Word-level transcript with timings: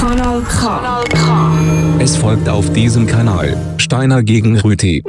Kanal 0.00 0.42
K. 0.42 1.04
Es 1.98 2.16
folgt 2.16 2.48
auf 2.48 2.72
diesem 2.72 3.06
Kanal 3.06 3.56
Steiner 3.76 4.22
gegen 4.22 4.58
Rüti. 4.58 5.02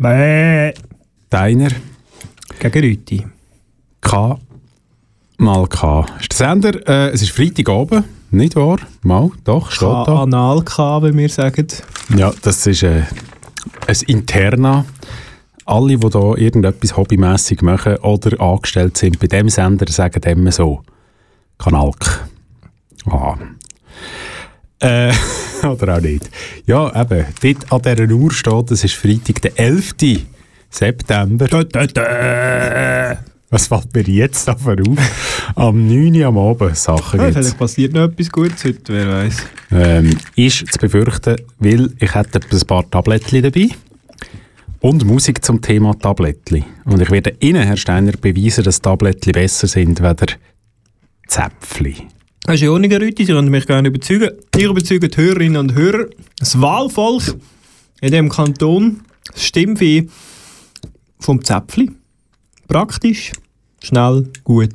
Bäh. 0.00 0.72
Deiner 1.28 1.68
Gegen 2.58 2.80
Rüti. 2.82 3.26
K 4.00 4.38
mal 5.36 5.66
K. 5.66 6.06
Ist 6.18 6.30
der 6.30 6.36
Sender, 6.36 6.88
äh, 6.88 7.10
es 7.10 7.20
ist 7.20 7.32
Freitag 7.32 7.68
oben, 7.68 8.04
nicht 8.30 8.56
wahr? 8.56 8.78
Mal, 9.02 9.30
doch, 9.44 9.70
steht 9.70 9.88
da. 9.88 10.22
Anal 10.22 10.62
K, 10.62 11.02
wie 11.02 11.14
wir 11.14 11.28
sagen. 11.28 11.66
Ja, 12.16 12.32
das 12.40 12.66
ist 12.66 12.82
äh, 12.82 13.02
ein 13.86 13.96
Interna. 14.06 14.86
Alle, 15.66 15.98
die 15.98 16.08
hier 16.08 16.38
irgendetwas 16.38 16.96
hobbymässig 16.96 17.60
machen 17.60 17.98
oder 17.98 18.40
angestellt 18.40 18.96
sind 18.96 19.20
bei 19.20 19.26
dem 19.26 19.50
Sender, 19.50 19.90
sagen 19.92 20.22
dem 20.22 20.50
so. 20.50 20.80
Kanalk. 21.58 22.26
Ah. 23.04 23.36
Äh, 24.80 25.12
oder 25.66 25.96
auch 25.96 26.00
nicht. 26.00 26.28
Ja, 26.66 26.88
eben, 27.00 27.26
dort 27.42 27.72
an 27.72 27.82
dieser 27.96 28.12
Uhr 28.14 28.32
steht, 28.32 28.70
es 28.70 28.84
ist 28.84 28.94
Freitag, 28.94 29.42
der 29.42 29.58
11. 29.58 29.94
September. 30.70 31.46
Dö, 31.48 31.64
dö, 31.64 31.86
dö. 31.86 33.14
Was 33.52 33.66
fällt 33.66 33.92
mir 33.92 34.02
jetzt 34.02 34.46
davon 34.46 34.78
auf? 34.88 35.52
Am 35.56 35.86
9. 35.88 36.14
Uhr 36.20 36.26
am 36.26 36.38
Abend 36.38 36.76
Sachen 36.76 37.18
Ja, 37.18 37.26
gibt's. 37.26 37.40
vielleicht 37.40 37.58
passiert 37.58 37.92
noch 37.92 38.04
etwas 38.04 38.30
Gutes 38.30 38.64
heute, 38.64 38.92
wer 38.92 39.08
weiß. 39.08 39.36
ähm, 39.72 40.16
ist 40.36 40.72
zu 40.72 40.78
befürchten, 40.78 41.36
weil 41.58 41.90
ich 41.98 42.14
hätte 42.14 42.40
ein 42.48 42.60
paar 42.66 42.88
Tablettchen 42.88 43.42
dabei 43.42 43.68
und 44.78 45.04
Musik 45.04 45.44
zum 45.44 45.60
Thema 45.60 45.98
Tablettchen. 45.98 46.64
Und 46.84 47.02
ich 47.02 47.10
werde 47.10 47.34
Ihnen, 47.40 47.64
Herr 47.64 47.76
Steiner, 47.76 48.12
beweisen, 48.12 48.62
dass 48.62 48.80
Tablettchen 48.80 49.32
besser 49.32 49.66
sind 49.66 50.00
als 50.00 50.36
Zäpfli. 51.26 51.96
Das 52.44 52.54
ist 52.56 52.62
ja 52.62 52.70
auch 52.70 52.78
nicht 52.78 52.92
Sie 53.18 53.26
können 53.26 53.50
mich 53.50 53.66
gerne 53.66 53.88
überzeugen. 53.88 54.30
Ihr 54.56 54.70
überzeugt 54.70 55.14
die 55.14 55.20
Hörerinnen 55.20 55.56
und 55.58 55.74
Hörer. 55.74 56.06
Das 56.38 56.60
Wahlvolk 56.60 57.36
in 58.00 58.10
diesem 58.10 58.28
Kanton 58.28 59.02
das 59.32 59.44
Stimmvieh 59.44 60.08
vom 61.20 61.44
Zäpfli. 61.44 61.90
Praktisch, 62.66 63.32
schnell, 63.82 64.28
gut. 64.44 64.70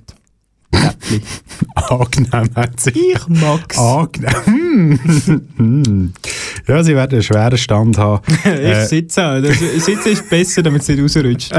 Zäpfli. 0.71 1.21
Angenehm 1.75 2.49
hat 2.55 2.79
sich. 2.79 2.95
Ich 2.95 3.27
mag's. 3.27 3.77
Angenehm. 3.77 4.99
Hm. 5.57 6.13
ja, 6.67 6.83
Sie 6.83 6.95
werden 6.95 7.13
einen 7.13 7.23
schweren 7.23 7.57
Stand 7.57 7.97
haben. 7.97 8.21
ich 8.43 8.51
Äh, 8.51 8.85
sitze 8.85 9.25
auch. 9.25 9.41
Sitzen 9.79 10.09
ist 10.09 10.29
besser, 10.29 10.61
damit 10.63 10.81
es 10.83 10.87
nicht 10.89 11.01
rausrutscht. 11.01 11.51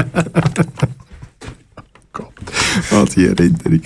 Oh, 2.91 3.05
die 3.05 3.25
Erinnerung. 3.27 3.81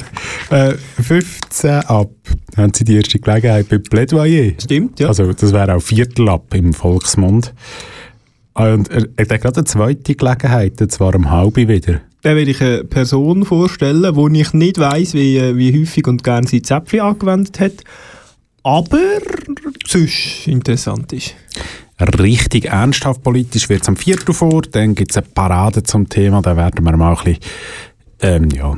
Äh, 0.50 0.74
15 1.02 1.70
ab. 1.70 2.12
Haben 2.58 2.74
Sie 2.74 2.84
die 2.84 2.96
erste 2.96 3.20
Gelegenheit 3.20 3.70
bei 3.70 3.78
Plädoyer? 3.78 4.54
Stimmt, 4.62 5.00
ja. 5.00 5.08
Also, 5.08 5.32
das 5.32 5.54
wäre 5.54 5.76
auch 5.76 5.82
Viertel 5.82 6.30
ab 6.30 6.54
im 6.54 6.74
Volksmund. 6.74 7.54
Ah, 8.54 8.74
Und 8.74 8.90
er, 8.92 9.08
er 9.16 9.26
hat 9.30 9.42
gerade 9.42 9.58
eine 9.58 9.66
zweite 9.66 10.16
Gelegenheit, 10.16 10.82
und 10.82 10.92
zwar 10.92 11.16
um 11.16 11.30
halb 11.32 11.56
wieder. 11.56 12.02
Dann 12.24 12.36
will 12.36 12.50
ich 12.50 12.62
eine 12.62 12.84
Person 12.84 13.46
vorstellen, 13.46 14.16
wo 14.16 14.28
ich 14.28 14.54
nicht 14.54 14.78
weiss, 14.78 15.14
wie, 15.14 15.38
äh, 15.38 15.56
wie 15.58 15.80
häufig 15.80 16.08
und 16.08 16.24
gern 16.24 16.46
sie 16.46 16.62
Zäpfli 16.62 17.00
angewendet 17.00 17.60
hat, 17.60 17.84
aber 18.64 19.00
sonst 19.88 20.48
interessant 20.48 21.14
ist. 21.14 21.34
Richtig 22.20 22.66
ernsthaft 22.66 23.22
politisch 23.24 23.70
wird 23.70 23.84
es 23.84 23.88
am 23.88 23.96
Viertel 23.96 24.34
vor, 24.34 24.64
dann 24.64 24.96
gibt 24.96 25.12
es 25.12 25.18
eine 25.18 25.28
Parade 25.34 25.84
zum 25.84 26.10
Thema, 26.10 26.42
da 26.42 26.58
werden 26.58 26.84
wir 26.84 26.98
mal 26.98 27.16
ein 27.16 27.24
bisschen, 27.24 27.40
ähm, 28.22 28.50
ja, 28.56 28.76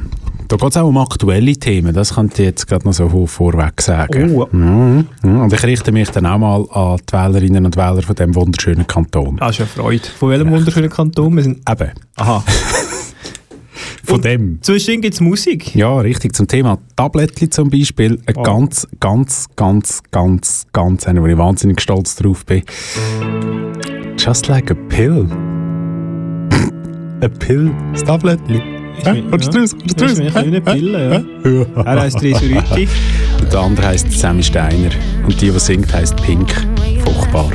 da 0.48 0.56
geht 0.58 0.70
es 0.70 0.78
auch 0.78 0.88
um 0.88 0.98
aktuelle 0.98 1.54
Themen, 1.54 1.94
das 1.94 2.16
könnte 2.16 2.42
ich 2.44 2.48
jetzt 2.50 2.68
gerade 2.68 2.86
noch 2.86 2.94
so 2.94 3.28
vorweg 3.28 3.82
sagen. 3.82 4.36
Oh. 4.36 4.48
Mhm. 4.52 5.08
Und 5.24 5.54
ich 5.54 5.64
richte 5.64 5.92
mich 5.92 6.10
dann 6.12 6.26
auch 6.26 6.38
mal 6.38 6.66
an 6.72 6.98
die 7.10 7.14
Wählerinnen 7.14 7.66
und 7.66 7.76
Wähler 7.78 8.02
von 8.02 8.16
diesem 8.16 8.36
wunderschönen 8.36 8.86
Kanton. 8.86 9.38
Ah, 9.40 9.50
ist 9.50 9.60
ja 9.60 9.66
Freude. 9.66 10.04
Von 10.20 10.30
welchem 10.30 10.52
wunderschönen 10.52 10.90
Kanton? 10.90 11.36
Wir 11.36 11.44
sind, 11.44 11.62
Eben, 11.70 11.92
aha. 12.18 12.44
von 14.04 14.16
Und 14.18 14.26
dem. 14.26 14.60
Zwischendrin 14.62 15.02
gibt 15.02 15.14
es 15.16 15.22
Musik. 15.22 15.76
Ja, 15.76 15.98
richtig. 16.00 16.36
Zum 16.36 16.48
Thema 16.48 16.78
Tablettli 16.96 17.50
zum 17.50 17.70
Beispiel. 17.70 18.20
Ein 18.26 18.36
Oh. 18.38 18.44
ganz, 18.44 18.88
ganz, 19.00 19.48
ganz, 19.56 20.04
ganz, 20.12 20.68
ganz, 20.74 21.08
einer, 21.08 21.22
wo 21.24 21.28
ich 21.28 21.38
wahnsinnig 21.38 21.82
stolz 21.82 22.16
drauf 22.16 22.46
bin. 22.46 22.64
Just 24.18 24.48
like 24.48 24.70
a 24.72 24.76
pill. 24.90 25.26
a 27.22 27.28
pill, 27.28 27.72
das 27.94 28.04
Tablettli. 28.04 28.73
Hä? 29.04 29.14
mir- 29.14 29.30
Kommst 29.30 29.54
du 29.54 29.60
raus? 29.60 29.76
Du 29.98 30.06
eine? 30.36 30.62
Pille, 30.62 31.26
ja. 31.46 31.84
Er 31.84 32.02
heisst 32.02 32.22
Resuriti. 32.22 32.88
Und 33.42 33.52
der 33.54 33.60
andere 33.60 33.88
heisst 33.88 34.12
Sammy 34.12 34.44
Steiner. 34.44 34.90
Und 35.26 35.42
die, 35.42 35.52
die 35.52 35.60
singt, 35.60 35.94
heisst 35.94 36.16
Pink. 36.24 36.50
Furchtbar. 37.04 37.52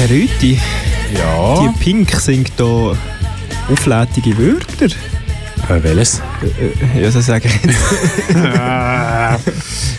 Herr 0.00 0.08
Rüti, 0.08 0.58
Ja. 1.14 1.60
die 1.60 1.78
Pink 1.78 2.10
singt 2.12 2.52
hier 2.56 2.96
auflädige 3.70 4.38
Wörter. 4.38 4.86
Äh, 4.86 5.82
welches? 5.82 6.22
Ja, 6.98 7.10
so 7.10 7.20
sage 7.20 7.48
ich. 7.48 7.76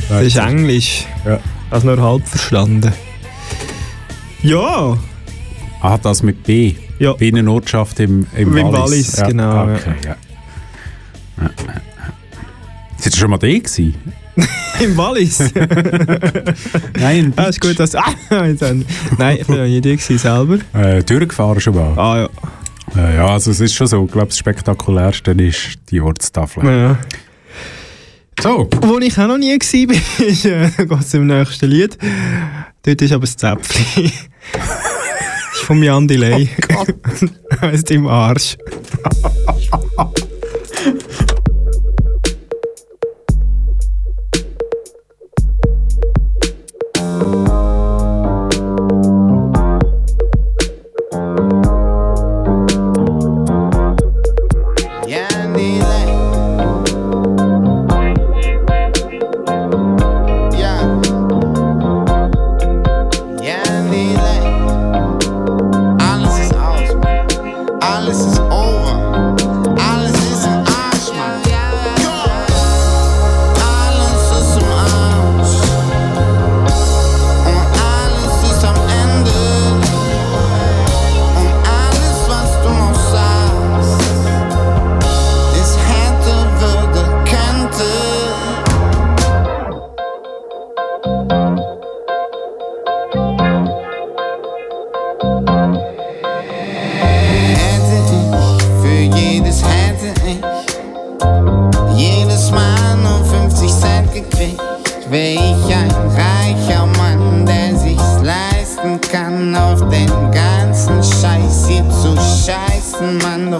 Das 0.09 0.23
ist 0.23 0.37
Englisch. 0.37 1.05
Ja. 1.23 1.39
Das 1.69 1.83
nur 1.83 2.01
halb 2.01 2.27
verstanden. 2.27 2.91
Ja, 4.41 4.97
Ah, 5.81 5.97
das 5.99 6.23
mit 6.23 6.43
B. 6.45 6.73
Ja. 6.97 7.13
Binnenortschaft 7.13 7.99
im, 7.99 8.25
im, 8.35 8.57
Im 8.57 8.71
Wallis. 8.73 9.17
Wallis, 9.19 9.23
genau, 9.27 9.67
ja. 9.67 9.75
Okay, 9.75 9.93
ja. 10.03 10.15
Ja. 11.41 11.49
Sind 12.97 13.13
Sie 13.13 13.19
schon 13.19 13.29
mal 13.29 13.37
da 13.37 13.47
gewesen? 13.47 13.95
im 14.79 14.97
Wallis. 14.97 15.39
Nein, 16.99 17.33
ah, 17.35 17.43
ist 17.45 17.61
gut, 17.61 17.79
dass... 17.79 17.95
Ah, 18.29 18.45
jetzt 18.45 18.61
haben- 18.61 18.85
Nein, 19.17 19.37
ich 19.41 19.49
war 19.49 19.65
ja 19.65 19.79
nie 19.81 19.97
selber. 19.97 20.57
Äh, 20.73 21.03
durchgefahren 21.03 21.59
schon 21.59 21.75
mal. 21.75 21.97
Ah 21.97 22.17
ja. 22.21 22.29
Äh, 23.01 23.15
ja, 23.15 23.27
also 23.27 23.51
es 23.51 23.59
ist 23.59 23.73
schon 23.73 23.87
so. 23.87 24.05
Ich 24.05 24.11
glaube, 24.11 24.27
das 24.27 24.37
spektakulärste 24.37 25.31
ist 25.31 25.79
die 25.89 26.01
Ortstafel. 26.01 26.65
ja. 26.65 26.97
So. 28.41 28.67
Wo 28.81 28.97
ich 28.99 29.17
auch 29.19 29.27
noch 29.27 29.37
nie 29.37 29.51
war, 29.53 30.25
ist, 30.27 30.45
äh, 30.45 30.69
geht 30.77 30.91
es 30.99 31.13
im 31.13 31.27
nächsten 31.27 31.69
Lied. 31.69 31.95
Dort 32.83 33.01
ist 33.01 33.11
aber 33.11 33.21
das 33.21 33.37
Zäpfchen. 33.37 34.11
das 34.53 35.53
ist 35.53 35.61
von 35.63 35.83
Jan 35.83 36.07
Delay. 36.07 36.49
Oh 36.73 36.85
Gott. 36.85 36.95
heisst 37.61 37.91
im 37.91 38.07
Arsch. 38.07 38.57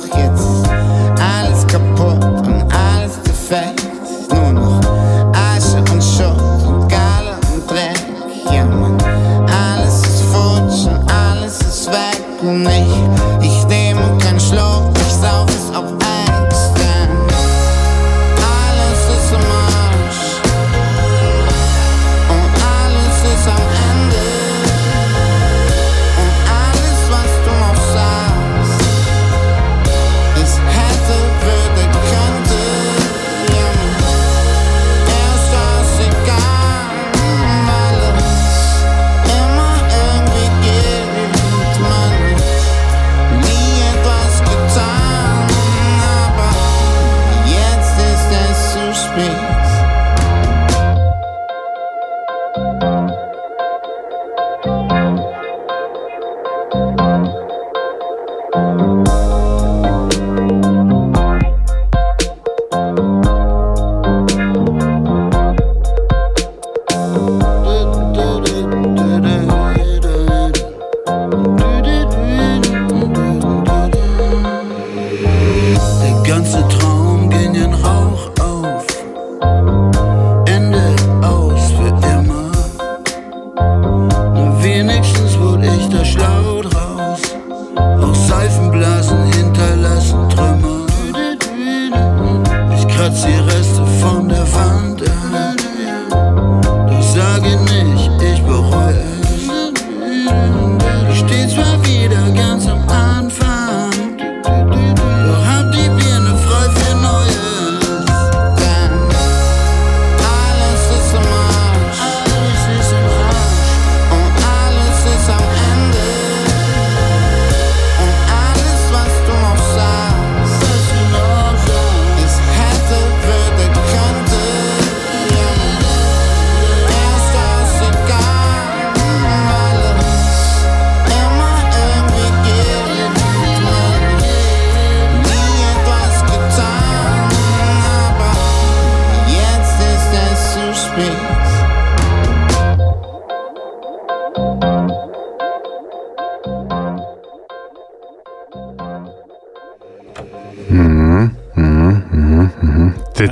Doch 0.09 0.60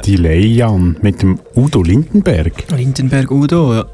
Delay, 0.09 0.43
Jan, 0.55 0.97
mit 1.03 1.21
dem 1.21 1.39
Udo 1.55 1.83
Lindenberg. 1.83 2.51
Lindenberg 2.75 3.29
Udo, 3.29 3.75
ja. 3.75 3.85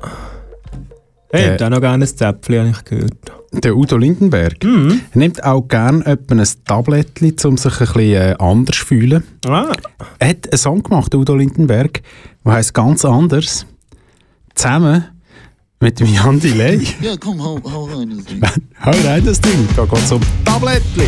Hey, 1.30 1.44
Der- 1.44 1.54
hat 1.56 1.64
auch 1.64 1.70
noch 1.72 1.82
gerne 1.82 2.06
ein 2.06 2.08
Zäpfchen, 2.08 2.60
habe 2.60 2.70
ich 2.70 2.84
gehört. 2.86 3.14
Der 3.52 3.76
Udo 3.76 3.98
Lindenberg 3.98 4.64
Mhm. 4.64 5.02
er 5.12 5.18
nimmt 5.20 5.44
auch 5.44 5.68
gerne 5.68 6.06
ein 6.06 6.44
Tablettchen, 6.66 7.36
um 7.44 7.58
sich 7.58 7.74
ein 7.74 7.80
bisschen 7.80 8.00
äh, 8.14 8.36
anders 8.40 8.78
zu 8.78 8.86
fühlen. 8.86 9.24
Ah, 9.46 9.74
Er 10.20 10.30
hat 10.30 10.50
einen 10.50 10.58
Song 10.58 10.84
gemacht, 10.84 11.14
Udo 11.14 11.36
Lindenberg, 11.36 12.02
der 12.46 12.54
heisst 12.54 12.74
ganz 12.74 13.04
anders. 13.04 13.66
Zusammen 14.56 15.04
Mit 15.82 16.00
dem 16.00 16.08
Jan 16.14 16.40
Delay. 16.40 16.80
Ja, 17.02 17.16
komm, 17.20 17.44
hau, 17.44 17.60
hau 17.62 17.84
rein. 17.86 18.10
Das 18.16 18.24
Ding. 18.26 18.42
Hau 18.86 18.92
rein 19.06 19.26
das 19.26 19.42
Ding. 19.42 19.68
Da 19.76 19.84
geht's 19.84 20.12
um 20.14 20.22
Tablettli. 20.46 21.04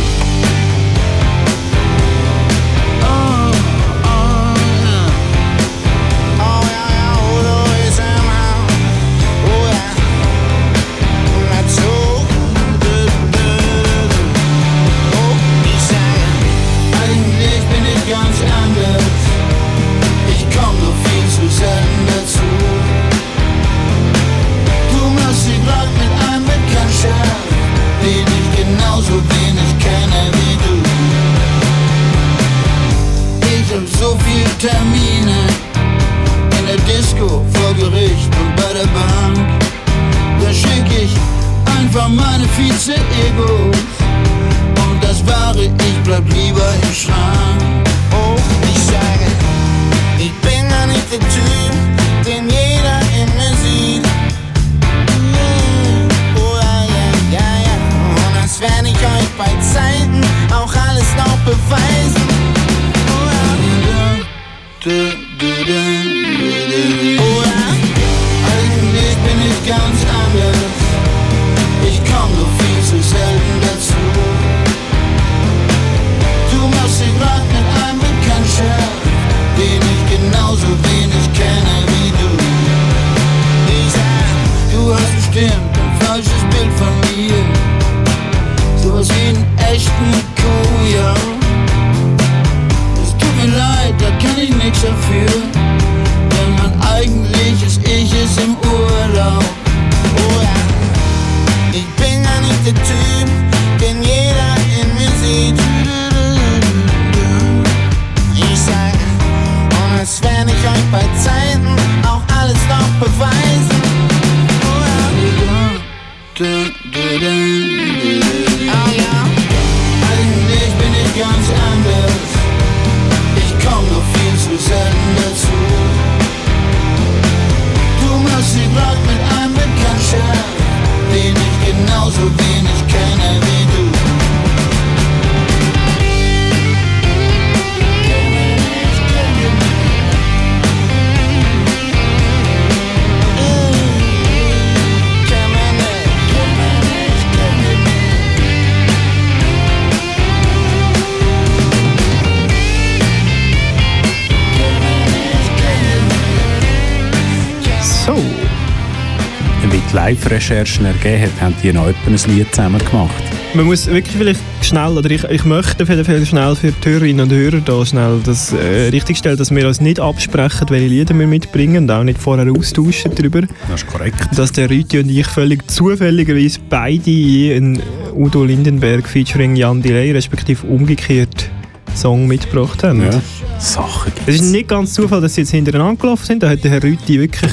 Live-Recherchen 160.08 160.86
ergeben 160.86 161.22
hat, 161.22 161.40
haben 161.40 161.54
die 161.62 161.70
noch 161.70 161.86
etwa 161.86 162.10
ein 162.10 162.34
Lied 162.34 162.54
zusammen 162.54 162.78
gemacht. 162.78 163.22
Man 163.52 163.66
muss 163.66 163.86
wirklich 163.86 164.16
vielleicht 164.16 164.40
schnell, 164.62 164.96
oder 164.96 165.10
ich, 165.10 165.22
ich 165.24 165.44
möchte 165.44 165.82
auf 165.82 165.88
jeden 165.90 166.04
Fall 166.04 166.24
schnell 166.24 166.56
für 166.56 166.72
die 166.72 166.88
Hörerinnen 166.88 167.20
und 167.20 167.32
Hörer 167.32 167.60
da 167.60 167.84
schnell 167.84 168.18
das 168.24 168.54
äh, 168.54 168.88
richtigstellen, 168.88 169.36
dass 169.36 169.50
wir 169.50 169.68
uns 169.68 169.82
nicht 169.82 170.00
absprechen, 170.00 170.66
welche 170.70 170.86
Lieder 170.86 171.18
wir 171.18 171.26
mitbringen 171.26 171.84
und 171.84 171.90
auch 171.90 172.04
nicht 172.04 172.18
vorher 172.18 172.50
austauschen 172.50 173.14
darüber. 173.14 173.42
Das 173.68 173.82
ist 173.82 173.86
korrekt. 173.86 174.28
Dass 174.34 174.52
der 174.52 174.70
Rüti 174.70 174.98
und 174.98 175.10
ich 175.10 175.26
völlig 175.26 175.70
zufälligerweise 175.70 176.58
beide 176.70 177.10
einen 177.56 177.82
Udo 178.14 178.44
Lindenberg 178.44 179.06
featuring 179.06 179.56
Jan 179.56 179.82
Delay, 179.82 180.12
respektive 180.12 180.66
umgekehrt, 180.66 181.50
Song 181.94 182.26
mitgebracht 182.26 182.82
haben. 182.82 183.02
Ja. 183.02 183.10
Sachen 183.58 184.12
Es 184.26 184.36
ist 184.36 184.40
gibt's. 184.40 184.52
nicht 184.52 184.68
ganz 184.68 184.94
Zufall, 184.94 185.20
dass 185.20 185.34
sie 185.34 185.42
jetzt 185.42 185.50
hintereinander 185.50 186.00
gelaufen 186.00 186.24
sind. 186.24 186.42
Da 186.42 186.48
hat 186.48 186.64
der 186.64 186.70
Herr 186.70 186.82
Rüti 186.82 187.20
wirklich 187.20 187.52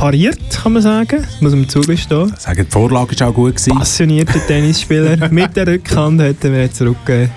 pariert, 0.00 0.40
kann 0.62 0.72
man 0.72 0.80
sagen. 0.80 1.26
Das 1.30 1.40
muss 1.42 1.54
man 1.54 1.68
zugestehen. 1.68 2.32
Sagen, 2.38 2.64
die 2.64 2.70
Vorlage 2.70 3.20
war 3.20 3.28
auch 3.28 3.34
gut. 3.34 3.56
Gewesen. 3.56 3.76
Passionierter 3.76 4.40
Tennisspieler. 4.46 5.28
Mit 5.28 5.54
der 5.54 5.66
Rückhand 5.66 6.22
hat 6.22 6.42
er 6.42 6.50
mir 6.50 6.72
zurückgegeben. 6.72 7.30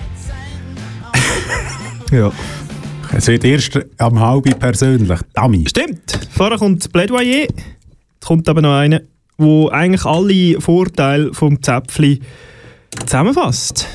ja. 2.10 2.32
Es 3.14 3.26
wird 3.26 3.44
erst 3.44 3.78
am 3.98 4.18
halben 4.18 4.58
persönlich. 4.58 5.20
Dummy. 5.34 5.66
Stimmt. 5.68 6.18
Vorher 6.30 6.56
kommt 6.56 6.80
das 6.80 6.88
Plädoyer. 6.88 7.42
Jetzt 7.42 7.54
kommt 8.24 8.48
aber 8.48 8.62
noch 8.62 8.74
einer, 8.76 9.02
wo 9.36 9.68
eigentlich 9.68 10.06
alle 10.06 10.58
Vorteile 10.58 11.34
vom 11.34 11.62
Zäpfli 11.62 12.20
zusammenfasst. 13.04 13.86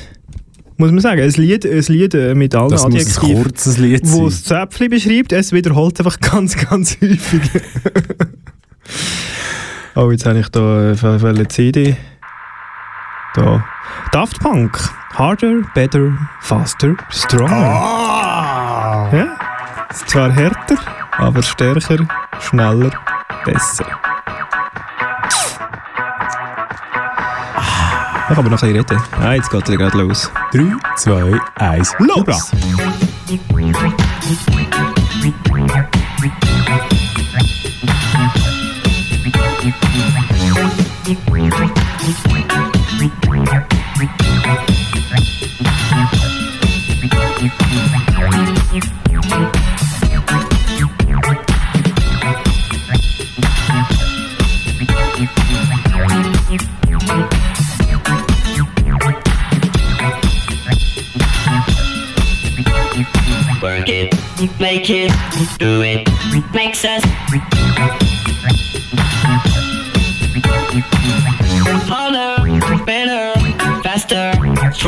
Muss 0.77 0.91
man 0.91 0.99
sagen. 1.01 1.21
Ein 1.21 1.31
Lied, 1.31 1.65
ein 1.65 1.83
Lied 1.88 2.13
mit 2.35 2.53
allen 2.53 2.69
Das 2.69 2.85
Adjektiven, 2.85 3.51
das 3.51 4.43
Zäpfli 4.43 4.89
beschreibt. 4.89 5.33
Es 5.33 5.51
wiederholt 5.51 5.99
einfach 5.99 6.19
ganz, 6.21 6.55
ganz 6.55 6.97
häufig. 7.01 7.41
oh, 9.96 10.12
jetzt 10.12 10.25
habe 10.25 10.39
ich 10.39 10.50
da 10.50 10.91
äh, 10.91 10.96
eine 11.03 11.48
CD. 11.48 11.98
Da. 13.36 13.63
Daft 14.12 14.39
Punk. 14.39 14.79
Harder, 15.13 15.62
better, 15.74 16.13
faster, 16.39 16.96
stronger. 17.10 17.55
Ah! 17.55 19.10
Ja? 19.12 19.27
Ist 19.89 20.10
zwar 20.10 20.31
härter, 20.31 20.77
aber 21.17 21.41
stärker, 21.41 22.08
schneller, 22.39 22.91
besser. 23.43 23.86
Ich 28.29 28.36
kann 28.36 28.38
aber 28.38 28.50
noch 28.50 28.62
ein 28.63 28.74
bisschen 28.74 28.98
reden. 28.98 29.01
Ah, 29.19 29.34
jetzt 29.34 29.50
geht 29.50 29.67
er 29.67 29.77
gerade 29.77 29.98
los. 29.98 30.31
3, 30.53 30.72
2, 30.96 31.39
1, 31.55 31.96
Los! 32.00 32.51
Música 41.28 41.88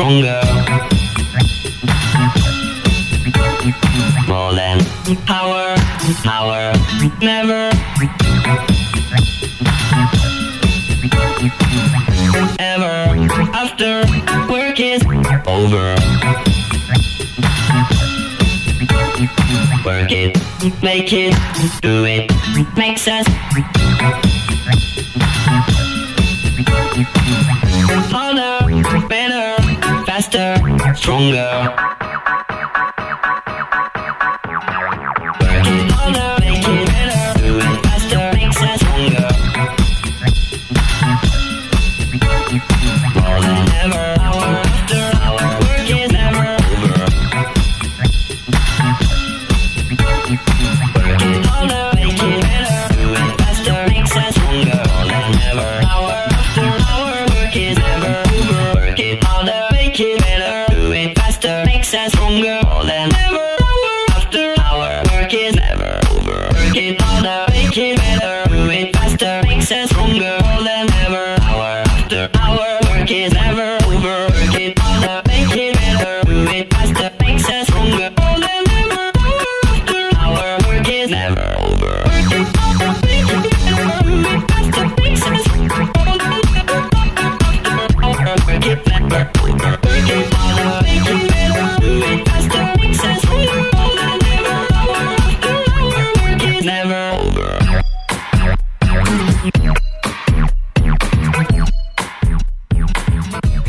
stronger. 0.02 0.26
Mm. 0.26 0.41
Uh, 0.41 0.41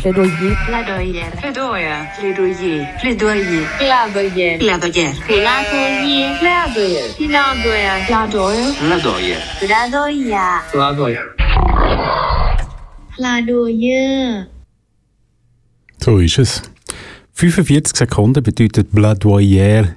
Plädoyer. 0.04 0.54
Plädoyer. 0.66 1.30
Plädoyer. 1.40 2.06
Plädoyer. 2.20 2.88
Plädoyer. 3.00 3.64
Plädoyer. 3.78 4.58
Plädoyer. 4.58 4.58
Plädoyer. 4.58 6.28
Plädoyer. 6.36 7.08
Plädoyer. 7.16 8.68
Plädoyer. 8.80 9.40
Plädoyer. 9.60 10.60
Plädoyer. 10.70 11.24
Plädoyer. 13.16 14.46
So 15.98 16.18
ist 16.18 16.38
es. 16.38 16.62
45 17.32 17.96
Sekunden 17.96 18.42
bedeutet 18.42 18.90
Plädoyer, 18.90 19.96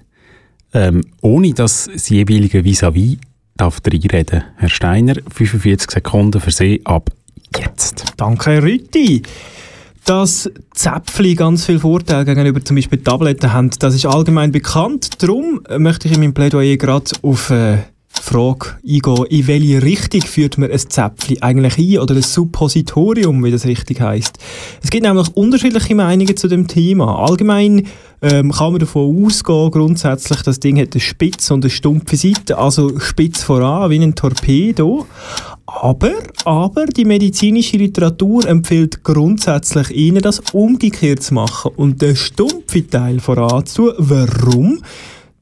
ähm, 0.74 1.04
ohne 1.22 1.54
dass 1.54 1.90
das 1.92 2.08
jeweilige 2.08 2.64
Vis-à-vis 2.64 3.18
darf 3.58 3.82
reinreden. 3.86 4.46
Herr 4.56 4.70
Steiner, 4.70 5.16
45 5.30 5.92
Sekunden 5.92 6.40
für 6.40 6.52
Sie 6.52 6.80
ab 6.86 7.10
jetzt. 7.54 8.06
Danke, 8.16 8.64
Rütti. 8.64 9.22
Dass 10.08 10.50
Zäpfli 10.74 11.36
ganz 11.36 11.66
viele 11.66 11.82
Vorteile 11.82 12.24
gegenüber 12.24 12.64
zum 12.64 12.78
Beispiel 12.78 13.00
Tabletten 13.00 13.52
haben, 13.52 13.72
das 13.78 13.94
ist 13.94 14.06
allgemein 14.06 14.54
bekannt. 14.54 15.22
Darum 15.22 15.60
möchte 15.78 16.08
ich 16.08 16.14
in 16.14 16.22
meinem 16.22 16.34
Plädoyer 16.34 16.78
gerade 16.78 17.12
auf 17.24 17.50
äh, 17.50 17.80
die 18.18 18.22
Frage 18.22 18.78
eingehen, 18.88 19.26
in 19.30 19.48
welche 19.48 19.84
Richtung 19.84 20.22
führt 20.22 20.58
man 20.58 20.72
ein 20.72 20.80
Zäpfli 20.80 21.40
eigentlich 21.42 21.78
ein 21.78 22.00
oder 22.00 22.16
ein 22.16 22.22
Suppositorium, 22.22 23.44
wie 23.44 23.52
das 23.52 23.66
richtig 23.66 24.00
heißt. 24.00 24.38
Es 24.82 24.90
gibt 24.90 25.04
nämlich 25.04 25.28
unterschiedliche 25.36 25.94
Meinungen 25.94 26.38
zu 26.38 26.48
dem 26.48 26.70
Thema. 26.70 27.20
Allgemein 27.28 27.88
ähm, 28.22 28.54
kann 28.54 28.72
man 28.72 28.80
davon 28.80 29.26
ausgehen, 29.26 29.72
grundsätzlich, 29.72 30.42
das 30.42 30.62
Ding 30.62 30.80
hat 30.80 30.94
eine 30.94 31.02
spitze 31.02 31.54
und 31.54 31.66
eine 31.66 31.70
stumpfe 31.70 32.16
Seite, 32.16 32.58
also 32.58 32.98
spitz 32.98 33.44
voran, 33.44 33.92
wie 33.92 34.00
ein 34.00 34.16
Torpedo. 34.16 35.06
Aber, 35.68 36.14
aber 36.46 36.86
die 36.86 37.04
medizinische 37.04 37.76
Literatur 37.76 38.48
empfiehlt 38.48 39.04
grundsätzlich 39.04 39.92
ihnen, 39.92 40.22
das 40.22 40.42
umgekehrt 40.54 41.22
zu 41.22 41.34
machen 41.34 41.72
und 41.76 42.02
den 42.02 42.16
stumpfen 42.16 42.90
Teil 42.90 43.20
voranzutun. 43.20 43.94
Warum? 43.98 44.82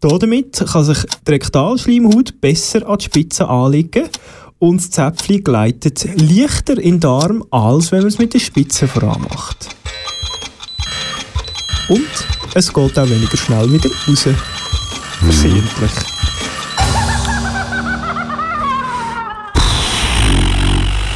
Damit 0.01 0.65
kann 0.67 0.83
sich 0.83 0.97
die 1.27 1.31
Rektalschleimhaut 1.31 2.41
besser 2.41 2.87
an 2.89 2.97
die 2.97 3.05
Spitze 3.05 3.47
anlegen 3.47 4.05
und 4.57 4.81
das 4.81 4.89
Zäpfchen 4.89 5.43
gleitet 5.43 6.07
leichter 6.19 6.79
in 6.79 6.95
den 6.95 6.99
Darm, 7.01 7.43
als 7.51 7.91
wenn 7.91 7.99
man 7.99 8.07
es 8.07 8.17
mit 8.17 8.33
der 8.33 8.39
Spitze 8.39 8.87
voran 8.87 9.21
macht. 9.21 9.69
Und 11.87 12.01
es 12.55 12.73
geht 12.73 12.97
auch 12.99 13.09
weniger 13.09 13.37
schnell 13.37 13.71
wieder 13.71 13.89
raus. 14.07 14.27
Versehentlich. 15.19 16.14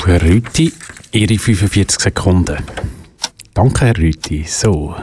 Herr 0.10 0.24
Rüti, 0.24 0.74
Ihre 1.12 1.38
45 1.38 2.00
Sekunden. 2.00 2.58
Danke, 3.54 3.86
Herr 3.86 3.96
Rüti. 3.96 4.44
So, 4.44 4.96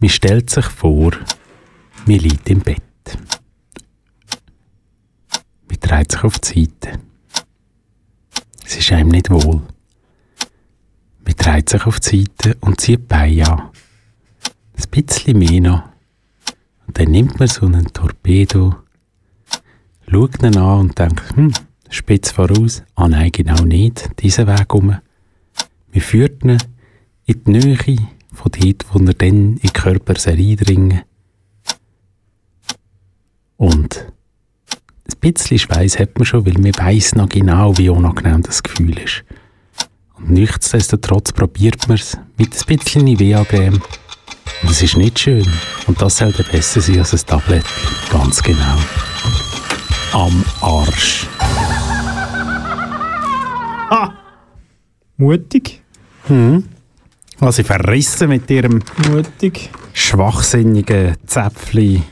man 0.00 0.10
stellt 0.10 0.50
sich 0.50 0.66
vor, 0.66 1.12
man 2.04 2.18
liegt 2.18 2.50
im 2.50 2.60
Bett. 2.60 2.82
Man 5.66 5.78
dreht 5.80 6.12
sich 6.12 6.24
auf 6.24 6.38
die 6.40 6.66
Seite. 6.66 7.00
Es 8.66 8.76
ist 8.76 8.92
einem 8.92 9.08
nicht 9.08 9.30
wohl. 9.30 9.62
Man 11.24 11.34
dreht 11.38 11.70
sich 11.70 11.86
auf 11.86 11.98
die 11.98 12.26
Seite 12.26 12.58
und 12.60 12.82
zieht 12.82 13.00
die 13.00 13.04
Beine 13.04 13.48
an. 13.48 13.70
Ein 14.76 14.90
bisschen 14.90 15.38
mehr 15.38 15.60
noch. 15.62 15.84
Und 16.86 16.98
dann 16.98 17.12
nimmt 17.12 17.38
man 17.38 17.48
so 17.48 17.64
einen 17.64 17.90
Torpedo, 17.90 18.74
schaut 20.06 20.42
ihn 20.42 20.58
an 20.58 20.80
und 20.80 20.98
denkt, 20.98 21.34
hm, 21.34 21.54
spitz 21.92 22.30
voraus. 22.30 22.82
Ah 22.94 23.08
nein, 23.08 23.30
genau 23.32 23.64
nicht. 23.64 24.10
Diesen 24.20 24.46
Weg 24.46 24.74
um. 24.74 24.96
Wir 25.90 26.02
führt 26.02 26.42
ihn 26.42 26.58
in 27.26 27.44
die 27.44 27.50
Nähe 27.50 27.96
von 28.32 28.50
dort, 28.50 28.86
wo 28.90 28.98
er 28.98 29.14
dann 29.14 29.28
in 29.28 29.56
den 29.56 29.72
Körper 29.72 30.14
eindringen 30.26 31.02
Und 33.56 34.06
ein 35.06 35.20
bisschen 35.20 35.58
Schweiß 35.58 35.98
hat 35.98 36.18
man 36.18 36.24
schon, 36.24 36.46
weil 36.46 36.54
man 36.54 36.76
weiss 36.76 37.14
noch 37.14 37.28
genau, 37.28 37.76
wie 37.78 37.90
unangenehm 37.90 38.42
das 38.42 38.62
Gefühl 38.62 38.98
ist. 38.98 39.24
Und 40.14 40.30
nichtsdestotrotz 40.30 41.32
probiert 41.32 41.88
man 41.88 41.96
es 41.96 42.18
mit 42.38 42.54
ein 42.54 42.76
bisschen 42.76 43.04
Nivea-Creme. 43.04 43.80
Und 44.62 44.70
es 44.70 44.82
ist 44.82 44.96
nicht 44.96 45.18
schön. 45.18 45.46
Und 45.86 46.00
das 46.00 46.16
sollte 46.16 46.42
besser 46.44 46.80
sein 46.80 47.00
als 47.00 47.12
ein 47.12 47.20
Tablett. 47.26 47.64
Ganz 48.10 48.42
genau. 48.42 48.78
Am 50.12 50.44
Arsch. 50.60 51.28
Mutig, 55.22 55.80
Was 57.38 57.58
ich 57.60 57.66
verrissen 57.66 58.28
mit 58.28 58.50
ihrem 58.50 58.80
mutig. 59.08 59.70
schwachsinnigen 59.92 61.16
Zäpfli. 61.26 62.02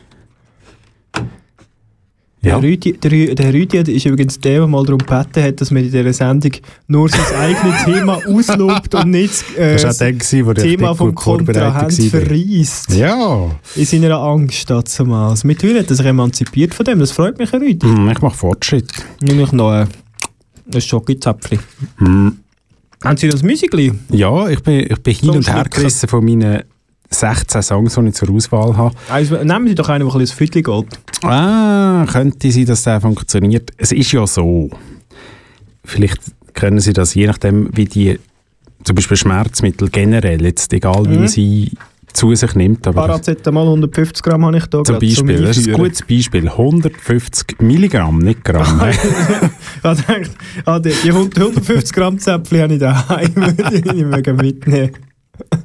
Der 2.42 2.52
Ja. 2.52 2.56
Rüdi, 2.58 2.92
der, 2.94 3.34
der 3.34 3.52
Rüdi 3.52 3.76
hat- 3.78 3.88
ist 3.88 4.06
übrigens 4.06 4.38
der, 4.40 4.60
der 4.60 4.66
mal 4.66 4.82
darum 4.84 4.98
gebeten 5.00 5.42
hat, 5.42 5.60
dass 5.60 5.70
man 5.70 5.84
in 5.84 5.90
dieser 5.90 6.12
Sendung 6.12 6.52
nur 6.88 7.08
sein 7.10 7.20
eigenes 7.38 7.84
Thema 7.84 8.14
auslobt 8.26 8.94
und 8.94 9.10
nicht 9.10 9.44
äh, 9.58 9.72
Das 9.74 9.82
das 9.82 9.98
der, 9.98 10.12
gewesen, 10.14 10.44
der 10.46 10.54
Thema 10.54 10.94
vom 10.94 11.14
Kontrahent 11.14 11.92
verreist. 11.92 12.92
Ja. 12.94 13.50
In 13.76 13.84
seiner 13.84 14.18
Angst 14.20 14.70
dazu 14.70 15.04
mal. 15.04 15.30
Also 15.30 15.46
mittlerweile 15.48 15.80
hat 15.80 15.90
er 15.90 15.96
sich 15.96 16.06
emanzipiert 16.06 16.72
von 16.74 16.84
dem. 16.86 16.98
Das 17.00 17.10
freut 17.12 17.38
mich, 17.38 17.52
Herr 17.52 17.60
Rüdi. 17.60 17.86
Hm, 17.86 18.08
Ich 18.08 18.22
mache 18.22 18.36
Fortschritt. 18.36 18.90
Nämlich 19.20 19.52
noch 19.52 19.72
äh, 19.74 19.86
ein 20.72 20.80
Schokizäpfli. 20.80 21.58
Hm. 21.98 22.38
Haben 23.02 23.16
Sie 23.16 23.28
das 23.28 23.42
Müsigli? 23.42 23.92
Ja, 24.10 24.48
ich 24.48 24.62
bin, 24.62 24.80
ich 24.80 25.02
bin 25.02 25.14
hin 25.14 25.30
und 25.30 25.48
her 25.48 25.64
gerissen 25.70 26.08
von 26.08 26.24
meinen 26.24 26.64
16 27.10 27.62
Songs, 27.62 27.94
die 27.94 28.08
ich 28.08 28.14
zur 28.14 28.30
Auswahl 28.30 28.76
habe. 28.76 28.94
Also, 29.08 29.42
nehmen 29.42 29.68
Sie 29.68 29.74
doch 29.74 29.88
einen, 29.88 30.06
der 30.06 30.14
ein 30.14 30.18
bisschen 30.20 30.36
Viertel 30.36 30.62
geht. 30.62 31.24
Ah, 31.24 32.06
könnte 32.10 32.50
sein, 32.50 32.66
dass 32.66 32.84
der 32.84 33.00
funktioniert. 33.00 33.70
Es 33.78 33.92
ist 33.92 34.12
ja 34.12 34.26
so. 34.26 34.70
Vielleicht 35.84 36.20
können 36.54 36.78
Sie 36.80 36.92
das, 36.92 37.14
je 37.14 37.26
nachdem, 37.26 37.70
wie 37.72 37.86
die, 37.86 38.20
zum 38.84 38.96
Beispiel 38.96 39.16
Schmerzmittel 39.16 39.88
generell, 39.88 40.42
jetzt 40.42 40.72
egal 40.72 41.04
wie 41.06 41.18
man 41.18 41.28
sie 41.28 41.72
zu 42.12 42.34
sich 42.34 42.54
nimmt. 42.54 42.86
Aber 42.86 43.02
Paracetamol 43.06 43.64
150 43.66 44.22
Gramm 44.22 44.44
habe 44.46 44.56
ich 44.58 44.66
da 44.66 44.82
zum 44.84 44.98
Beispiel, 44.98 45.42
das 45.42 45.56
ist 45.56 45.68
ein 45.68 45.74
gutes 45.74 46.02
Beispiel. 46.02 46.48
150 46.48 47.60
Milligramm, 47.60 48.18
nicht 48.18 48.44
Gramm. 48.44 48.80
Ich 49.82 49.82
gedacht, 49.82 50.30
ah, 50.66 50.78
die, 50.78 50.92
die 51.04 51.10
150 51.10 51.92
Gramm 51.92 52.18
Zäpfchen 52.18 52.60
habe 52.62 52.74
ich 52.74 52.80
daheim, 52.80 53.32
die 53.70 53.88
ich 53.88 54.04
mögen 54.04 54.36
mitnehmen. 54.36 54.90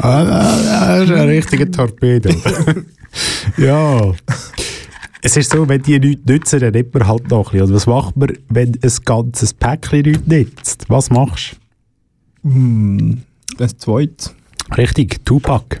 Ah, 0.00 0.24
das 0.24 1.04
ist 1.10 1.10
ein 1.16 1.28
richtiger 1.28 1.70
Torpedo. 1.70 2.30
ja. 3.56 4.12
Es 5.20 5.36
ist 5.36 5.50
so, 5.50 5.68
wenn 5.68 5.82
die 5.82 5.98
nichts 5.98 6.24
nützen, 6.26 6.60
dann 6.60 6.72
nimmt 6.72 6.94
man 6.94 7.06
halt 7.08 7.28
noch 7.28 7.52
ein 7.52 7.58
bisschen. 7.58 7.66
Und 7.68 7.74
was 7.74 7.86
macht 7.86 8.16
man, 8.16 8.32
wenn 8.48 8.78
ein 8.80 8.92
ganzes 9.04 9.52
Päckchen 9.52 10.02
nichts 10.02 10.26
nützt? 10.26 10.84
Was 10.88 11.10
machst 11.10 11.56
Hm, 12.44 13.22
das 13.56 13.76
zweite. 13.76 14.14
du? 14.16 14.30
Richtig, 14.76 15.24
Tupac. 15.24 15.80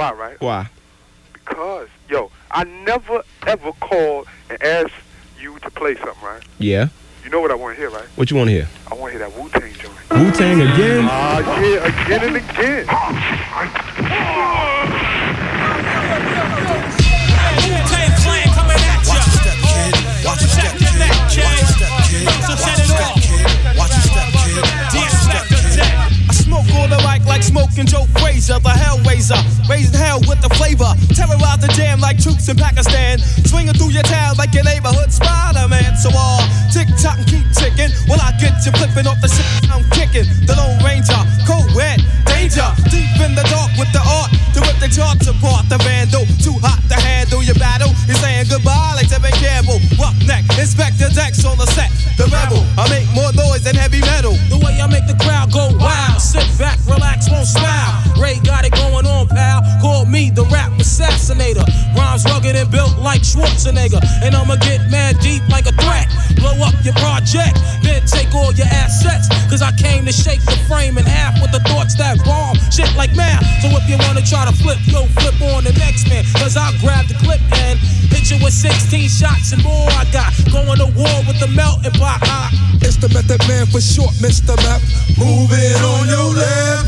why, 0.00 0.12
right? 0.12 0.40
Why? 0.40 0.68
Because, 1.34 1.88
yo, 2.08 2.30
I 2.50 2.64
never 2.64 3.22
ever 3.46 3.72
called 3.72 4.26
and 4.48 4.62
asked 4.62 4.94
you 5.38 5.58
to 5.58 5.70
play 5.70 5.94
something, 5.96 6.24
right? 6.24 6.42
Yeah. 6.58 6.88
You 7.22 7.28
know 7.28 7.40
what 7.40 7.50
I 7.50 7.54
want 7.54 7.76
to 7.76 7.80
hear, 7.80 7.90
right? 7.90 8.06
What 8.16 8.30
you 8.30 8.38
want 8.38 8.48
to 8.48 8.54
hear? 8.54 8.68
I 8.90 8.94
want 8.94 9.12
to 9.12 9.18
hear 9.18 9.28
that 9.28 9.38
Wu 9.38 9.50
Tang 9.50 9.74
joint. 9.74 10.10
Wu 10.10 10.30
Tang 10.32 10.62
again? 10.62 11.04
Ah, 11.06 11.60
yeah, 11.60 12.04
again 12.04 12.24
and 12.28 12.36
again. 12.36 12.86
I 12.88 14.40
smoke 22.86 23.19
on 26.80 26.88
the 26.88 27.00
mic 27.04 27.24
like 27.28 27.42
smoking 27.42 27.84
Joe 27.84 28.08
Frazier, 28.18 28.58
the 28.58 28.72
Hellraiser. 28.72 29.38
Raising 29.68 29.94
hell 29.94 30.20
with 30.24 30.40
the 30.40 30.48
flavor. 30.56 30.88
Terrorize 31.12 31.60
the 31.60 31.68
jam 31.76 32.00
like 32.00 32.18
troops 32.18 32.48
in 32.48 32.56
Pakistan. 32.56 33.18
Swinging 33.44 33.74
through 33.74 33.92
your 33.92 34.06
town 34.08 34.36
like 34.36 34.52
your 34.54 34.64
neighborhood 34.64 35.12
Spider 35.12 35.68
Man. 35.68 35.96
So 35.96 36.08
uh, 36.10 36.16
all 36.16 36.42
tick 36.72 36.88
tock 36.96 37.18
and 37.20 37.28
keep 37.28 37.46
ticking. 37.52 37.92
When 38.08 38.20
I 38.20 38.32
get 38.40 38.56
you 38.64 38.72
flipping 38.72 39.06
off 39.06 39.20
the 39.20 39.28
shit 39.28 39.46
I'm 39.68 39.84
kicking. 39.92 40.26
The 40.48 40.56
Lone 40.56 40.80
Ranger, 40.80 41.20
cold 41.44 41.68
wet, 41.76 42.00
danger. 42.26 42.66
Deep 42.88 43.12
in 43.20 43.36
the 43.36 43.44
dark 43.50 43.70
with 43.76 43.90
the 43.92 44.02
art 44.02 44.30
to 44.54 44.60
rip 44.64 44.78
the 44.80 44.90
charts 44.90 45.26
apart. 45.26 45.68
The 45.68 45.78
vandal, 45.84 46.24
too 46.40 46.56
hot 46.60 46.80
to 46.88 46.96
handle 46.96 47.42
your 47.42 47.56
battle. 47.56 47.92
You're 48.06 48.18
saying 48.18 48.46
goodbye 48.48 48.96
like 48.96 49.08
Devin 49.08 49.34
Campbell. 49.38 49.78
Rough 49.98 50.16
neck, 50.26 50.44
Inspector 50.58 51.08
Dex 51.14 51.44
on 51.44 51.58
the 51.58 51.66
set. 51.72 51.90
The 52.20 52.26
rebel, 52.28 52.62
I 52.76 52.84
make 52.90 53.08
more 53.16 53.32
noise 53.32 53.64
than 53.64 53.74
heavy 53.74 54.00
metal. 54.00 54.36
The 54.52 54.58
way 54.60 54.76
I 54.76 54.86
make 54.86 55.06
the 55.06 55.16
crowd 55.24 55.52
go 55.52 55.72
wild. 55.78 56.20
Sit 56.20 56.46
back, 56.58 56.69
relax, 56.86 57.30
won't 57.30 57.46
smile. 57.46 57.90
Ray 58.20 58.38
got 58.44 58.64
it 58.64 58.72
going 58.72 59.06
on, 59.06 59.28
pal. 59.28 59.62
Call 59.80 60.04
me 60.04 60.30
the 60.30 60.44
rap 60.52 60.70
assassinator. 60.76 61.64
Rhymes 61.96 62.24
rugged 62.26 62.54
and 62.54 62.70
built 62.70 62.98
like 62.98 63.22
Schwarzenegger. 63.22 64.02
And 64.22 64.34
I'ma 64.34 64.56
get 64.56 64.90
mad 64.90 65.18
deep 65.20 65.42
like 65.48 65.66
a 65.66 65.72
threat. 65.72 66.06
Blow 66.36 66.52
up 66.60 66.76
your 66.84 66.94
project, 67.00 67.56
then 67.82 68.04
take 68.06 68.34
all 68.34 68.52
your 68.52 68.68
assets. 68.68 69.28
Cause 69.48 69.62
I 69.62 69.72
came 69.72 70.04
to 70.06 70.12
shake 70.12 70.44
the 70.44 70.56
frame 70.68 70.98
in 70.98 71.04
half 71.04 71.40
with 71.40 71.52
the 71.52 71.60
thoughts 71.68 71.96
that 71.96 72.22
bomb 72.24 72.56
shit 72.70 72.92
like 72.96 73.14
math. 73.16 73.44
So 73.62 73.68
if 73.72 73.88
you 73.88 73.96
wanna 74.06 74.22
try 74.22 74.44
to 74.44 74.52
flip, 74.52 74.78
yo, 74.86 75.06
flip 75.16 75.40
on 75.54 75.64
the 75.64 75.72
next 75.80 76.08
man. 76.08 76.24
Cause 76.36 76.56
I'll 76.56 76.76
grab 76.80 77.08
the 77.08 77.14
clip 77.14 77.40
and 77.64 77.78
hit 78.12 78.30
you 78.30 78.38
with 78.44 78.52
16 78.52 79.08
shots 79.08 79.52
and 79.52 79.62
more. 79.64 79.88
I 79.96 80.04
got 80.12 80.32
going 80.52 80.78
to 80.78 80.88
war 80.92 81.16
with 81.26 81.40
the 81.40 81.48
melting 81.48 81.92
pot. 81.92 82.20
It's 82.82 82.96
the 82.96 83.08
Method 83.08 83.40
Man 83.48 83.66
for 83.66 83.80
short, 83.80 84.14
Mr. 84.24 84.56
Map. 84.64 84.80
Move 85.18 85.50
it 85.52 85.80
on 85.82 86.08
your 86.08 86.34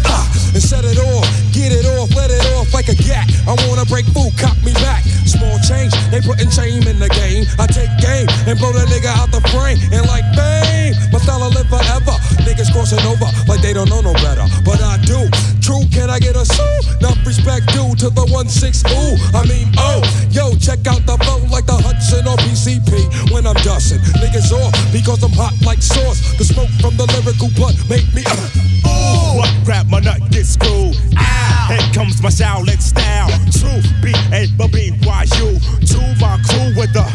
Ah, 0.06 0.26
and 0.54 0.62
set 0.62 0.84
it 0.84 0.98
off, 0.98 1.26
get 1.52 1.72
it 1.72 1.86
off, 1.98 2.14
let 2.14 2.30
it 2.30 2.44
off 2.56 2.72
like 2.74 2.88
a 2.88 2.94
gat. 2.94 3.28
I 3.46 3.56
wanna 3.68 3.84
break 3.86 4.06
food, 4.12 4.32
cop 4.38 4.56
me 4.64 4.72
back. 4.84 5.04
Small 5.26 5.58
change, 5.64 5.92
they 6.10 6.20
putting 6.20 6.50
shame 6.50 6.84
in 6.86 6.98
the 6.98 7.08
game. 7.08 7.46
I 7.58 7.66
take 7.66 7.90
game 7.98 8.28
and 8.46 8.58
blow 8.58 8.72
the 8.72 8.84
nigga 8.90 9.10
out 9.14 9.30
the 9.30 9.40
frame. 9.48 9.78
And 9.92 10.06
like 10.06 10.24
bang, 10.36 10.94
my 11.12 11.18
style 11.18 11.48
live 11.50 11.68
forever. 11.68 12.16
Niggas 12.44 12.72
crossing 12.72 13.02
over 13.06 13.26
like 13.48 13.62
they 13.62 13.72
don't 13.72 13.88
know 13.88 14.00
no 14.00 14.12
better. 14.14 14.44
But 14.64 14.82
I 14.82 14.98
do. 15.04 15.28
True, 15.62 15.86
can 15.94 16.10
I 16.10 16.18
get 16.18 16.34
a 16.34 16.44
sue? 16.44 16.98
Enough 16.98 17.22
respect 17.24 17.70
due 17.70 17.94
to 18.02 18.10
the 18.10 18.26
1 18.34 18.48
6 18.48 18.82
ooh. 18.90 19.14
I 19.30 19.46
mean, 19.46 19.70
oh, 19.78 20.02
yo, 20.30 20.54
check 20.58 20.82
out 20.90 21.06
the 21.06 21.14
flow 21.22 21.38
like 21.54 21.66
the 21.66 21.78
Hudson 21.78 22.26
or 22.26 22.36
PCP 22.42 23.30
when 23.30 23.46
I'm 23.46 23.54
dusting. 23.62 24.02
Niggas 24.18 24.50
off 24.50 24.74
because 24.92 25.22
I'm 25.22 25.30
hot 25.32 25.54
like 25.64 25.80
sauce. 25.80 26.18
The 26.36 26.44
smoke 26.44 26.70
from 26.82 26.96
the 26.98 27.06
lyrical 27.14 27.48
blood 27.54 27.78
make 27.88 28.06
me. 28.12 28.26
Uh, 28.26 29.38
What 29.38 29.50
rap 29.64 29.86
my 29.86 30.00
nut 30.00 30.18
get 30.34 30.46
screwed? 30.46 30.98
Ah, 31.16 31.70
here 31.70 31.86
comes 31.94 32.20
my 32.22 32.28
Shaolin 32.28 32.82
style. 32.82 33.30
True 33.54 33.78
B 34.02 34.10
A 34.34 34.50
B 34.58 34.66
B 34.66 34.76
Y 35.06 35.22
U. 35.46 35.48
To 35.94 35.98
my 36.18 36.42
crew 36.42 36.74
with 36.74 36.90
the. 36.92 37.06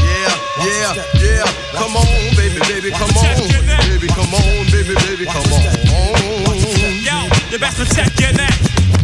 Yeah, 0.00 0.32
yeah, 0.64 0.92
yeah. 1.20 1.44
Come 1.76 1.96
on, 2.00 2.32
baby, 2.32 2.60
baby, 2.64 2.90
come 2.96 3.12
on. 3.12 3.44
Baby, 3.92 4.08
come 4.08 4.32
on, 4.32 4.64
baby, 4.72 4.94
baby, 5.04 5.26
come 5.28 5.44
on. 5.52 5.83
Yo, 7.54 7.60
you 7.60 7.60
best 7.60 7.76
protect 7.78 8.20
your 8.20 8.32
neck. 8.32 8.52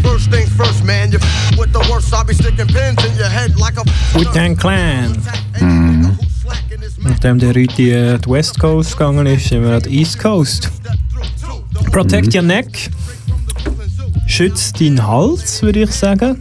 First 0.03 0.29
worst, 0.59 0.85
man. 0.85 1.13
You 1.13 1.19
f- 1.19 1.57
with 1.57 1.73
the 1.73 1.79
worst, 1.89 2.13
I'll 2.13 2.25
be 2.25 2.35
sticking 2.35 2.67
pins 2.67 3.05
in 3.05 3.17
your 3.17 3.29
head 3.29 3.57
like 3.61 3.77
a. 3.79 3.85
Wu-Tang 4.19 4.57
Clan. 4.57 5.17
Nachdem 6.99 7.39
der 7.39 7.55
Rüti 7.55 7.91
äh, 7.93 8.19
die 8.19 8.29
West 8.29 8.59
Coast 8.59 8.93
gegangen 8.97 9.27
ist, 9.27 9.49
sind 9.49 9.63
wir 9.63 9.77
an 9.77 9.83
die 9.83 10.01
East 10.01 10.19
Coast. 10.19 10.69
Protect 11.93 12.35
your 12.35 12.43
neck. 12.43 12.91
Schützt 14.27 14.81
deinen 14.81 15.07
Hals, 15.07 15.63
würde 15.63 15.83
ich 15.85 15.93
sagen. 15.93 16.41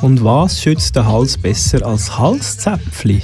Und 0.00 0.24
was 0.24 0.60
schützt 0.60 0.96
den 0.96 1.06
Hals 1.06 1.36
besser 1.38 1.86
als 1.86 2.18
Halszäpfli? 2.18 3.20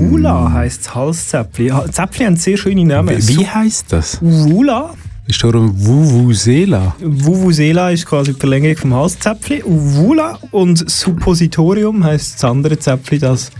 Wula 0.00 0.52
heisst 0.52 0.86
das 0.86 0.94
Halszäpfli. 0.94 1.68
Ha- 1.68 1.84
Zäpfli 1.90 2.24
haben 2.24 2.36
sehr 2.36 2.56
schöne 2.56 2.84
Namen. 2.86 3.14
Wie, 3.28 3.38
wie 3.40 3.46
heisst 3.46 3.92
das? 3.92 4.16
Wula. 4.22 4.94
Ist 5.28 5.44
doch 5.44 5.52
ein 5.52 5.70
Vuvuzela. 5.74 6.96
Vuvuzela 7.00 7.90
ist 7.90 8.06
quasi 8.06 8.32
die 8.32 8.40
Verlängerung 8.40 8.76
vom 8.78 8.94
Halszäpfli. 8.94 9.62
Wula 9.66 10.38
und 10.52 10.88
Suppositorium 10.90 12.02
heisst 12.02 12.36
das 12.36 12.44
andere 12.44 12.78
Zäpfli, 12.78 13.18
das 13.18 13.50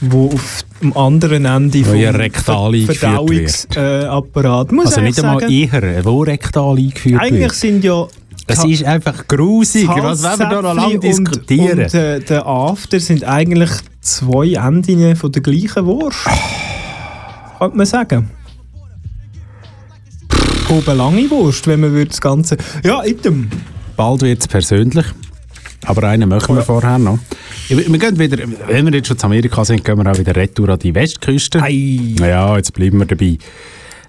wo 0.00 0.26
auf 0.26 0.64
dem 0.82 0.96
anderen 0.96 1.44
Ende 1.44 1.84
vom 1.84 1.96
ja 1.96 2.10
rektal. 2.10 2.74
Verdauungsapparat. 2.82 4.72
Muss 4.72 4.86
Also 4.86 5.00
nicht 5.00 5.22
einmal 5.22 5.50
eher, 5.50 6.04
wo 6.04 6.22
rektal 6.22 6.76
eingeführt 6.76 7.22
Eigentlich 7.22 7.40
wird. 7.40 7.54
sind 7.54 7.84
ja 7.84 8.08
Das 8.48 8.64
ist 8.64 8.84
einfach 8.84 9.28
grusig. 9.28 9.88
Was 9.88 10.22
wollen 10.24 10.38
wir 10.40 10.48
da 10.48 10.62
noch 10.62 10.74
lange 10.74 10.98
diskutieren? 10.98 11.78
Und, 11.78 11.84
und 11.84 11.94
äh, 11.94 12.20
der 12.20 12.46
After 12.46 12.98
sind 12.98 13.24
eigentlich 13.24 13.70
zwei 14.00 14.54
Enden 14.54 15.14
von 15.14 15.30
der 15.32 15.42
gleichen 15.42 15.86
Wurst. 15.86 16.26
Könnte 17.58 17.76
man 17.76 17.86
sagen. 17.86 18.30
Oben 20.68 20.96
lange 20.96 21.30
Wurst, 21.30 21.66
wenn 21.68 21.80
man 21.80 21.92
würde 21.92 22.08
das 22.08 22.20
Ganze... 22.20 22.56
Ja, 22.82 23.04
item. 23.04 23.48
Bald 23.96 24.22
wird 24.22 24.40
es 24.40 24.48
persönlich. 24.48 25.06
Aber 25.84 26.08
einen 26.08 26.28
machen 26.28 26.56
wir 26.56 26.62
vorher 26.62 26.98
noch. 26.98 27.20
Ja, 27.68 27.76
Wir 27.76 27.98
gehen 27.98 28.18
wieder, 28.18 28.38
wenn 28.66 28.84
wir 28.84 28.92
jetzt 28.94 29.06
schon 29.06 29.16
zu 29.16 29.26
Amerika 29.26 29.64
sind, 29.64 29.84
gehen 29.84 29.96
wir 29.96 30.10
auch 30.10 30.18
wieder 30.18 30.34
retour 30.34 30.70
an 30.70 30.80
die 30.80 30.92
Westküste. 30.92 31.60
Ja, 31.68 32.56
jetzt 32.56 32.72
bleiben 32.72 32.98
wir 32.98 33.06
dabei. 33.06 33.38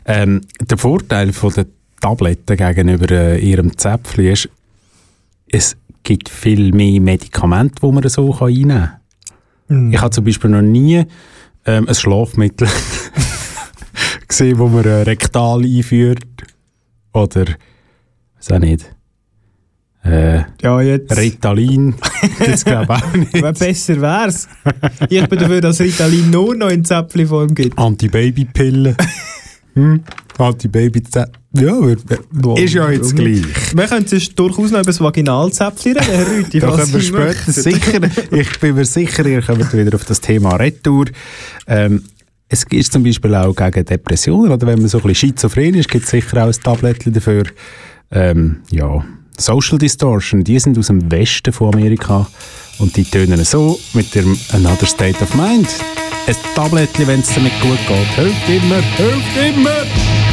Ähm, 0.05 0.41
der 0.59 0.79
Vorteil 0.79 1.31
von 1.31 1.53
der 1.53 1.67
Tabletten 2.01 2.57
gegenüber 2.57 3.11
äh, 3.11 3.39
ihrem 3.39 3.77
Zäpfchen 3.77 4.25
ist, 4.25 4.49
es 5.47 5.77
gibt 6.01 6.27
viel 6.27 6.71
mehr 6.73 6.99
Medikamente, 6.99 7.75
die 7.83 7.91
man 7.91 8.09
so 8.09 8.31
kann 8.31 8.47
einnehmen 8.47 8.91
kann. 9.67 9.91
Ich 9.91 10.01
habe 10.01 10.09
zum 10.09 10.25
Beispiel 10.25 10.49
noch 10.49 10.61
nie 10.61 11.05
ähm, 11.65 11.87
ein 11.87 11.95
Schlafmittel 11.95 12.67
gesehen, 14.27 14.57
wo 14.59 14.67
man 14.67 14.85
äh, 14.85 15.01
rektal 15.03 15.63
einführt. 15.63 16.25
Oder, 17.13 17.45
weiß 18.37 18.51
auch 18.51 18.59
nicht. 18.59 18.93
Äh, 20.03 20.43
ja, 20.61 20.81
jetzt. 20.81 21.17
Ritalin. 21.17 21.95
Das 22.39 22.65
glaube 22.65 22.95
ich 22.97 23.03
auch 23.03 23.13
nicht. 23.13 23.33
Wenn 23.33 23.53
besser 23.53 24.01
wär's. 24.01 24.47
Ich 25.09 25.27
bin 25.27 25.39
dafür, 25.39 25.61
dass 25.61 25.79
Ritalin 25.79 26.29
nur 26.29 26.55
noch 26.55 26.69
in 26.69 26.83
Zäpfli-Form 26.83 27.53
gibt. 27.53 27.77
Antibabypillen. 27.77 28.95
hm? 29.73 30.03
Antibabyzäpfchen. 30.37 31.33
Ja, 31.53 31.73
aber- 31.73 32.59
ist 32.59 32.73
ja 32.73 32.89
jetzt 32.89 33.15
gleich. 33.15 33.43
Wir 33.75 33.87
können 33.87 34.07
sonst 34.07 34.37
durchaus 34.37 34.71
noch 34.71 34.79
über 34.79 34.83
das 34.83 35.01
Vaginalzäpfli 35.01 35.91
reden, 35.91 36.03
Herr 36.03 36.27
Rüthi. 36.27 36.59
Da 36.59 36.75
können 36.75 36.93
wir 36.93 37.01
später 37.01 37.51
sicher, 37.51 37.99
ich 38.31 38.59
bin 38.59 38.75
mir 38.75 38.85
sicher, 38.85 39.25
ihr 39.25 39.41
kommt 39.41 39.73
wieder 39.73 39.95
auf 39.95 40.05
das 40.05 40.21
Thema 40.21 40.55
Retour. 40.55 41.05
Ähm, 41.67 42.03
es 42.49 42.63
ist 42.69 42.93
zum 42.93 43.03
Beispiel 43.03 43.35
auch 43.35 43.55
gegen 43.55 43.85
Depressionen, 43.85 44.51
oder 44.51 44.65
wenn 44.67 44.79
man 44.79 44.87
so 44.87 44.99
ein 44.99 45.03
bisschen 45.03 45.29
schizophren 45.29 45.75
ist, 45.75 45.89
gibt 45.89 46.05
es 46.05 46.11
sicher 46.11 46.43
auch 46.43 46.47
ein 46.47 46.63
Tablettchen 46.63 47.13
dafür. 47.13 47.43
Ähm, 48.11 48.61
ja, 48.71 49.03
Social 49.37 49.77
Distortion, 49.77 50.43
die 50.43 50.59
sind 50.59 50.77
aus 50.77 50.87
dem 50.87 51.11
Westen 51.11 51.53
von 51.53 51.73
Amerika 51.73 52.27
und 52.79 52.95
die 52.95 53.03
tönen 53.03 53.43
so 53.43 53.79
mit 53.93 54.15
dem 54.15 54.37
Another 54.53 54.87
State 54.87 55.21
of 55.21 55.35
Mind. 55.35 55.67
Ein 56.25 56.35
Tablettchen, 56.55 57.07
wenn 57.07 57.19
es 57.19 57.33
damit 57.33 57.53
gut 57.61 57.79
geht, 57.87 58.15
hilft 58.15 58.49
immer, 58.49 58.81
hilft 58.81 59.55
immer. 59.55 60.26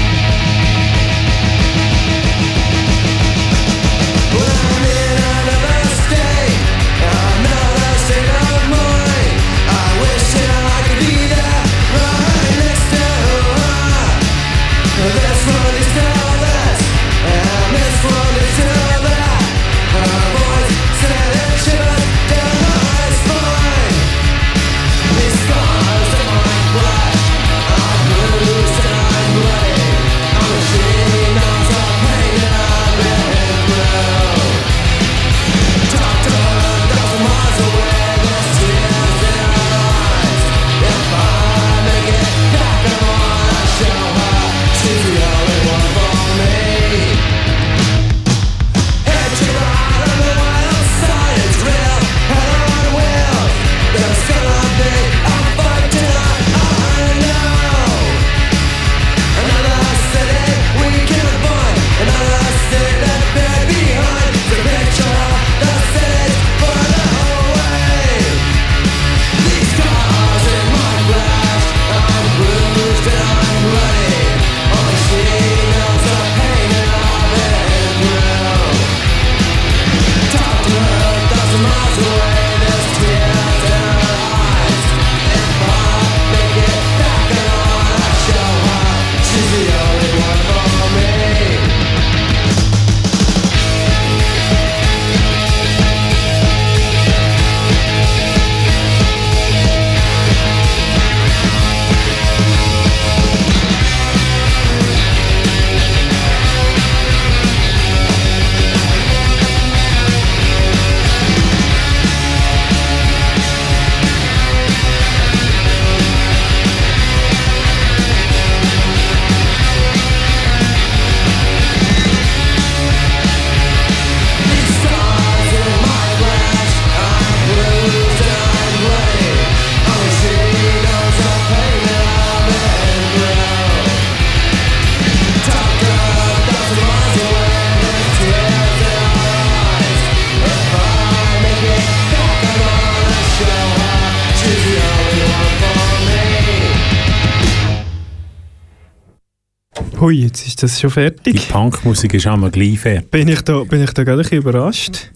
Hui, 150.04 150.16
jetzt 150.16 150.46
ist 150.46 150.62
das 150.62 150.78
schon 150.78 150.90
fertig. 150.90 151.32
Die 151.32 151.50
Punkmusik 151.50 152.12
ist 152.12 152.26
einmal 152.26 152.50
gleich 152.50 152.78
fertig. 152.78 153.10
Bin 153.10 153.26
ich 153.26 153.40
da, 153.40 153.64
bin 153.64 153.82
ich 153.82 153.90
da 153.92 154.04
gerade 154.04 154.18
ein 154.20 154.22
bisschen 154.24 154.36
überrascht? 154.36 155.10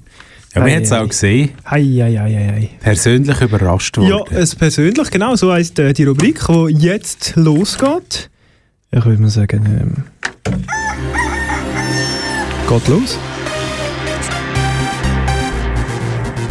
Ja, 0.54 0.64
wir 0.64 0.74
haben 0.76 0.82
es 0.82 0.92
auch 0.92 1.06
gesehen. 1.06 1.50
Hei, 1.70 1.82
hei, 1.82 2.16
hei, 2.18 2.52
hei. 2.54 2.70
Persönlich 2.80 3.38
überrascht 3.38 3.98
Ja, 3.98 4.02
worden. 4.04 4.34
es 4.34 4.56
persönlich, 4.56 5.10
genau, 5.10 5.36
so 5.36 5.52
heisst 5.52 5.78
äh, 5.78 5.92
die 5.92 6.04
Rubrik, 6.04 6.40
die 6.70 6.86
jetzt 6.86 7.34
losgeht. 7.36 8.30
Ich 8.90 9.04
würde 9.04 9.20
mal 9.20 9.28
sagen, 9.28 9.66
ähm, 9.66 10.54
geht 12.66 12.88
los. 12.88 13.18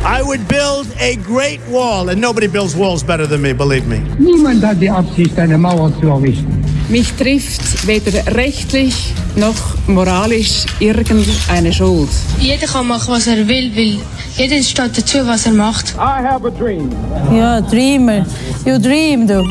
I 0.05 0.21
would 0.23 0.47
build 0.47 0.85
a 1.01 1.15
great 1.27 1.59
wall, 1.71 2.09
and 2.09 2.21
nobody 2.21 2.47
builds 2.47 2.77
walls 2.77 3.03
better 3.03 3.27
than 3.27 3.41
me, 3.41 3.51
believe 3.55 3.87
me. 3.87 3.99
Niemand 4.19 4.63
hat 4.63 4.79
die 4.79 4.91
Absicht, 4.91 5.39
eine 5.39 5.57
Mauer 5.57 5.91
zu 5.99 6.07
errichten. 6.07 6.63
Mich 6.89 7.11
trifft 7.13 7.85
weder 7.85 8.33
rechtlich 8.33 9.13
noch 9.35 9.55
moralisch 9.87 10.65
irgendeine 10.79 11.73
Schuld. 11.73 12.07
Jeder 12.39 12.65
kann 12.65 12.87
machen, 12.87 13.13
was 13.13 13.27
er 13.27 13.45
will, 13.45 13.75
weil 13.75 13.97
jeder 14.37 14.63
steht 14.63 14.97
dazu, 14.97 15.17
was 15.25 15.45
er 15.47 15.51
macht. 15.51 15.95
I 15.95 16.23
have 16.25 16.47
a 16.47 16.49
dream. 16.49 16.89
Ja, 17.35 17.59
Dreamer. 17.59 18.25
You 18.65 18.79
dream, 18.79 19.27
du. 19.27 19.43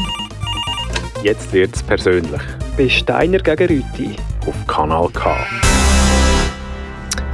Jetzt 1.23 1.53
wird's 1.53 1.83
persönlich. 1.83 2.41
Bei 2.79 2.89
Steiner 2.89 3.39
gegen 3.39 3.69
Rüti. 3.69 4.17
Auf 4.47 4.67
Kanal 4.67 5.11
K. 5.13 5.37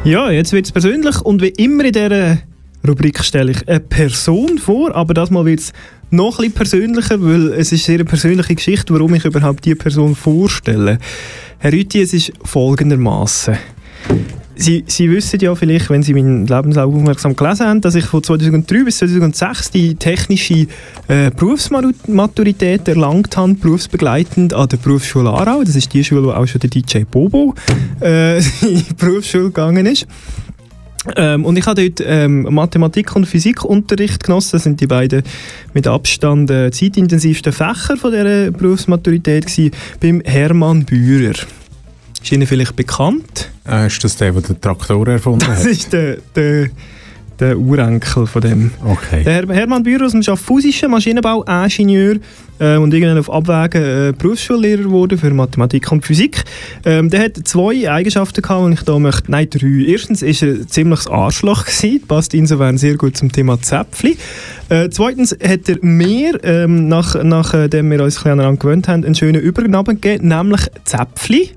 Ja, 0.03 0.31
jetzt 0.33 0.53
wird 0.53 0.67
es 0.67 0.73
persönlich 0.73 1.21
und 1.21 1.43
wie 1.43 1.51
immer 1.51 1.85
in 1.85 1.93
dieser 1.93 2.39
Rubrik 2.87 3.23
stelle 3.23 3.53
ich 3.53 3.69
eine 3.69 3.81
Person 3.81 4.59
vor, 4.59 4.95
aber 4.95 5.15
das 5.15 5.31
Mal 5.31 5.45
wird 5.45 5.61
es 5.61 5.73
noch 6.11 6.39
bisschen 6.39 6.53
persönlicher, 6.53 7.23
weil 7.23 7.53
es 7.53 7.73
ist 7.73 7.89
eine 7.89 8.05
persönliche 8.05 8.55
Geschichte, 8.55 8.93
warum 8.93 9.15
ich 9.15 9.25
überhaupt 9.25 9.65
diese 9.65 9.77
Person 9.77 10.15
vorstelle. 10.15 10.99
Herr 11.59 11.73
Rüthi, 11.73 12.03
es 12.03 12.13
ist 12.13 12.33
folgendermaßen. 12.45 13.57
Sie, 14.55 14.85
Sie 14.87 15.11
wissen 15.11 15.41
ja 15.41 15.55
vielleicht, 15.55 15.89
wenn 15.91 16.03
Sie 16.03 16.13
meinen 16.13 16.47
Lebenslauf 16.47 16.95
aufmerksam 16.95 17.35
gelesen 17.35 17.67
haben, 17.67 17.81
dass 17.81 17.95
ich 17.95 18.05
von 18.05 18.23
2003 18.23 18.85
bis 18.85 18.99
2006 18.99 19.71
die 19.71 19.95
technische 19.95 20.67
äh, 21.09 21.31
Berufsmaturität 21.31 22.87
erlangt 22.87 23.37
habe, 23.37 23.55
berufsbegleitend 23.55 24.53
an 24.53 24.69
der 24.69 24.77
Berufsschule 24.77 25.31
Aarau. 25.31 25.63
Das 25.65 25.75
ist 25.75 25.93
die 25.95 26.05
Schule, 26.05 26.25
wo 26.25 26.31
auch 26.33 26.47
schon 26.47 26.61
der 26.61 26.71
DJ 26.71 27.05
Bobo 27.11 27.55
äh, 28.03 28.39
in 28.61 28.85
die 28.89 28.95
Berufsschule 28.97 29.45
gegangen 29.45 29.87
ist. 29.87 30.07
Ähm, 31.17 31.45
und 31.45 31.57
ich 31.59 31.67
habe 31.67 31.89
dort 31.89 32.07
ähm, 32.09 32.43
Mathematik- 32.55 33.17
und 33.17 33.27
Physikunterricht 33.27 34.23
genossen. 34.23 34.51
Das 34.53 34.63
sind 34.63 34.81
die 34.81 34.87
beiden 34.87 35.23
mit 35.75 35.87
Abstand 35.87 36.51
äh, 36.51 36.71
zeitintensivsten 36.71 37.53
Fächer 37.53 37.97
von 37.97 38.13
dieser 38.13 38.51
Berufsmaturität 38.53 39.47
gewesen, 39.47 39.73
beim 40.01 40.21
Hermann 40.25 40.85
Bührer. 40.85 41.35
Ist 42.23 42.31
Ihnen 42.31 42.47
vielleicht 42.47 42.77
bekannt? 42.77 43.51
Äh, 43.69 43.89
ist 43.89 44.05
das 44.05 44.17
der, 44.17 44.31
der 44.33 44.43
den 44.43 44.61
Traktor 44.61 45.09
erfunden 45.09 45.45
Das 45.47 45.61
hat? 45.65 45.67
ist 45.67 45.93
der, 45.93 46.19
der, 46.37 46.69
der 47.43 47.59
Urenkel 47.59 48.27
von 48.27 48.41
dem. 48.41 48.71
Okay. 48.85 49.25
Der 49.25 49.33
Her 49.33 49.47
Hermann 49.49 49.83
Bührer 49.83 50.07
aus 50.07 50.13
dem 50.13 50.23
Schaffhausischen 50.23 50.93
Maschinenbauingenieur 50.93 52.19
äh, 52.61 52.77
und 52.77 52.95
irgendwann 52.95 53.19
auf 53.19 53.29
Abwägen 53.29 53.83
äh, 53.83 54.13
Berufsschullehrer 54.17 54.85
geworden 54.85 55.19
für 55.19 55.31
Mathematik 55.31 55.91
und 55.91 56.07
Physik. 56.07 56.45
Ähm, 56.85 57.11
der 57.11 57.25
hat 57.25 57.37
zwei 57.43 57.91
Eigenschaften 57.91 58.43
gehabt, 58.43 58.69
die 58.69 58.75
ich 58.75 58.83
da 58.83 58.97
möchte, 59.01 59.29
nein, 59.33 59.49
drei. 59.51 59.87
Erstens 59.89 60.23
ist 60.23 60.43
er 60.43 60.51
ein 60.51 60.69
ziemliches 60.69 61.09
Arschloch 61.09 61.65
gewesen, 61.65 62.03
passt 62.07 62.33
insofern 62.33 62.79
sehr 62.79 62.97
gut 62.97 63.17
zum 63.17 63.33
Thema 63.33 63.61
Zäpfli. 63.61 64.17
Äh, 64.69 64.91
zweitens 64.91 65.33
hat 65.33 65.69
er 65.69 65.79
mir, 65.81 66.39
ähm, 66.45 66.87
nach, 66.87 67.21
nachdem 67.25 67.91
wir 67.91 68.05
uns 68.05 68.19
ein 68.19 68.19
bisschen 68.19 68.33
aneinander 68.33 68.61
gewöhnt 68.61 68.87
haben, 68.87 69.05
einen 69.05 69.17
schönen 69.17 69.43
Übernamen 69.43 70.01
gegeben, 70.01 70.29
nämlich 70.29 70.61
Zäpfli. 70.85 71.51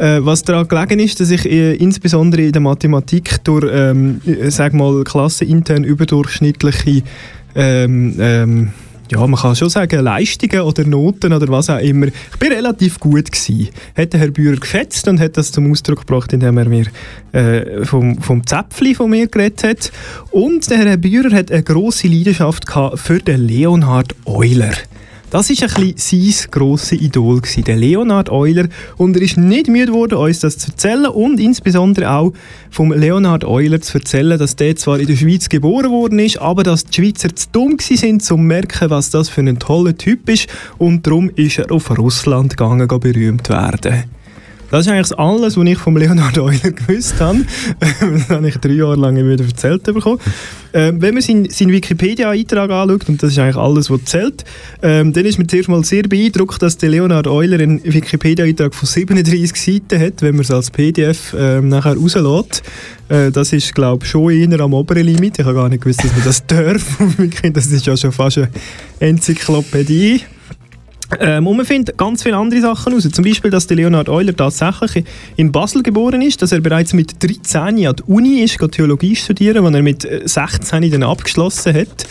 Äh, 0.00 0.24
was 0.24 0.42
daran 0.42 0.66
gelegen 0.66 0.98
ist, 0.98 1.20
dass 1.20 1.30
ich 1.30 1.44
äh, 1.44 1.74
insbesondere 1.74 2.40
in 2.40 2.52
der 2.52 2.62
Mathematik 2.62 3.44
durch, 3.44 3.66
ähm, 3.70 4.22
äh, 4.24 4.50
sag 4.50 4.72
mal, 4.72 5.04
klassenintern 5.04 5.84
überdurchschnittliche, 5.84 7.02
ähm, 7.54 8.14
ähm, 8.18 8.72
ja, 9.10 9.26
man 9.26 9.38
kann 9.38 9.56
schon 9.56 9.68
sagen, 9.68 10.00
Leistungen 10.00 10.62
oder 10.62 10.86
Noten 10.86 11.34
oder 11.34 11.48
was 11.48 11.68
auch 11.68 11.80
immer. 11.80 12.06
Ich 12.06 12.38
bin 12.38 12.50
relativ 12.50 12.98
gut 12.98 13.30
gewesen. 13.30 13.68
Hat 13.94 14.14
der 14.14 14.20
Herr 14.20 14.30
Bührer 14.30 14.56
geschätzt 14.56 15.06
und 15.06 15.20
hat 15.20 15.36
das 15.36 15.52
zum 15.52 15.70
Ausdruck 15.70 16.06
gebracht, 16.06 16.32
indem 16.32 16.56
er 16.56 16.68
mir 16.68 16.86
äh, 17.32 17.84
vom, 17.84 18.22
vom 18.22 18.46
Zäpfli 18.46 18.94
von 18.94 19.10
mir 19.10 19.26
geredet 19.26 19.64
hat. 19.64 19.92
Und 20.30 20.70
der 20.70 20.78
Herr 20.78 20.96
Bührer 20.96 21.36
hat 21.36 21.50
eine 21.50 21.62
grosse 21.62 22.08
Leidenschaft 22.08 22.66
gehabt 22.66 23.00
für 23.00 23.18
den 23.18 23.46
Leonhard 23.46 24.14
Euler. 24.24 24.72
Das 25.30 25.48
war 25.48 25.68
ein 25.68 25.92
bisschen 25.94 26.32
sein 26.32 26.50
grosses 26.50 27.00
Idol, 27.00 27.40
gewesen, 27.40 27.62
der 27.62 27.76
Leonhard 27.76 28.30
Euler. 28.30 28.66
Und 28.96 29.16
er 29.16 29.22
ist 29.22 29.36
nicht 29.36 29.68
müde 29.68 29.92
geworden, 29.92 30.16
uns 30.16 30.40
das 30.40 30.58
zu 30.58 30.72
erzählen 30.72 31.06
und 31.06 31.38
insbesondere 31.38 32.10
auch 32.10 32.32
vom 32.70 32.92
Leonhard 32.92 33.44
Euler 33.44 33.80
zu 33.80 33.98
erzählen, 33.98 34.36
dass 34.36 34.56
der 34.56 34.74
zwar 34.74 34.98
in 34.98 35.06
der 35.06 35.14
Schweiz 35.14 35.48
geboren 35.48 35.92
worden 35.92 36.18
ist, 36.18 36.38
aber 36.38 36.64
dass 36.64 36.84
die 36.84 37.00
Schweizer 37.00 37.34
zu 37.34 37.46
dumm 37.52 37.76
sind, 37.80 38.02
um 38.04 38.20
zu 38.20 38.36
merken, 38.36 38.90
was 38.90 39.10
das 39.10 39.28
für 39.28 39.42
ein 39.42 39.58
toller 39.60 39.96
Typ 39.96 40.28
ist. 40.28 40.48
Und 40.78 41.06
darum 41.06 41.30
ist 41.36 41.58
er 41.58 41.70
auf 41.70 41.96
Russland 41.96 42.56
gegangen, 42.56 42.88
berühmt 42.88 43.48
werden. 43.48 44.04
Das 44.70 44.86
ist 44.86 44.92
eigentlich 44.92 45.18
alles, 45.18 45.56
was 45.56 45.66
ich 45.66 45.78
vom 45.78 45.96
Leonhard 45.96 46.38
Euler 46.38 46.70
gewusst 46.70 47.20
habe. 47.20 47.40
das 47.80 48.28
habe 48.28 48.48
ich 48.48 48.56
drei 48.58 48.72
Jahre 48.72 48.94
lang 48.96 49.16
immer 49.16 49.30
wieder 49.30 49.44
erzählt 49.44 49.82
bekommen. 49.82 50.20
Ähm, 50.72 51.02
wenn 51.02 51.14
man 51.14 51.22
seinen, 51.22 51.50
seinen 51.50 51.72
Wikipedia-Eintrag 51.72 52.70
anschaut, 52.70 53.08
und 53.08 53.20
das 53.20 53.32
ist 53.32 53.38
eigentlich 53.40 53.56
alles, 53.56 53.90
was 53.90 54.04
zählt, 54.04 54.44
ähm, 54.82 55.12
dann 55.12 55.24
ist 55.24 55.38
man 55.38 55.48
zuerst 55.48 55.68
mal 55.68 55.84
sehr 55.84 56.04
beeindruckt, 56.04 56.62
dass 56.62 56.78
der 56.78 56.90
Leonhard 56.90 57.26
Euler 57.26 57.58
einen 57.58 57.82
Wikipedia-Eintrag 57.82 58.72
von 58.72 58.86
37 58.86 59.56
Seiten 59.56 60.00
hat, 60.00 60.22
wenn 60.22 60.36
man 60.36 60.42
es 60.42 60.52
als 60.52 60.70
PDF 60.70 61.34
ähm, 61.36 61.68
nachher 61.68 61.96
rauslässt. 61.96 62.62
Äh, 63.08 63.32
das 63.32 63.52
ist, 63.52 63.74
glaube 63.74 64.04
ich, 64.04 64.10
schon 64.10 64.30
eher 64.30 64.60
am 64.60 64.72
oberen 64.72 65.04
Limit. 65.04 65.40
Ich 65.40 65.44
habe 65.44 65.56
gar 65.56 65.68
nicht 65.68 65.82
gewusst, 65.82 66.04
dass 66.04 66.12
man 66.12 66.24
das 66.24 66.46
darf. 66.46 66.98
das 67.52 67.66
ist 67.66 67.86
ja 67.86 67.96
schon 67.96 68.12
fast 68.12 68.38
eine 68.38 68.50
Enzyklopädie. 69.00 70.20
Ähm, 71.18 71.46
und 71.46 71.56
man 71.56 71.66
findet 71.66 71.98
ganz 71.98 72.22
viele 72.22 72.36
andere 72.36 72.60
Sachen 72.60 72.92
raus. 72.92 73.08
Zum 73.10 73.24
Beispiel, 73.24 73.50
dass 73.50 73.66
der 73.66 73.76
Leonhard 73.76 74.08
Euler 74.08 74.36
tatsächlich 74.36 75.04
in 75.36 75.50
Basel 75.50 75.82
geboren 75.82 76.22
ist, 76.22 76.40
dass 76.42 76.52
er 76.52 76.60
bereits 76.60 76.92
mit 76.92 77.22
13 77.22 77.60
an 77.60 77.96
die 77.96 78.02
Uni 78.06 78.40
ist, 78.42 78.58
Theologie 78.70 79.16
studieren, 79.16 79.64
die 79.64 79.76
er 79.76 79.82
mit 79.82 80.04
äh, 80.04 80.22
16 80.24 80.90
dann 80.90 81.02
abgeschlossen 81.02 81.74
hat. 81.74 82.06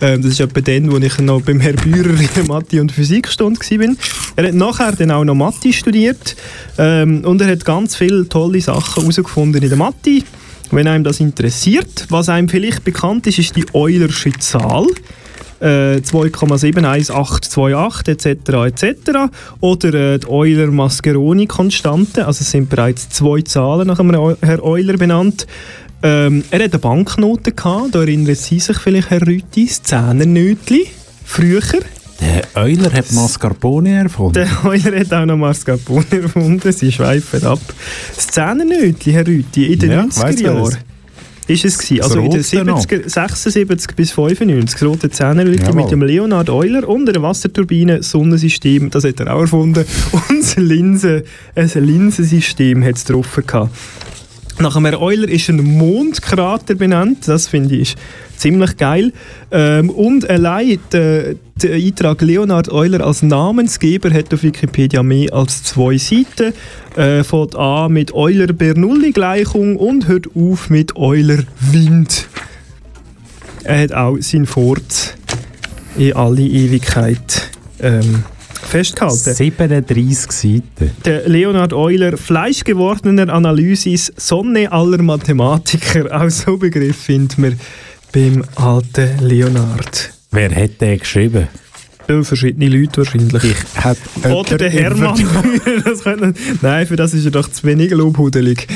Ähm, 0.00 0.22
das 0.22 0.32
ist 0.32 0.40
etwa 0.40 0.60
dann, 0.60 0.92
wo 0.92 0.98
ich 0.98 1.18
noch 1.18 1.42
beim 1.42 1.60
Herrn 1.60 1.76
Bührer 1.76 2.20
in 2.20 2.28
der 2.36 2.44
Mathe- 2.44 2.80
und 2.80 2.92
Physikstunde 2.92 3.60
war. 3.60 3.96
Er 4.36 4.48
hat 4.48 4.54
nachher 4.54 4.92
dann 4.92 5.10
auch 5.10 5.24
noch 5.24 5.34
Mathe 5.34 5.72
studiert 5.72 6.36
ähm, 6.78 7.24
und 7.24 7.40
er 7.40 7.48
hat 7.48 7.64
ganz 7.64 7.96
viele 7.96 8.28
tolle 8.28 8.60
Sachen 8.60 9.02
herausgefunden 9.02 9.62
in 9.62 9.68
der 9.68 9.78
Mathe. 9.78 10.22
Wenn 10.70 10.88
einem 10.88 11.04
das 11.04 11.20
interessiert, 11.20 12.06
was 12.08 12.28
einem 12.28 12.48
vielleicht 12.48 12.84
bekannt 12.84 13.26
ist, 13.26 13.38
ist 13.38 13.56
die 13.56 13.64
Eulersche 13.74 14.32
Zahl 14.32 14.86
äh, 15.60 15.98
2,71828 15.98 18.08
etc. 18.08 18.26
etc. 18.66 19.30
Oder 19.60 19.94
äh, 19.94 20.18
die 20.18 20.26
Euler-Mascheroni-Konstante, 20.28 22.26
also 22.26 22.42
es 22.42 22.50
sind 22.50 22.68
bereits 22.68 23.08
zwei 23.10 23.42
Zahlen 23.42 23.86
nach 23.88 24.00
Eu 24.00 24.36
Herr 24.40 24.62
Euler 24.62 24.96
benannt. 24.96 25.46
Ähm, 26.02 26.44
er 26.50 26.64
hatte 26.64 26.72
eine 26.72 26.80
Banknote, 26.80 27.52
gehabt, 27.52 27.94
da 27.94 28.00
erinnert 28.00 28.36
Sie 28.36 28.58
sich 28.60 28.78
vielleicht, 28.78 29.08
Herr 29.10 29.26
Rüthi, 29.26 29.66
das 29.66 29.82
Zehnernötli, 29.82 30.86
früher. 31.24 31.62
Der 32.20 32.42
Euler 32.54 32.92
hat 32.92 33.10
Mascarpone 33.12 34.02
erfunden. 34.02 34.34
Der 34.34 34.48
Euler 34.64 35.00
hat 35.00 35.12
auch 35.12 35.26
noch 35.26 35.36
Mascarpone 35.36 36.06
erfunden, 36.22 36.72
sie 36.72 36.92
schweifen 36.92 37.44
ab. 37.44 37.60
Das 38.14 38.28
Zehnernötli, 38.28 39.12
Herr 39.12 39.26
Rüthi, 39.26 39.72
in 39.72 39.78
den 39.78 39.90
Ja, 39.90 40.04
ich 40.04 40.20
weiss 40.20 40.36
90er 40.36 40.42
Jahren. 40.42 40.76
Ist 41.48 41.64
es 41.64 41.78
gewesen. 41.78 42.02
Also 42.02 42.18
in 42.18 42.30
den 42.30 42.40
rote 42.40 42.64
noch. 42.64 42.84
70er, 42.84 43.08
76 43.08 43.94
bis 43.94 44.12
95, 44.12 44.80
das 44.80 44.88
rote 44.88 45.10
Zehnerlüte 45.10 45.64
Jawohl. 45.64 45.82
mit 45.82 45.90
dem 45.90 46.02
Leonhard 46.02 46.50
Euler 46.50 46.88
und 46.88 47.08
einer 47.08 47.22
Wasserturbine, 47.22 48.02
Sonnensystem, 48.02 48.90
das 48.90 49.04
hat 49.04 49.20
er 49.20 49.34
auch 49.34 49.42
erfunden. 49.42 49.84
Und 50.12 50.56
ein, 50.56 50.62
Linse, 50.64 51.24
ein 51.54 51.70
Linsensystem 51.74 52.84
hat 52.84 52.96
es 52.96 53.04
drauf 53.04 53.40
gehabt. 53.46 53.70
Nach 54.60 54.74
dem 54.74 54.84
Euler 54.84 55.28
ist 55.28 55.48
ein 55.48 55.56
Mondkrater 55.56 56.76
benannt. 56.76 57.26
Das 57.26 57.48
finde 57.48 57.74
ich 57.74 57.94
ist 57.94 57.96
ziemlich 58.36 58.76
geil. 58.76 59.12
Ähm, 59.50 59.90
und 59.90 60.28
allein 60.28 60.78
der, 60.92 61.34
der 61.62 61.74
Eintrag 61.74 62.22
Leonhard 62.22 62.70
Euler 62.70 63.06
als 63.06 63.22
Namensgeber 63.22 64.10
hat 64.12 64.32
auf 64.34 64.42
Wikipedia 64.42 65.02
mehr 65.02 65.32
als 65.32 65.62
zwei 65.62 65.98
Seiten. 65.98 66.52
Äh, 66.96 67.24
fängt 67.24 67.56
an 67.56 67.92
mit 67.92 68.12
Euler-Bernoulli-Gleichung 68.12 69.76
und 69.76 70.08
hört 70.08 70.28
auf 70.34 70.70
mit 70.70 70.96
Euler-Wind. 70.96 72.28
Er 73.64 73.82
hat 73.82 73.92
auch 73.92 74.18
sein 74.20 74.46
Fort 74.46 75.16
in 75.96 76.12
alle 76.14 76.42
Ewigkeit 76.42 77.50
ähm, 77.80 78.24
festgehalten. 78.64 79.34
37 79.34 80.32
Seiten. 80.32 80.90
Der 81.04 81.28
Leonhard 81.28 81.72
Euler, 81.72 82.16
fleischgewordener 82.16 83.32
Analysis, 83.32 84.12
Sonne 84.16 84.70
aller 84.72 85.02
Mathematiker. 85.02 86.08
Auch 86.20 86.30
so 86.30 86.56
Begriff 86.56 86.96
findet 86.96 87.38
man 87.38 87.58
beim 88.14 88.44
alten 88.54 89.18
Leonhard. 89.20 90.12
Wer 90.30 90.54
hat 90.54 90.80
den 90.80 90.98
geschrieben? 90.98 91.48
Ja, 92.08 92.22
verschiedene 92.22 92.68
Leute 92.68 92.98
wahrscheinlich. 92.98 93.42
Ich 93.44 93.56
hat 93.82 93.98
Oder 94.30 94.56
der 94.58 94.70
Hermann. 94.70 95.16
das 95.84 96.02
könnte- 96.04 96.34
Nein, 96.62 96.86
für 96.86 96.96
das 96.96 97.12
ist 97.14 97.24
er 97.24 97.30
doch 97.32 97.50
zu 97.50 97.64
wenig 97.64 97.90
lobhudelig. 97.90 98.66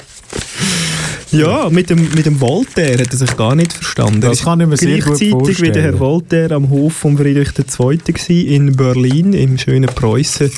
ja, 1.32 1.68
mit 1.68 1.90
dem, 1.90 2.10
mit 2.14 2.24
dem 2.24 2.40
Voltaire 2.40 3.02
hat 3.02 3.10
er 3.12 3.18
sich 3.18 3.36
gar 3.36 3.54
nicht 3.54 3.72
verstanden. 3.72 4.20
Das 4.20 4.44
kann 4.44 4.60
ich 4.60 4.66
mir 4.66 4.76
sehr 4.76 5.00
gut 5.00 5.18
Gleichzeitig 5.18 5.60
wie 5.60 5.70
der 5.72 5.82
Herr. 5.82 5.98
Voltaire 5.98 6.54
am 6.54 6.70
Hof 6.70 6.94
von 6.94 7.18
Friedrich 7.18 7.50
II. 7.58 8.54
in 8.54 8.76
Berlin, 8.76 9.32
im 9.32 9.58
schönen 9.58 9.86
Preußen, 9.88 10.50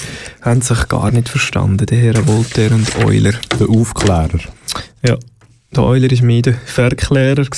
haben 0.43 0.61
sich 0.61 0.87
gar 0.89 1.11
nicht 1.11 1.29
verstanden, 1.29 1.87
der 1.87 1.99
Herr 1.99 2.27
Voltaire 2.27 2.75
und 2.75 3.05
Euler. 3.05 3.33
Der 3.59 3.68
Aufklärer. 3.68 4.39
Ja. 5.07 5.16
Der 5.75 5.83
Euler 5.83 6.11
war 6.11 6.25
mehr 6.25 6.43
der 6.43 6.55
Verklärer. 6.55 7.47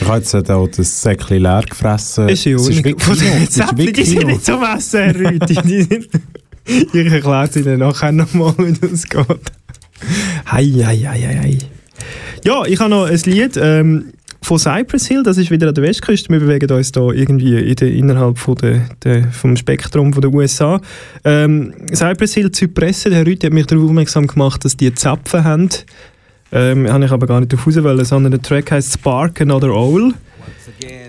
Ich 0.00 0.06
habe 0.06 0.18
jetzt 0.18 0.32
da 0.32 0.64
das 0.64 1.02
Säckchen 1.02 1.42
leer 1.42 1.64
gefressen. 1.68 2.28
Ist 2.28 2.44
ja 2.44 2.56
wie 2.56 2.82
Zäpfchen, 2.82 3.92
die 3.92 4.04
sind 4.04 4.26
nicht 4.28 4.44
zum 4.44 4.62
Essen, 4.62 5.00
Herr 5.00 5.14
Rüthi. 5.14 5.54
Die 5.56 6.98
Ich 7.00 7.12
erkläre 7.12 7.44
es 7.44 7.56
Ihnen 7.56 7.80
nachher 7.80 8.12
nochmal, 8.12 8.54
wie 8.58 8.72
das 8.72 9.02
geht. 9.08 9.26
Hei, 10.50 10.64
hei, 10.64 10.96
hei, 10.98 11.38
hei. 11.42 11.58
Ja, 12.44 12.64
ich 12.64 12.78
habe 12.78 12.90
noch 12.90 13.06
ein 13.06 13.20
Lied 13.24 13.58
ähm, 13.60 14.12
von 14.48 14.58
Cypress 14.58 15.06
Hill, 15.06 15.22
das 15.22 15.36
ist 15.36 15.50
wieder 15.50 15.68
an 15.68 15.74
der 15.74 15.84
Westküste. 15.84 16.30
Wir 16.30 16.40
bewegen 16.40 16.72
uns 16.72 16.90
da 16.90 17.02
irgendwie 17.10 17.58
in 17.58 17.76
der, 17.76 17.92
innerhalb 17.92 18.38
von 18.38 18.54
der, 18.54 18.80
der, 19.04 19.30
vom 19.30 19.54
Spektrum 19.56 20.14
von 20.14 20.22
der 20.22 20.32
USA. 20.32 20.80
Ähm, 21.22 21.74
Cypress 21.92 22.32
Hill, 22.32 22.50
Zypressen, 22.50 23.10
der 23.10 23.18
Herr 23.18 23.26
Rüthi 23.26 23.46
hat 23.46 23.52
mich 23.52 23.66
darauf 23.66 23.84
aufmerksam 23.84 24.26
gemacht, 24.26 24.64
dass 24.64 24.74
die 24.74 24.94
Zapfen 24.94 25.44
haben. 25.44 25.68
Ähm, 26.50 26.90
habe 26.90 27.04
ich 27.04 27.10
aber 27.10 27.26
gar 27.26 27.40
nicht 27.40 27.52
darauf 27.52 27.66
raus 27.66 27.82
wollen, 27.82 28.02
sondern 28.06 28.32
der 28.32 28.40
Track 28.40 28.70
heißt 28.70 28.94
Spark 28.94 29.38
Another 29.42 29.68
Owl. 29.68 30.14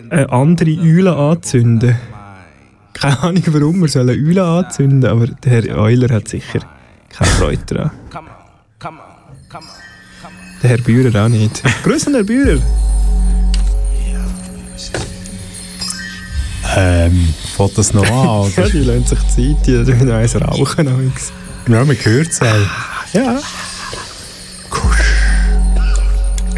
Eine 0.10 0.30
andere 0.30 0.78
Eule 0.78 1.16
anzünden. 1.16 1.96
Keine 2.92 3.20
Ahnung, 3.24 3.44
warum 3.48 3.80
wir 3.80 3.88
sollen 3.88 4.10
Eule 4.10 4.44
anzünden, 4.44 5.10
aber 5.10 5.28
der 5.28 5.52
Herr 5.64 5.78
Euler 5.78 6.14
hat 6.14 6.28
sicher 6.28 6.60
keine 7.08 7.32
Freude 7.32 7.62
daran. 7.68 7.92
Der 10.62 10.70
Herr 10.72 10.78
Bührer 10.80 11.24
auch 11.24 11.30
nicht. 11.30 11.64
Grüß 11.86 12.08
an 12.08 12.16
Herr 12.16 12.24
Bührer. 12.26 12.60
Ähm, 16.76 17.34
fängt 17.56 17.78
das 17.78 17.94
noch 17.94 18.04
an? 18.04 18.12
Ja, 18.12 18.62
Oder? 18.64 18.70
die 18.72 18.80
lassen 18.80 19.06
sich 19.08 19.20
Zeit, 19.28 19.66
die 19.66 19.84
dürfen 19.84 20.12
eins 20.12 20.36
rauchen. 20.40 20.88
amigs. 20.88 21.32
Ja, 21.68 21.84
man 21.86 21.96
hört 21.96 22.30
es 22.30 22.42
auch. 22.42 23.14
Ja. 23.14 23.40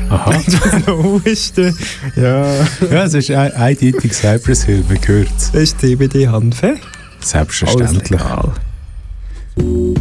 Aha. 0.10 0.32
Der? 1.56 1.74
Ja. 2.18 2.46
Ja, 2.92 3.04
es 3.06 3.14
ist 3.14 3.32
ein- 3.32 3.54
eindeutig 3.54 4.14
Cypress 4.14 4.64
Hill, 4.66 4.84
man 4.90 5.00
hört 5.08 5.30
es. 5.38 5.50
Ist 5.52 5.80
CBD-Hanfe. 5.80 6.76
Selbstverständlich. 7.22 8.20
Alles 8.22 8.54
legal. 9.56 10.01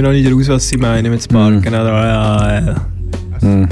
Immer 0.00 0.12
noch 0.12 0.14
nicht 0.14 0.32
raus, 0.32 0.48
was 0.48 0.66
sie 0.66 0.78
meinen 0.78 1.12
mit 1.12 1.22
Sparken. 1.22 1.68
Oder, 1.68 2.06
ja, 2.06 2.60
ja. 2.60 2.86
Hm. 3.40 3.68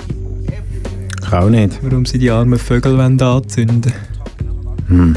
Ich 1.22 1.33
auch 1.33 1.49
nicht. 1.49 1.79
Warum 1.81 2.05
sie 2.05 2.18
die 2.18 2.31
armen 2.31 2.59
Vögel 2.59 2.99
wollen 2.99 3.18
anzünden 3.18 3.95
Hm. 4.89 5.16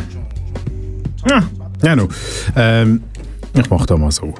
Ja, 1.83 1.95
no. 1.97 2.07
ähm, 2.55 3.01
ich 3.53 3.69
mache 3.69 3.87
da 3.87 3.97
mal 3.97 4.09
so. 4.09 4.33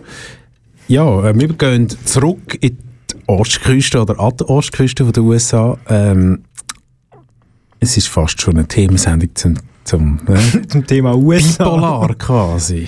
Ja, 0.87 1.27
äh, 1.27 1.37
wir 1.37 1.49
gehen 1.49 1.89
zurück 2.05 2.57
in 2.61 2.77
die 2.77 3.15
Ostküste 3.27 4.01
oder 4.01 4.17
an 4.17 4.37
die 4.39 4.45
Ostküste 4.45 5.03
der 5.03 5.23
USA. 5.23 5.77
Ähm, 5.89 6.43
es 7.81 7.97
ist 7.97 8.07
fast 8.07 8.41
schon 8.41 8.55
eine 8.55 8.65
Themensendung 8.65 9.35
zum, 9.35 9.55
zum, 9.83 10.21
äh, 10.25 10.67
Zum 10.69 10.87
Thema 10.87 11.17
USA. 11.17 11.65
Bipolar 11.65 12.15
quasi. 12.15 12.87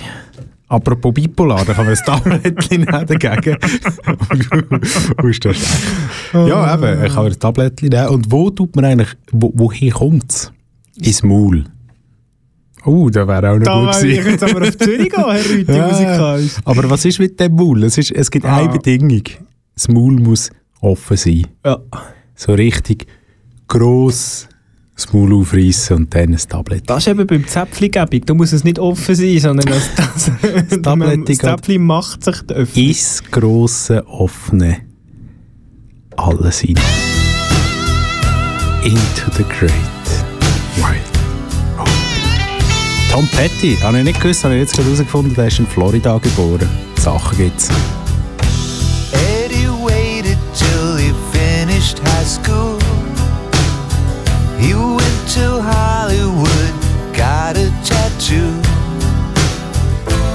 Apropos 0.68 1.12
bipolar, 1.12 1.64
da 1.64 1.74
kann 1.74 1.84
man 1.86 1.94
ein 1.94 2.04
Tablettchen 2.04 2.80
nehmen 2.84 3.06
dagegen. 3.06 3.56
Wo 5.18 5.28
ist 5.28 5.44
das 5.44 5.56
schlecht? 5.56 5.82
Ja, 6.32 6.74
eben, 6.74 7.04
ich 7.04 7.12
kann 7.14 7.26
ein 7.26 7.38
Tablettchen 7.38 7.88
nehmen. 7.90 8.08
Und 8.08 8.32
wo 8.32 8.50
tut 8.50 8.74
man 8.74 8.84
eigentlich, 8.86 9.10
wo, 9.30 9.52
woher 9.54 9.92
kommt 9.92 10.30
es? 10.32 10.52
Ins 11.00 11.22
Maul. 11.22 11.64
Oh, 12.86 13.08
da 13.10 13.26
wäre 13.26 13.50
auch 13.50 13.58
noch 13.58 13.64
Da 13.64 13.84
gut 13.92 14.02
gewesen. 14.02 14.30
jetzt 14.30 14.42
aber 14.42 14.68
auf 14.68 14.76
Zürich 14.78 15.10
gehen, 15.10 15.24
Herr 15.24 15.44
Rüthi, 15.44 15.72
Ja, 15.76 15.86
musikalisch. 15.88 16.52
Aber 16.64 16.90
was 16.90 17.04
ist 17.04 17.18
mit 17.18 17.38
dem 17.40 17.54
Maul? 17.54 17.82
Es, 17.84 17.96
ist, 17.98 18.10
es 18.12 18.30
gibt 18.30 18.44
Ah. 18.44 18.56
eine 18.58 18.68
Bedingung. 18.70 19.22
Das 19.74 19.88
Maul 19.88 20.12
muss 20.20 20.50
offen 20.80 21.16
sein. 21.16 21.46
Ja. 21.64 21.78
So 22.34 22.52
richtig 22.52 23.06
gross 23.68 24.48
das 24.94 25.12
Maul 25.12 25.34
aufreißen 25.34 25.96
und 25.96 26.14
dann 26.14 26.32
ein 26.32 26.38
Tablet. 26.48 26.88
Das 26.88 26.98
ist 26.98 27.08
eben 27.08 27.26
beim 27.26 27.46
Zäpfli-Gebung. 27.46 28.26
Da 28.26 28.34
muss 28.34 28.52
es 28.52 28.62
nicht 28.62 28.78
offen 28.78 29.14
sein, 29.14 29.38
sondern 29.38 29.66
das, 29.66 29.90
das, 29.96 30.30
das, 30.80 31.24
das 31.24 31.38
Zäpfli 31.38 31.78
macht 31.78 32.24
sich 32.24 32.40
die 32.42 32.54
Öffnung. 32.54 32.86
Ins 32.86 33.22
grosse, 33.30 34.06
offene 34.06 34.78
alles 36.16 36.60
hinein. 36.60 36.84
Into 38.84 39.30
the 39.36 39.44
great 39.44 39.72
wide 40.76 41.00
open. 41.78 41.92
Tom 43.10 43.28
Petty, 43.28 43.76
habe 43.82 43.98
ich 43.98 44.04
nicht 44.04 44.20
gewusst, 44.20 44.44
habe 44.44 44.54
ich 44.54 44.60
jetzt 44.60 44.74
gerade 44.74 44.88
herausgefunden, 44.88 45.34
der 45.34 45.46
ist 45.48 45.58
in 45.58 45.66
Florida 45.66 46.18
geboren. 46.18 46.68
Sachen 46.96 47.36
gibt's. 47.38 47.68
Eddie 49.12 49.68
waited 49.68 50.38
till 50.54 50.96
he 50.98 51.12
finished 51.32 51.98
high 52.00 52.26
school. 52.26 52.63
He 54.64 54.72
went 54.74 55.20
to 55.36 55.60
Hollywood, 55.60 56.74
got 57.14 57.58
a 57.58 57.68
tattoo. 57.84 58.52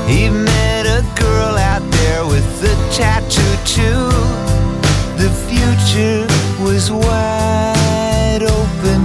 He 0.07 0.29
met 0.29 0.85
a 0.85 1.01
girl 1.19 1.57
out 1.57 1.81
there 1.97 2.23
with 2.27 2.47
a 2.63 2.75
tattoo 2.93 3.53
too. 3.65 4.05
The 5.21 5.31
future 5.49 6.27
was 6.63 6.91
wide 6.91 8.43
open. 8.43 9.01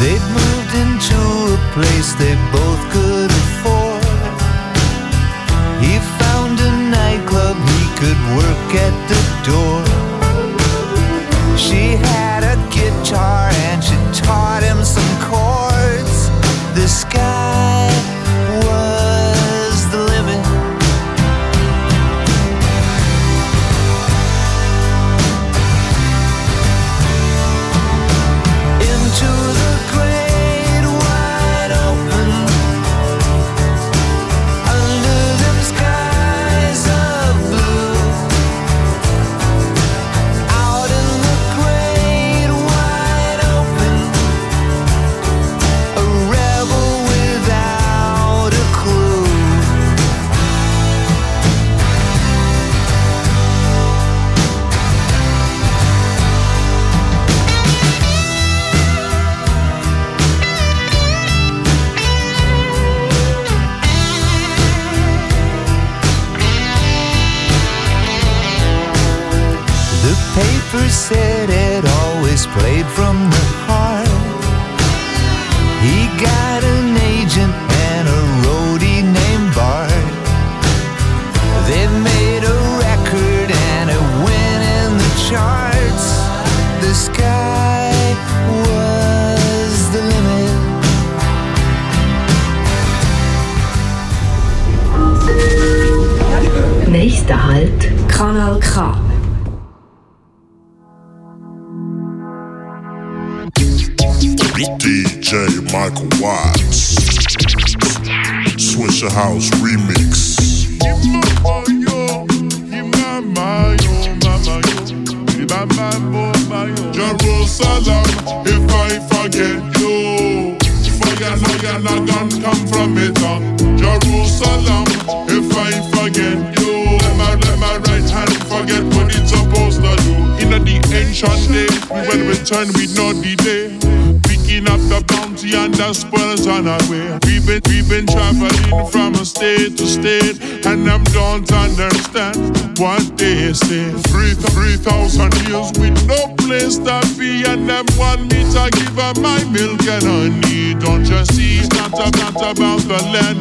They'd 0.00 0.26
moved 0.38 0.74
into 0.84 1.20
a 1.54 1.58
place 1.76 2.08
they 2.14 2.34
both 2.50 2.82
could 2.94 3.30
afford. 3.30 4.02
He 5.84 5.98
found 6.18 6.58
a 6.58 6.72
nightclub 6.96 7.56
he 7.56 7.82
could 8.00 8.20
work 8.38 8.68
at 8.86 8.94
the 9.08 9.21
door. 9.44 9.82
She 11.56 11.96
had 11.96 12.42
a 12.44 12.56
guitar 12.70 13.50
and 13.66 13.82
she 13.82 13.96
taught 14.22 14.62
him 14.62 14.84
some 14.84 15.12
chords. 15.20 16.30
The 16.74 16.86
sky 16.86 17.71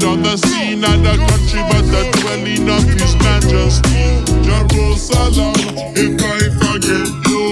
or 0.03 0.17
the 0.17 0.35
sea, 0.37 0.75
not 0.75 0.97
the 1.03 1.13
country, 1.13 1.61
but 1.69 1.85
the 1.85 2.01
dwelling 2.21 2.69
of 2.69 2.83
His 2.89 3.13
Majesty. 3.21 4.23
Jerusalem, 4.41 5.53
if 5.95 6.17
I 6.21 6.41
forget 6.57 7.07
you, 7.29 7.45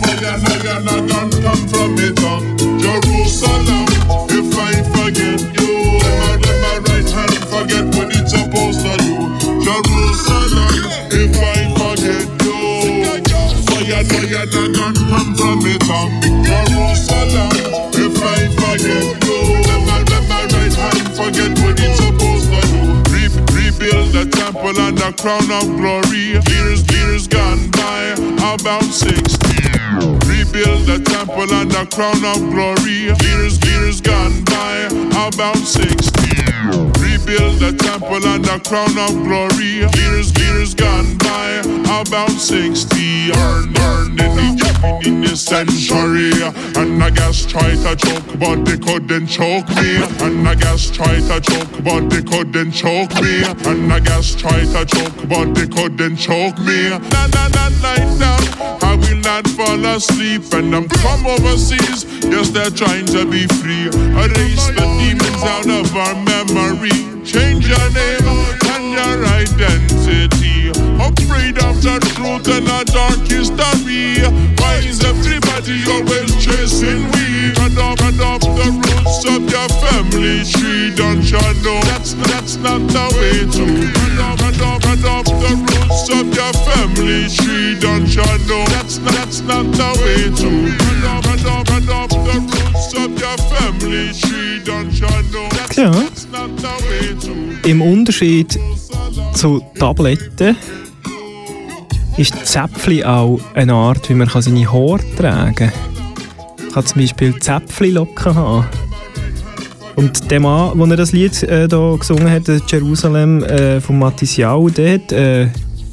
fire, 0.00 0.38
fire, 0.40 0.62
gonna 0.64 1.28
come 1.42 1.68
from 1.68 1.98
it. 1.98 2.18
uh. 2.24 2.40
Jerusalem, 2.80 3.84
if 4.32 4.48
I 4.56 4.72
forget 4.96 5.40
you, 5.60 5.72
let 6.00 6.40
my, 6.62 6.78
right 6.88 7.10
hand 7.10 7.36
forget 7.52 7.84
what 7.96 8.08
it's 8.16 8.32
supposed 8.32 8.80
to 8.80 8.96
do. 9.04 9.16
Jerusalem, 9.60 10.72
if 11.12 11.36
I 11.36 11.60
forget 11.76 12.28
you, 12.48 12.60
fire, 13.68 14.04
fire, 14.04 14.46
gonna 14.46 14.94
come 15.10 15.34
from 15.36 15.60
it. 15.66 15.82
uh. 15.90 16.21
Temple 24.72 24.88
and 24.88 24.98
the 24.98 25.22
crown 25.22 25.50
of 25.50 25.76
glory. 25.76 26.40
Years, 26.54 26.84
years 26.92 27.26
gone 27.28 27.70
by, 27.70 28.12
about 28.54 28.84
60. 28.84 29.46
Rebuild 30.26 30.86
the 30.86 31.02
temple 31.04 31.52
and 31.52 31.70
the 31.70 31.86
crown 31.94 32.24
of 32.24 32.38
glory. 32.50 33.12
Years, 33.28 33.58
years 33.64 34.00
gone 34.00 34.44
by, 34.44 34.88
about 35.28 35.56
60. 35.56 37.01
Rebuild 37.24 37.62
a 37.62 37.72
temple 37.72 38.26
and 38.26 38.44
the 38.44 38.58
crown 38.66 38.98
of 38.98 39.14
glory. 39.22 39.86
Years, 40.02 40.36
years 40.42 40.74
gone 40.74 41.16
by, 41.18 41.62
about 42.02 42.30
60. 42.30 43.30
Earn, 43.30 43.76
earn 43.78 44.10
in 44.10 44.56
the, 44.58 45.02
in 45.06 45.20
the 45.20 45.36
century. 45.36 46.32
And 46.74 47.02
I 47.02 47.10
guess 47.10 47.46
try 47.46 47.76
to 47.76 47.94
choke, 47.94 48.26
but 48.40 48.64
they 48.64 48.76
couldn't 48.76 49.28
choke 49.28 49.68
me. 49.68 50.02
And 50.18 50.48
I 50.48 50.56
guess 50.56 50.90
try 50.90 51.20
to 51.20 51.40
choke, 51.40 51.84
but 51.84 52.10
they 52.10 52.22
couldn't 52.22 52.72
choke 52.72 53.14
me. 53.22 53.44
And 53.70 53.92
I 53.92 54.00
guess 54.00 54.34
try 54.34 54.64
to 54.64 54.84
choke, 54.84 55.28
but 55.28 55.54
they 55.54 55.68
couldn't 55.68 56.16
choke 56.16 56.58
me. 56.58 56.90
Na 56.90 57.26
na 57.28 57.48
na 57.54 57.68
night 57.82 58.18
now, 58.18 58.38
I 58.82 58.96
will 58.98 59.22
not 59.22 59.46
fall 59.46 59.84
asleep. 59.86 60.42
And 60.54 60.74
I'm 60.74 60.88
from 60.88 61.26
overseas, 61.26 62.02
yes, 62.24 62.50
they're 62.50 62.70
trying 62.70 63.06
to 63.06 63.24
be 63.30 63.46
free. 63.62 63.86
Erase 64.18 64.66
the 64.74 64.86
demons 64.98 65.42
out 65.44 65.70
of 65.70 65.94
our 65.94 66.14
memory. 66.24 67.12
Change 67.24 67.68
your 67.68 67.90
name 67.94 68.26
and 68.26 68.92
your 68.92 69.24
identity. 69.26 70.70
Afraid 70.98 71.56
of 71.62 71.80
the 71.80 72.00
truth 72.14 72.48
and 72.48 72.66
a 72.66 72.84
dark 72.90 73.18
history. 73.30 74.18
Why 74.58 74.74
is 74.82 75.04
everybody 75.04 75.51
always 75.60 76.32
chasing 76.44 77.04
we? 77.12 77.52
Cut 77.54 77.76
off, 77.78 77.98
cut 77.98 78.20
off 78.20 78.40
the 78.40 78.68
roots 78.72 79.24
of 79.28 79.42
your 79.50 79.68
family 79.82 80.44
tree. 80.44 80.94
Don't 80.96 81.22
you 81.22 81.38
know 81.62 81.80
that's 81.90 82.14
that's 82.14 82.56
not 82.56 82.80
the 82.88 83.04
way 83.18 83.44
to? 83.52 83.64
Cut 83.92 84.20
off, 84.20 84.38
cut 84.38 84.60
off, 84.62 84.82
cut 84.82 85.04
off 85.04 85.24
the 85.24 85.52
roots 85.68 86.08
of 86.10 86.26
your 86.34 86.52
family 86.64 87.28
tree. 87.28 87.78
Don't 87.80 88.08
you 88.08 88.24
know 88.48 88.64
that's 88.72 88.98
that's 88.98 89.40
not 89.42 89.64
the 89.72 89.90
way 90.02 90.30
to? 90.40 90.50
Cut 90.78 91.04
off, 91.10 91.24
cut 91.24 91.46
off, 91.46 91.66
cut 91.66 91.88
off 91.88 92.10
the 92.10 92.36
roots 92.40 92.94
of 92.94 93.10
your 93.20 93.36
family 93.52 94.12
tree. 94.12 94.60
Don't 94.64 94.92
you 94.92 95.08
know 95.32 95.48
that's, 95.50 95.76
Ja. 95.76 95.90
that's 95.90 96.26
not 96.28 96.50
the 96.56 96.72
way 96.88 97.14
to? 97.20 97.68
Im 97.68 97.82
Unterschied 97.82 98.58
zu 99.34 99.62
Tabletten 99.78 100.56
ist 102.16 102.46
Zäpfli 102.46 103.04
auch 103.04 103.40
eine 103.54 103.72
Art, 103.72 104.08
wie 104.08 104.14
man 104.14 104.28
seine 104.28 104.70
Haare 104.70 105.00
tragen 105.16 105.54
kann. 105.54 105.72
Man 106.58 106.72
kann 106.72 106.86
zum 106.86 107.00
Beispiel 107.00 107.38
Zäpfli-Locken 107.38 108.34
haben. 108.34 108.66
Und 109.96 110.30
der 110.30 110.40
Mann, 110.40 110.88
der 110.88 110.96
das 110.96 111.12
Lied 111.12 111.42
äh, 111.42 111.68
da 111.68 111.96
gesungen 111.96 112.30
hat, 112.30 112.48
äh, 112.48 112.60
Jerusalem 112.66 113.42
äh, 113.44 113.80
von 113.80 113.98
Matthias 113.98 114.36
Jau, 114.36 114.68
der 114.68 114.94
hat 114.94 115.12
äh, 115.12 115.48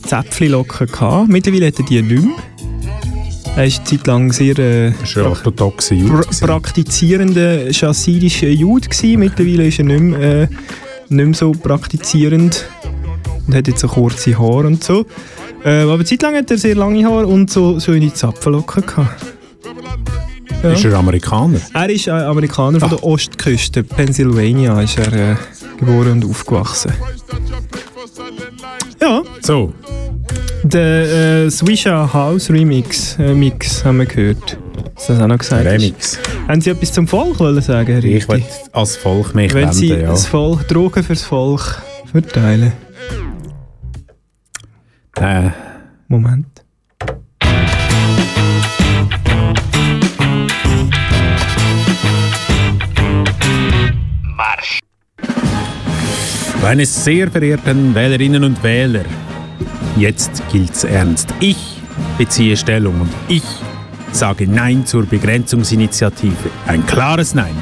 Zäpfli-Locken 0.08 0.88
gehabt. 0.88 1.30
Mittlerweile 1.30 1.68
hat 1.68 1.80
er 1.80 1.86
die 1.86 2.02
nicht 2.02 2.24
mehr. 2.24 2.34
Er 3.56 3.56
war 3.56 3.64
eine 3.64 3.84
Zeit 3.84 4.08
lang 4.08 4.32
sehr 4.32 4.58
äh, 4.58 4.94
orthodoxer 5.18 5.96
Jude 5.96 6.14
pra 6.14 6.22
gewesen. 6.22 6.48
praktizierender 6.48 7.74
chassidischer 7.74 8.50
Jude 8.50 8.88
gewesen. 8.88 9.20
Mittlerweile 9.20 9.68
ist 9.68 9.80
er 9.80 9.86
nicht 9.86 10.00
mehr, 10.00 10.20
äh, 10.44 10.48
nicht 11.10 11.26
mehr 11.26 11.34
so 11.34 11.52
praktizierend 11.52 12.66
und 13.48 13.56
hat 13.56 13.68
jetzt 13.68 13.82
so 13.82 13.88
kurze 13.88 14.38
Haare 14.38 14.68
und 14.68 14.84
so. 14.84 15.06
Äh, 15.64 15.82
aber 15.82 15.96
eine 15.96 16.06
Zeit 16.06 16.22
lang 16.22 16.36
hat 16.36 16.52
er 16.52 16.58
sehr 16.58 16.76
lange 16.76 17.06
Haare 17.06 17.28
und 17.28 17.50
so 17.50 17.80
schöne 17.80 18.14
Zapfenlocken 18.14 18.86
gehabt. 18.86 19.26
Ja. 20.64 20.74
Ist 20.74 20.84
er 20.86 20.94
Amerikaner? 20.94 21.60
Er 21.74 21.90
ist 21.90 22.08
äh, 22.08 22.12
Amerikaner 22.12 22.80
von 22.80 22.90
der 22.90 23.04
Ostküste. 23.04 23.84
Pennsylvania 23.84 24.82
ist 24.82 24.98
er 24.98 25.14
äh, 25.14 25.36
geboren 25.78 26.12
und 26.14 26.26
aufgewachsen. 26.26 26.92
Ja. 29.02 29.24
So. 29.42 29.74
Der 30.64 31.46
äh, 31.46 31.50
Swisha 31.50 32.12
House 32.14 32.50
Remix 32.50 33.18
äh, 33.20 33.34
Mix 33.34 33.86
haben 33.86 34.00
wir 34.00 34.06
gehört. 34.06 34.58
Hast 34.96 35.10
du 35.10 35.14
das 35.14 35.22
auch 35.22 35.28
noch 35.28 35.38
gesagt? 35.38 35.66
Remix. 35.66 36.20
Haben 36.48 36.60
Sie 36.60 36.70
etwas 36.70 36.92
zum 36.92 37.08
Volk 37.08 37.40
wollen 37.40 37.62
sagen, 37.62 37.94
Herr 37.94 38.04
Ich 38.04 38.28
will 38.28 38.44
als 38.74 38.98
Volk 38.98 39.34
mich 39.36 39.54
Wenn 39.54 39.72
Sie 39.72 39.92
wenden, 39.92 40.04
ja. 40.04 40.12
das 40.12 40.26
Volk, 40.26 40.68
Drogen 40.68 41.04
fürs 41.04 41.24
Volk 41.24 41.82
verteilen. 42.12 42.74
Äh, 45.20 45.50
Moment. 46.08 46.48
Meine 56.62 56.86
sehr 56.86 57.30
verehrten 57.32 57.96
Wählerinnen 57.96 58.44
und 58.44 58.64
Wähler, 58.64 59.04
jetzt 59.98 60.42
gilt's 60.52 60.84
ernst. 60.84 61.34
Ich 61.40 61.82
beziehe 62.18 62.56
Stellung 62.56 63.02
und 63.02 63.12
ich 63.28 63.44
sage 64.12 64.48
Nein 64.48 64.86
zur 64.86 65.06
Begrenzungsinitiative. 65.06 66.50
Ein 66.68 66.86
klares 66.86 67.34
Nein. 67.34 67.56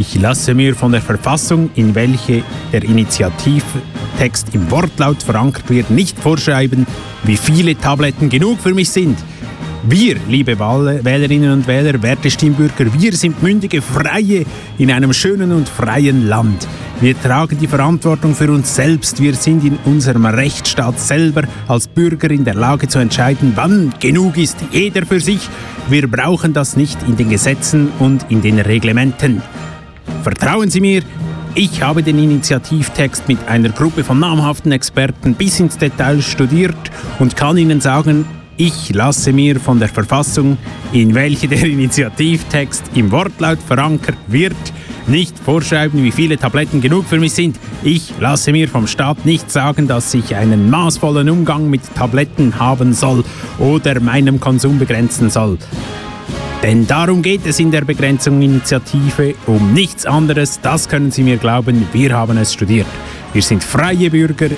Ich 0.00 0.18
lasse 0.18 0.54
mir 0.54 0.74
von 0.74 0.92
der 0.92 1.02
Verfassung, 1.02 1.68
in 1.74 1.94
welche 1.94 2.42
der 2.72 2.82
Initiativtext 2.84 4.54
im 4.54 4.70
Wortlaut 4.70 5.22
verankert 5.22 5.68
wird, 5.68 5.90
nicht 5.90 6.18
vorschreiben, 6.18 6.86
wie 7.24 7.36
viele 7.36 7.76
Tabletten 7.76 8.30
genug 8.30 8.60
für 8.60 8.72
mich 8.72 8.88
sind. 8.88 9.18
Wir, 9.82 10.16
liebe 10.26 10.58
Wählerinnen 10.58 11.52
und 11.52 11.66
Wähler, 11.66 12.02
werte 12.02 12.30
Stimmbürger, 12.30 12.86
wir 12.98 13.12
sind 13.12 13.42
mündige 13.42 13.82
Freie 13.82 14.46
in 14.78 14.90
einem 14.90 15.12
schönen 15.12 15.52
und 15.52 15.68
freien 15.68 16.26
Land. 16.26 16.66
Wir 17.02 17.20
tragen 17.20 17.58
die 17.58 17.66
Verantwortung 17.66 18.34
für 18.34 18.50
uns 18.50 18.74
selbst. 18.74 19.20
Wir 19.20 19.34
sind 19.34 19.64
in 19.64 19.78
unserem 19.84 20.24
Rechtsstaat 20.24 20.98
selber 20.98 21.42
als 21.68 21.88
Bürger 21.88 22.30
in 22.30 22.44
der 22.44 22.54
Lage 22.54 22.88
zu 22.88 22.98
entscheiden, 23.00 23.52
wann 23.54 23.92
genug 24.00 24.38
ist. 24.38 24.56
Jeder 24.72 25.04
für 25.04 25.20
sich. 25.20 25.46
Wir 25.90 26.10
brauchen 26.10 26.54
das 26.54 26.76
nicht 26.76 26.98
in 27.06 27.16
den 27.16 27.28
Gesetzen 27.28 27.88
und 27.98 28.24
in 28.30 28.40
den 28.40 28.58
Reglementen. 28.58 29.42
Vertrauen 30.22 30.70
Sie 30.70 30.80
mir, 30.80 31.02
ich 31.54 31.82
habe 31.82 32.02
den 32.02 32.18
Initiativtext 32.18 33.26
mit 33.28 33.38
einer 33.48 33.70
Gruppe 33.70 34.04
von 34.04 34.20
namhaften 34.20 34.72
Experten 34.72 35.34
bis 35.34 35.58
ins 35.60 35.78
Detail 35.78 36.22
studiert 36.22 36.76
und 37.18 37.36
kann 37.36 37.56
Ihnen 37.56 37.80
sagen, 37.80 38.24
ich 38.56 38.94
lasse 38.94 39.32
mir 39.32 39.58
von 39.58 39.78
der 39.78 39.88
Verfassung, 39.88 40.58
in 40.92 41.14
welche 41.14 41.48
der 41.48 41.64
Initiativtext 41.64 42.84
im 42.94 43.10
Wortlaut 43.10 43.58
verankert 43.66 44.18
wird, 44.26 44.54
nicht 45.06 45.38
vorschreiben, 45.38 46.04
wie 46.04 46.12
viele 46.12 46.36
Tabletten 46.36 46.80
genug 46.80 47.06
für 47.06 47.18
mich 47.18 47.32
sind. 47.32 47.58
Ich 47.82 48.12
lasse 48.20 48.52
mir 48.52 48.68
vom 48.68 48.86
Staat 48.86 49.24
nicht 49.24 49.50
sagen, 49.50 49.88
dass 49.88 50.12
ich 50.12 50.36
einen 50.36 50.68
maßvollen 50.68 51.30
Umgang 51.30 51.70
mit 51.70 51.80
Tabletten 51.94 52.58
haben 52.58 52.92
soll 52.92 53.24
oder 53.58 53.98
meinem 53.98 54.40
Konsum 54.40 54.78
begrenzen 54.78 55.30
soll. 55.30 55.58
Denn 56.62 56.86
darum 56.86 57.22
geht 57.22 57.46
es 57.46 57.58
in 57.58 57.70
der 57.70 57.82
Begrenzung-Initiative, 57.86 59.34
um 59.46 59.72
nichts 59.72 60.04
anderes, 60.04 60.60
das 60.60 60.88
können 60.88 61.10
Sie 61.10 61.22
mir 61.22 61.38
glauben, 61.38 61.86
wir 61.92 62.12
haben 62.14 62.36
es 62.36 62.52
studiert. 62.52 62.86
Wir 63.32 63.40
sind 63.40 63.64
freie 63.64 64.10
Bürger, 64.10 64.50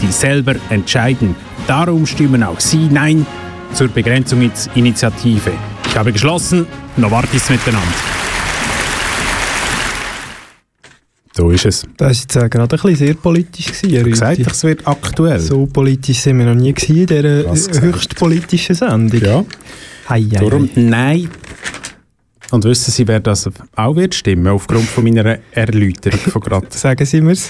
die 0.00 0.10
selber 0.10 0.54
entscheiden. 0.70 1.36
Darum 1.66 2.06
stimmen 2.06 2.42
auch 2.42 2.60
Sie 2.60 2.88
Nein 2.90 3.26
zur 3.74 3.88
Begrenzungsinitiative. 3.88 5.52
Ich 5.86 5.96
habe 5.96 6.12
geschlossen, 6.12 6.66
Novartis 6.96 7.50
miteinander. 7.50 7.86
So 11.36 11.50
ist 11.50 11.66
es. 11.66 11.86
Das 11.96 12.06
war 12.06 12.10
jetzt 12.10 12.36
äh, 12.36 12.48
gerade 12.48 12.76
ein 12.76 12.82
bisschen 12.82 12.96
sehr 12.96 13.14
politisch. 13.14 13.66
Gewesen, 13.66 13.94
Ich 13.94 14.04
gesagt, 14.04 14.38
es 14.40 14.64
wird 14.64 14.86
aktuell. 14.86 15.38
So 15.38 15.66
politisch 15.66 16.20
sind 16.20 16.38
wir 16.38 16.46
noch 16.46 16.54
nie 16.54 16.72
gewesen 16.72 17.00
in 17.00 17.06
dieser 17.06 17.50
Was 17.50 17.66
äh, 17.66 17.68
gesagt. 17.68 17.86
höchst 17.86 18.16
politischen 18.16 18.74
Sendung. 18.74 19.20
Ja. 19.20 19.44
Hei, 20.10 20.22
hei, 20.22 20.40
Darum 20.40 20.68
hei. 20.74 20.80
Nein. 20.80 21.30
Und 22.50 22.64
wissen 22.64 22.90
Sie, 22.90 23.06
wer 23.06 23.20
das 23.20 23.48
auch 23.76 23.94
wird 23.94 24.12
stimmen, 24.12 24.48
aufgrund 24.48 24.88
von 24.88 25.04
meiner 25.04 25.38
Erläuterung 25.52 26.18
von 26.18 26.42
gerade? 26.42 26.66
Sagen 26.70 27.06
Sie 27.06 27.20
mir's. 27.20 27.48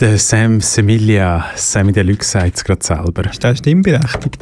Der 0.00 0.16
Sam 0.18 0.62
Semilia, 0.62 1.44
Sammy 1.54 1.92
Deluxe 1.92 2.30
sagt 2.30 2.56
es 2.56 2.64
gerade 2.64 2.82
selber. 2.82 3.30
Ist 3.30 3.44
der 3.44 3.54
stimmberechtigt? 3.54 4.38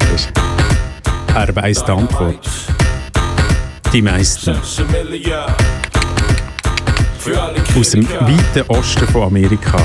Er 1.35 1.57
weiss 1.57 1.85
die 1.85 1.91
Antwort. 1.91 2.49
Die 3.93 4.01
meisten. 4.01 4.55
Aus 4.57 4.77
dem 7.91 8.09
weiten 8.09 8.63
Osten 8.69 9.09
von 9.09 9.23
Amerika. 9.25 9.83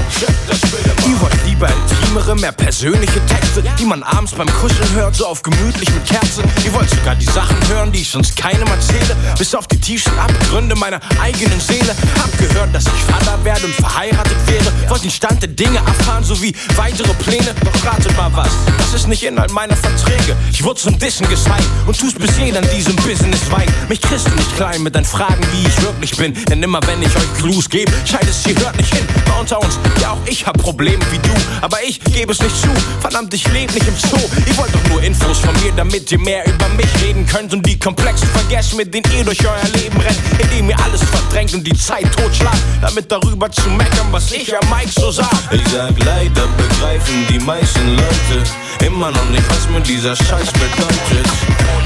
Lieber 1.57 1.73
intimere, 1.73 2.35
mehr 2.35 2.51
persönliche 2.51 3.19
Texte, 3.25 3.63
die 3.79 3.85
man 3.85 4.03
abends 4.03 4.31
beim 4.31 4.47
Kuscheln 4.61 4.93
hört, 4.93 5.15
so 5.15 5.25
auf 5.25 5.41
gemütlich 5.41 5.89
mit 5.89 6.05
Kerzen. 6.05 6.43
Ihr 6.63 6.71
wollt 6.71 6.87
sogar 6.87 7.15
die 7.15 7.25
Sachen 7.25 7.57
hören, 7.67 7.91
die 7.91 8.01
ich 8.01 8.11
sonst 8.11 8.37
keinem 8.37 8.67
erzähle, 8.67 9.15
bis 9.39 9.55
auf 9.55 9.65
die 9.65 9.79
tiefsten 9.79 10.15
Abgründe 10.19 10.75
meiner 10.75 10.99
eigenen 11.19 11.59
Seele. 11.59 11.95
Hab 12.21 12.37
gehört, 12.37 12.75
dass 12.75 12.85
ich 12.85 13.03
Vater 13.11 13.43
werde 13.43 13.65
und 13.65 13.73
verheiratet 13.73 14.37
wäre. 14.45 14.71
Wollt 14.87 15.03
den 15.03 15.09
Stand 15.09 15.41
der 15.41 15.49
Dinge 15.49 15.79
erfahren, 15.79 16.23
sowie 16.23 16.55
weitere 16.75 17.11
Pläne. 17.15 17.55
Doch 17.65 17.85
ratet 17.91 18.15
mal 18.15 18.29
was, 18.35 18.51
das 18.77 18.93
ist 18.93 19.07
nicht 19.07 19.23
Inhalt 19.23 19.51
meiner 19.51 19.75
Verträge. 19.75 20.35
Ich 20.51 20.63
wurde 20.63 20.79
zum 20.79 20.99
Dissen 20.99 21.27
gezeigt 21.27 21.65
und 21.87 21.99
tu's 21.99 22.13
bis 22.13 22.37
jeder 22.37 22.61
in 22.61 22.69
diesem 22.69 22.95
Business 22.97 23.49
weint. 23.49 23.71
Mich 23.89 23.99
kriegst 23.99 24.27
du 24.27 24.35
nicht 24.35 24.55
klein 24.57 24.83
mit 24.83 24.93
deinen 24.93 25.05
Fragen, 25.05 25.43
wie 25.53 25.67
ich 25.67 25.81
wirklich 25.81 26.15
bin. 26.17 26.35
Denn 26.51 26.61
immer 26.61 26.81
wenn 26.85 27.01
ich 27.01 27.15
euch 27.15 27.33
Clues 27.39 27.67
gebe, 27.67 27.91
scheint 28.05 28.29
es, 28.29 28.45
ihr 28.45 28.55
hört 28.59 28.77
nicht 28.77 28.93
hin. 28.93 29.07
Mal 29.27 29.39
unter 29.39 29.59
uns, 29.59 29.79
ja 29.99 30.11
auch 30.11 30.19
ich 30.27 30.45
hab 30.45 30.55
Probleme 30.61 31.03
wie 31.09 31.17
du, 31.17 31.46
aber 31.61 31.77
ich 31.83 31.99
gebe 31.99 32.31
es 32.31 32.41
nicht 32.41 32.55
zu. 32.55 32.69
Verdammt, 32.99 33.33
ich 33.33 33.47
lebe 33.51 33.73
nicht 33.73 33.87
im 33.87 33.95
Zoo. 33.95 34.17
Ihr 34.45 34.57
wollt 34.57 34.73
doch 34.73 34.83
nur 34.89 35.01
Infos 35.03 35.39
von 35.39 35.53
mir, 35.63 35.71
damit 35.75 36.11
ihr 36.11 36.19
mehr 36.19 36.45
über 36.47 36.67
mich 36.69 36.87
reden 37.03 37.25
könnt 37.25 37.53
und 37.53 37.65
die 37.65 37.77
Komplexen 37.77 38.27
vergessen, 38.29 38.77
mit 38.77 38.93
denen 38.93 39.11
ihr 39.17 39.23
durch 39.23 39.39
euer 39.45 39.69
Leben 39.73 39.99
rennt, 39.99 40.19
indem 40.39 40.69
ihr 40.69 40.79
alles 40.83 41.01
verdrängt 41.03 41.53
und 41.53 41.63
die 41.63 41.77
Zeit 41.77 42.05
totschlagt, 42.15 42.57
damit 42.81 43.11
darüber 43.11 43.51
zu 43.51 43.69
meckern, 43.69 44.07
was 44.11 44.31
ich 44.31 44.55
am 44.55 44.69
Mike 44.69 44.91
so 44.91 45.11
sag. 45.11 45.29
Ich 45.51 45.61
sag 45.71 45.93
leider 46.03 46.47
begreifen 46.57 47.25
die 47.29 47.39
meisten 47.39 47.95
Leute 47.95 48.43
immer 48.85 49.11
noch 49.11 49.29
nicht, 49.29 49.43
was 49.49 49.67
mir 49.69 49.81
dieser 49.81 50.15
Scheiß 50.15 50.51
bedeutet. 50.53 51.27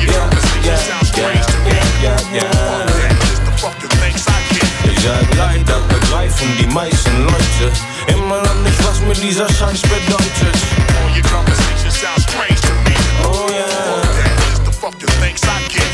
Ja, 0.07 0.29
ja, 0.65 0.73
ja, 1.17 1.31
ja, 2.03 2.15
ja, 2.33 2.41
ja. 2.41 2.91
Ich 4.83 5.03
sag 5.03 5.37
leider 5.37 5.79
begreifen 5.87 6.47
die 6.59 6.67
meisten 6.67 7.23
Leute 7.23 7.71
immer 8.07 8.41
noch 8.41 8.55
nicht, 8.63 8.87
was 8.87 8.99
mir 9.01 9.13
dieser 9.13 9.47
Scheiß 9.49 9.81
bedeutet. 9.81 10.57
Oh 13.23 13.47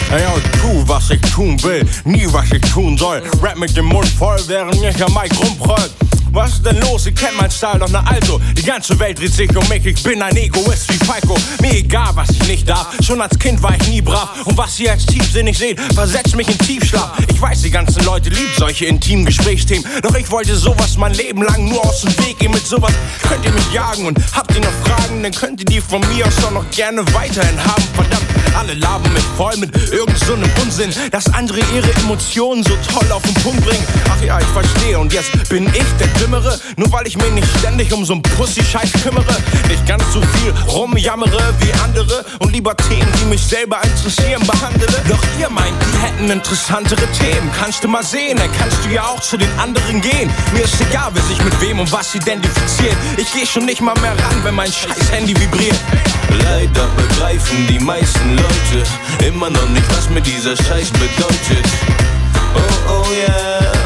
Ey, 0.09 0.23
yo, 0.23 0.39
tu, 0.61 0.87
was 0.87 1.09
ich 1.09 1.19
tun 1.33 1.61
will, 1.63 1.85
nie 2.05 2.25
was 2.31 2.51
ich 2.51 2.61
tun 2.71 2.97
soll. 2.97 3.21
Rap 3.41 3.57
mit 3.57 3.75
dem 3.75 3.85
Mund 3.85 4.07
voll, 4.07 4.39
während 4.47 4.75
ich 4.75 5.03
am 5.03 5.13
Mic 5.13 5.37
rumprollt. 5.37 6.06
Was 6.31 6.53
ist 6.53 6.65
denn 6.65 6.79
los? 6.81 7.05
Ich 7.05 7.15
kenn 7.15 7.35
mein 7.39 7.49
Style 7.49 7.79
doch 7.79 7.89
na 7.91 8.03
also. 8.05 8.39
Die 8.55 8.63
ganze 8.63 8.99
Welt 8.99 9.19
dreht 9.19 9.33
sich 9.33 9.55
um 9.55 9.67
mich, 9.67 9.85
ich 9.85 10.01
bin 10.03 10.21
ein 10.21 10.35
Egoist 10.35 10.91
wie 10.91 11.05
Falco. 11.05 11.35
Mir 11.61 11.73
egal, 11.73 12.11
was 12.15 12.29
ich 12.29 12.47
nicht 12.47 12.69
darf. 12.69 12.95
Schon 13.01 13.21
als 13.21 13.37
Kind 13.39 13.61
war 13.61 13.75
ich 13.75 13.87
nie 13.87 14.01
brav. 14.01 14.29
Und 14.45 14.57
was 14.57 14.79
ihr 14.79 14.91
als 14.91 15.05
tiefsinnig 15.05 15.57
seht, 15.57 15.79
versetzt 15.93 16.35
mich 16.35 16.47
in 16.47 16.57
Tiefschlaf. 16.57 17.11
Ich 17.27 17.41
weiß, 17.41 17.61
die 17.61 17.71
ganzen 17.71 18.03
Leute 18.03 18.29
lieben 18.29 18.51
solche 18.57 18.85
intimen 18.85 19.25
Gesprächsthemen. 19.25 19.85
Doch 20.01 20.15
ich 20.15 20.29
wollte 20.31 20.55
sowas 20.55 20.97
mein 20.97 21.13
Leben 21.13 21.43
lang 21.43 21.67
nur 21.69 21.85
aus 21.85 22.01
dem 22.01 22.17
Weg 22.19 22.39
gehen. 22.39 22.51
Mit 22.51 22.65
sowas 22.65 22.93
könnt 23.27 23.45
ihr 23.45 23.51
mich 23.51 23.73
jagen. 23.73 24.05
Und 24.05 24.19
habt 24.33 24.53
ihr 24.55 24.61
noch 24.61 24.73
Fragen, 24.85 25.23
dann 25.23 25.31
könnt 25.31 25.59
ihr 25.59 25.65
die 25.65 25.81
von 25.81 26.01
mir 26.13 26.27
aus 26.27 26.35
doch 26.37 26.51
noch 26.51 26.69
gerne 26.71 27.01
weiterhin 27.13 27.63
haben. 27.63 27.83
Verdammt, 27.93 28.25
alle 28.57 28.73
labern 28.73 29.13
mich 29.13 29.23
voll 29.35 29.55
mit 29.57 29.75
irgend 29.91 30.17
so 30.19 30.33
Unsinn, 30.61 30.93
dass 31.11 31.33
andere 31.33 31.59
ihre 31.75 31.91
Emotionen 32.01 32.63
so 32.63 32.71
toll 32.91 33.11
auf 33.11 33.21
den 33.23 33.33
Punkt 33.35 33.63
bringen. 33.65 33.83
Ach 34.09 34.23
ja, 34.23 34.39
ich 34.39 34.47
verstehe 34.47 34.99
und 34.99 35.13
jetzt 35.13 35.31
bin 35.49 35.67
ich 35.67 35.85
der 35.99 36.07
Dümmere, 36.27 36.59
nur 36.75 36.91
weil 36.91 37.07
ich 37.07 37.17
mich 37.17 37.31
nicht 37.31 37.47
ständig 37.57 37.93
um 37.93 38.03
so 38.03 38.11
einen 38.11 38.21
Pussy-Scheiß 38.21 38.91
kümmere. 39.01 39.33
Nicht 39.69 39.85
ganz 39.87 40.03
so 40.11 40.21
viel 40.21 40.53
rumjammere 40.67 41.53
wie 41.61 41.71
andere 41.81 42.25
und 42.39 42.51
lieber 42.51 42.75
Themen, 42.75 43.07
die 43.21 43.25
mich 43.27 43.41
selber 43.41 43.77
interessieren, 43.81 44.45
behandle. 44.45 44.87
Doch 45.07 45.23
ihr 45.39 45.49
meint, 45.49 45.73
die 45.81 45.97
hätten 45.99 46.29
interessantere 46.29 47.07
Themen. 47.17 47.49
Kannst 47.57 47.81
du 47.81 47.87
mal 47.87 48.03
sehen, 48.03 48.37
dann 48.37 48.49
kannst 48.59 48.77
du 48.83 48.89
ja 48.89 49.03
auch 49.03 49.21
zu 49.21 49.37
den 49.37 49.49
anderen 49.57 50.01
gehen. 50.01 50.29
Mir 50.53 50.65
ist 50.65 50.75
egal, 50.81 51.11
wer 51.13 51.23
sich 51.23 51.41
mit 51.41 51.61
wem 51.61 51.79
und 51.79 51.89
was 51.93 52.13
identifiziert. 52.13 52.97
Ich 53.15 53.31
geh 53.31 53.45
schon 53.45 53.63
nicht 53.63 53.79
mal 53.79 53.95
mehr 54.01 54.11
ran, 54.11 54.43
wenn 54.43 54.55
mein 54.55 54.71
scheiß 54.71 55.09
Handy 55.09 55.33
vibriert. 55.39 55.79
Leider 56.43 56.87
begreifen 56.97 57.67
die 57.67 57.79
meisten 57.79 58.35
Leute 58.35 59.25
immer 59.25 59.49
noch 59.49 59.69
nicht, 59.69 59.89
was 59.95 60.09
mir 60.09 60.21
dieser 60.21 60.57
Scheiß 60.57 60.91
bedeutet. 60.91 61.65
Oh, 62.53 62.91
oh 62.91 63.11
yeah, 63.13 63.76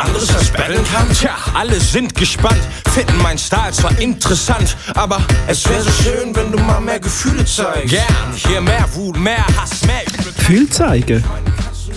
anderes 0.00 0.28
stellen 0.46 0.84
kann? 0.92 1.08
Tja, 1.12 1.30
alle 1.54 1.78
sind 1.78 2.14
gespannt, 2.14 2.60
finden 2.92 3.22
mein 3.22 3.38
Style 3.38 3.72
zwar 3.72 3.98
interessant, 3.98 4.76
aber 4.94 5.20
es 5.46 5.68
wäre 5.68 5.82
so 5.82 5.90
schön, 6.02 6.34
wenn 6.34 6.52
du 6.52 6.58
mal 6.58 6.80
mehr 6.80 7.00
Gefühle 7.00 7.44
zeigst. 7.44 7.90
Gern, 7.90 8.06
hier 8.34 8.60
mehr 8.60 8.86
Wut, 8.94 9.18
mehr 9.18 9.44
Hass, 9.56 9.84
mehr 9.86 10.02
Gefühl 10.04 10.68
zeigen. 10.70 11.24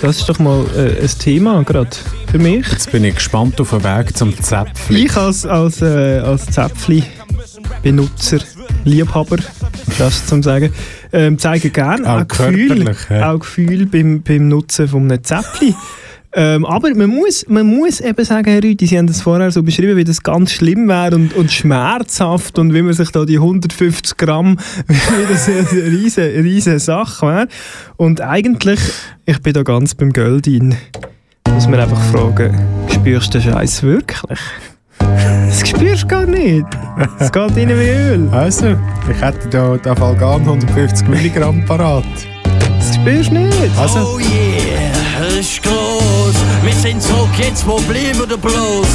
Das 0.01 0.17
ist 0.17 0.27
doch 0.27 0.39
mal 0.39 0.65
äh, 0.75 1.01
ein 1.01 1.19
Thema 1.19 1.63
gerade 1.63 1.89
für 2.29 2.39
mich. 2.39 2.67
Jetzt 2.67 2.91
bin 2.91 3.05
ich 3.05 3.15
gespannt 3.15 3.61
auf 3.61 3.69
den 3.69 3.83
Weg 3.83 4.17
zum 4.17 4.37
Zäpfli. 4.41 5.05
Ich 5.05 5.15
als, 5.15 5.45
als, 5.45 5.81
äh, 5.81 6.19
als 6.19 6.47
Zäpfli-Benutzer, 6.47 8.39
Liebhaber, 8.83 9.37
das 9.97 10.25
zum 10.25 10.43
sagen, 10.43 10.73
ähm, 11.13 11.37
zeige 11.37 11.69
gerne 11.69 12.05
Auch 12.05 12.21
auch, 12.21 12.27
Gefühl, 12.27 12.95
ja. 13.09 13.31
auch 13.31 13.39
Gefühl 13.39 13.85
beim, 13.85 14.23
beim 14.23 14.49
Nutzen 14.49 14.89
von 14.89 15.03
einem 15.03 15.23
Zäpfli. 15.23 15.73
Ähm, 16.35 16.65
aber 16.65 16.93
man 16.95 17.09
muss, 17.09 17.45
man 17.47 17.67
muss 17.67 17.99
eben 17.99 18.25
sagen, 18.25 18.49
Herr 18.49 18.63
Rüthi, 18.63 18.87
Sie 18.87 18.97
haben 18.97 19.05
das 19.07 19.21
vorher 19.21 19.51
so 19.51 19.61
beschrieben, 19.61 19.95
wie 19.97 20.03
das 20.03 20.23
ganz 20.23 20.51
schlimm 20.51 20.87
wäre 20.87 21.15
und, 21.15 21.33
und 21.35 21.51
schmerzhaft 21.51 22.57
und 22.57 22.73
wie 22.73 22.81
man 22.81 22.93
sich 22.93 23.11
da 23.11 23.23
die 23.25 23.37
150 23.37 24.17
Gramm, 24.17 24.57
wie 24.87 25.31
das 25.31 25.47
eine 25.47 25.67
riesen, 25.71 26.23
riesen 26.23 26.79
Sache 26.79 27.27
wäre. 27.27 27.47
Und 27.97 28.21
eigentlich, 28.21 28.79
ich 29.25 29.39
bin 29.41 29.53
da 29.53 29.61
ganz 29.63 29.93
beim 29.93 30.11
Göldin, 30.11 30.75
muss 31.53 31.67
man 31.67 31.79
einfach 31.79 32.01
fragen, 32.11 32.51
spürst 32.91 33.33
du 33.35 33.39
den 33.39 33.51
Scheiß 33.51 33.83
wirklich? 33.83 34.39
Das 34.97 35.67
spürst 35.69 36.03
du 36.03 36.07
gar 36.07 36.25
nicht. 36.25 36.65
Es 37.19 37.31
geht 37.31 37.41
rein 37.55 37.69
wie 37.69 37.89
Öl. 37.89 38.29
Also, 38.31 38.75
ich 39.09 39.21
hätte 39.21 39.49
da 39.49 39.77
den 39.77 39.95
Falgan 39.95 40.41
150 40.41 41.07
Milligramm 41.07 41.63
parat. 41.65 42.05
Das 42.79 42.95
spürst 42.95 43.29
du 43.29 43.35
nicht. 43.35 43.77
Also, 43.77 43.99
Oh 43.99 44.19
yeah, 44.19 45.27
es 45.27 45.35
ist 45.35 45.63
groß. 45.63 46.22
Wir 46.63 46.73
sind 46.73 47.01
zurück, 47.03 47.29
jetzt 47.37 47.67
wo 47.67 47.75
bleiben 47.81 48.19
wir 48.19 48.37
bloß? 48.37 48.87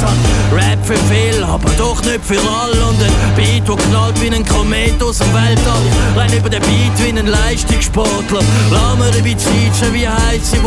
Rap 0.51 0.79
für 0.83 0.97
viel, 1.13 1.43
aber 1.43 1.69
doch 1.77 2.01
nicht 2.03 2.25
für 2.25 2.39
alle. 2.39 2.83
Und 2.85 3.01
ein 3.01 3.35
Beat, 3.35 3.67
der 3.67 3.75
knallt 3.75 4.19
wie 4.21 4.35
ein 4.35 4.43
Komet 4.43 5.01
aus 5.03 5.19
dem 5.19 5.31
Weltall. 5.33 5.85
Renn 6.17 6.33
über 6.33 6.49
den 6.49 6.61
Beat 6.61 6.97
wie 6.97 7.17
ein 7.17 7.27
Leistungssportler. 7.27 8.41
Lass 8.71 8.97
mir 8.97 9.11
dabei 9.11 9.35
Zeit, 9.35 9.93
wie 9.93 10.07
heiße 10.07 10.57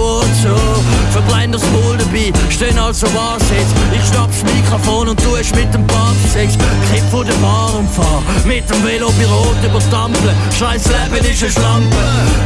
so. 0.42 0.56
Verbrenn 1.10 1.50
das 1.50 1.62
Maul 1.72 1.98
dabei, 1.98 2.32
stehen 2.50 2.78
also 2.78 3.08
was 3.08 3.42
jetzt. 3.50 3.74
Ich 3.92 4.08
schnapp's 4.08 4.42
Mikrofon 4.44 5.08
und 5.08 5.20
du 5.24 5.34
es 5.34 5.52
mit 5.54 5.74
dem 5.74 5.84
Partysex. 5.88 6.54
Kipp 6.92 7.02
vor 7.10 7.24
der 7.24 7.34
Bar 7.34 7.74
und 7.78 7.90
fahr 7.90 8.22
mit 8.44 8.68
dem 8.70 8.84
Velo 8.84 9.10
bei 9.18 9.26
Rot 9.26 9.56
über 9.64 9.80
die. 9.80 10.56
Scheiß 10.56 10.84
Leben 10.86 11.26
ist 11.26 11.42
eine 11.42 11.50
Schlampe. 11.50 11.96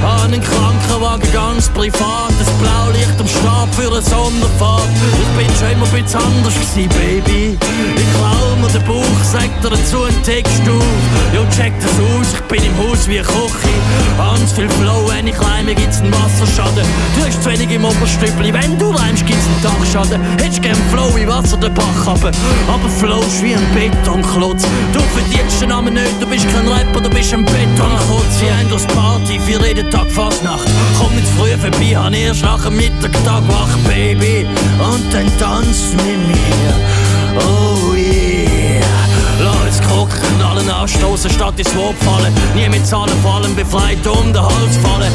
An 0.03 0.33
einen 0.33 0.43
Krankenwagen 0.43 1.31
ganz 1.33 1.69
privat. 1.69 2.33
Das 2.39 2.49
Blaulicht 2.59 3.21
am 3.21 3.29
Stab 3.29 3.75
für 3.75 3.93
eine 3.93 4.03
Sonderfahrt. 4.47 4.89
Ich 5.21 5.37
bin 5.37 5.57
schon 5.57 5.71
immer 5.71 5.87
ein 5.87 6.05
bisschen 6.05 6.21
anders 6.21 6.55
gewesen, 6.55 6.89
Baby. 6.89 7.59
Ich 7.97 8.13
klau 8.15 8.57
mir 8.61 8.69
den 8.69 8.85
Bauch, 8.85 9.25
sag 9.25 9.49
dir 9.63 9.71
dazu 9.71 10.05
einen 10.05 10.23
Text 10.23 10.63
auf. 10.69 11.35
Jo, 11.35 11.43
check 11.55 11.73
das 11.81 11.91
aus, 11.91 12.35
ich 12.35 12.41
bin 12.43 12.65
im 12.65 12.77
Haus 12.79 13.09
wie 13.09 13.19
ein 13.19 13.27
Kochi. 13.27 13.75
Ganz 14.17 14.53
viel 14.53 14.69
Flow, 14.69 15.09
wenn 15.09 15.27
ich 15.27 15.41
reime, 15.41 15.75
gibt's 15.75 16.01
einen 16.01 16.13
Wasserschaden. 16.13 16.85
Du 17.17 17.27
hast 17.27 17.43
zu 17.43 17.51
wenig 17.51 17.71
im 17.71 17.85
Oberstübli, 17.85 18.53
wenn 18.53 18.79
du 18.79 18.91
reimst, 18.91 19.27
gibt's 19.27 19.47
einen 19.47 19.63
Dachschaden. 19.63 20.23
Hättest 20.39 20.63
gern 20.63 20.77
Flow 20.93 21.11
wie 21.15 21.27
Wasser 21.27 21.57
den 21.57 21.75
Bach 21.75 22.07
runter. 22.07 22.31
Aber 22.69 22.89
Flow 22.89 23.21
ist 23.21 23.43
wie 23.43 23.55
ein 23.55 23.67
Betonklotz. 23.75 24.65
Du 24.93 25.01
verdienst 25.15 25.61
den 25.61 25.71
Namen 25.71 25.95
nicht, 25.95 26.21
du 26.21 26.27
bist 26.27 26.47
kein 26.53 26.69
Rapper, 26.69 27.01
du 27.01 27.11
bist 27.11 27.33
ein 27.33 27.45
Betonkotz. 27.45 28.39
Sie 28.41 28.51
haben 28.51 28.71
das 28.71 28.87
Party 28.87 29.39
für 29.41 29.65
jeden 29.67 29.91
Tag 29.91 30.11
Fastnacht. 30.11 30.69
Komm 30.99 31.13
zu 31.17 31.33
früh 31.39 31.57
vorbei, 31.57 31.97
han 31.97 32.15
erst 32.15 32.43
nach 32.43 32.63
dem 32.65 32.77
Mittagtag 32.77 33.43
wach, 33.49 33.77
Baby. 33.89 34.36
Und 34.45 35.15
dann 35.15 35.27
tanz 35.39 35.93
mit 35.93 36.19
mir. 36.29 36.71
Oh 37.41 37.95
yeah. 37.95 38.83
Lass 39.41 39.66
uns 39.87 39.93
Krock 39.93 40.09
knallen, 40.39 40.69
anstoßen 40.71 41.31
statt 41.31 41.59
ins 41.59 41.75
Wort 41.77 41.97
fallen. 42.05 42.33
Nie 42.55 42.69
mit 42.69 42.87
Zahlen 42.87 43.13
fallen, 43.23 43.55
befreit 43.55 44.07
um 44.07 44.33
den 44.33 44.43
Hals 44.43 44.77
fallen. 44.83 45.13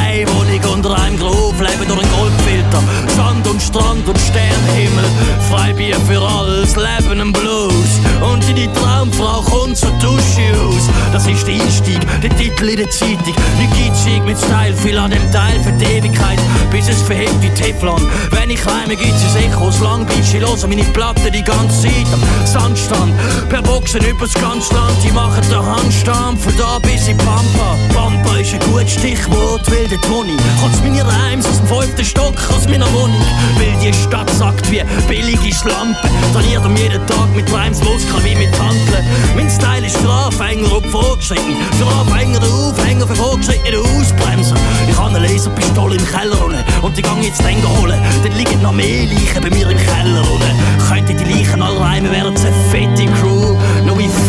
Eine 0.00 0.26
Wohnung 0.28 0.74
unter 0.74 0.98
einem 1.02 1.18
Groove, 1.18 1.60
leben 1.60 1.86
durch 1.86 2.00
einen 2.00 2.10
Goldfilter. 2.10 2.82
Sand 3.16 3.46
und 3.48 3.62
Strand 3.62 4.08
und 4.08 4.18
Sternenhimmel. 4.18 5.04
Freibier 5.50 5.96
für 6.06 6.20
alles, 6.20 6.76
Leben 6.76 7.20
ein 7.20 7.32
Blues. 7.32 8.00
Und 8.20 8.48
in 8.48 8.56
die 8.56 8.68
Traumfrau 8.72 9.42
kommt 9.42 9.76
zur 9.76 9.90
Dusche 10.00 10.46
aus. 10.66 10.88
Das 11.12 11.26
ist 11.26 11.46
der 11.46 11.54
Einstieg, 11.54 12.00
der 12.22 12.36
Titel 12.36 12.68
in 12.68 12.76
der 12.76 12.90
Zeitung. 12.90 13.34
Nicht 13.58 13.74
Kitschig 13.74 14.22
mit 14.24 14.38
Style, 14.38 14.74
viel 14.76 14.98
an 14.98 15.10
dem 15.10 15.32
Teil 15.32 15.58
für 15.62 15.72
die 15.72 15.84
Ewigkeit. 15.84 16.38
Bis 16.70 16.88
es 16.88 17.02
verhebt 17.02 17.40
wie 17.40 17.50
Teflon. 17.50 18.02
Wenn 18.30 18.50
ich 18.50 18.64
reime, 18.66 18.96
gibt's 18.96 19.22
ein 19.36 19.44
Echo. 19.44 19.70
Lang 19.82 20.06
bleibst 20.06 20.34
du 20.34 20.38
los, 20.38 20.66
meine 20.66 20.84
Platte 20.84 21.30
die 21.30 21.42
ganze 21.42 21.82
Zeit 21.82 22.06
am 22.12 22.46
Sandstand. 22.46 23.12
Per 23.48 23.62
Boxen 23.62 24.02
übers 24.12 24.34
ganze 24.34 24.74
Land, 24.74 24.96
die 25.02 25.10
machen 25.10 25.42
den 25.50 25.64
Handstand. 25.64 26.40
Von 26.40 26.56
da 26.56 26.78
bis 26.78 27.08
in 27.08 27.16
Pampa. 27.18 27.76
Pampa 27.94 28.36
ist 28.36 28.54
ein 28.54 28.60
gutes 28.60 28.92
Stichwort, 28.92 29.68
weil 29.70 29.88
dort 29.88 30.10
wohne 30.10 30.32
ich. 30.32 30.82
Meine 30.82 31.04
Reims 31.06 31.46
aus 31.46 31.58
dem 31.58 31.66
fünften 31.66 32.04
Stock, 32.04 32.34
aus 32.54 32.68
meiner 32.68 32.90
Wohnung. 32.92 33.24
Weil 33.56 33.72
die 33.80 33.92
Stadt 33.92 34.30
sagt 34.30 34.70
wie 34.70 34.82
billige 35.08 35.54
Schlampe. 35.54 36.08
Trainiert 36.32 36.64
um 36.64 36.76
jeden 36.76 37.04
Tag 37.06 37.34
mit 37.34 37.50
Reimsmuskeln 37.52 38.24
wie 38.24 38.34
mit 38.34 38.52
Handeln. 38.58 39.04
Mein 39.34 39.48
Style 39.48 39.86
ist 39.86 39.96
für 39.96 40.10
Anfänger 40.10 40.72
und 40.76 40.86
Vorgeschrittene. 40.86 41.56
Für 41.78 41.86
Anfänger 41.86 42.40
der 42.40 42.50
Aufhänger, 42.50 43.06
für 43.06 43.14
Vorgeschrittene 43.14 43.70
der 43.70 43.80
Ausbremser. 43.80 44.56
Ich 44.88 44.96
habe 44.96 45.16
eine 45.16 45.26
Laserpistole 45.26 45.96
im 45.96 46.06
Keller 46.06 46.44
unten 46.44 46.64
und 46.82 46.96
die 46.96 47.02
gang 47.02 47.22
jetzt 47.22 47.40
dann 47.40 47.78
holen. 47.78 48.00
Dann 48.22 48.32
liegen 48.32 48.60
noch 48.62 48.72
mehr 48.72 49.06
Leichen 49.06 49.42
bei 49.42 49.50
mir 49.50 49.70
im 49.70 49.78
Keller 49.78 50.22
unten. 50.30 50.88
Könnte 50.88 51.14
die 51.14 51.32
Leichen 51.32 51.62
alle 51.62 51.80
reimen, 51.80 52.10
wären 52.12 52.34
es 52.34 52.44
eine 52.44 52.54
fette 52.70 53.06
Crew. 53.20 53.51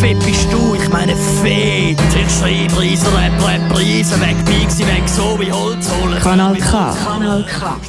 Fett 0.04 0.22
bist 0.22 0.52
du? 0.52 0.74
Ich 0.74 0.86
meine 0.90 1.16
fett. 1.16 1.96
Ich 2.14 2.38
schreibe 2.38 2.78
Riesen, 2.78 3.08
Rap, 3.14 3.32
Rap, 3.42 3.78
Riesen, 3.78 4.20
weg, 4.20 4.36
bieg 4.44 4.70
sie 4.70 4.86
weg, 4.86 5.02
so 5.06 5.40
wie 5.40 5.50
Holz 5.50 5.88
holen. 5.90 6.20
Kanal 6.20 6.58
K. 6.58 6.94
Kanal 7.06 7.42
K. 7.44 7.80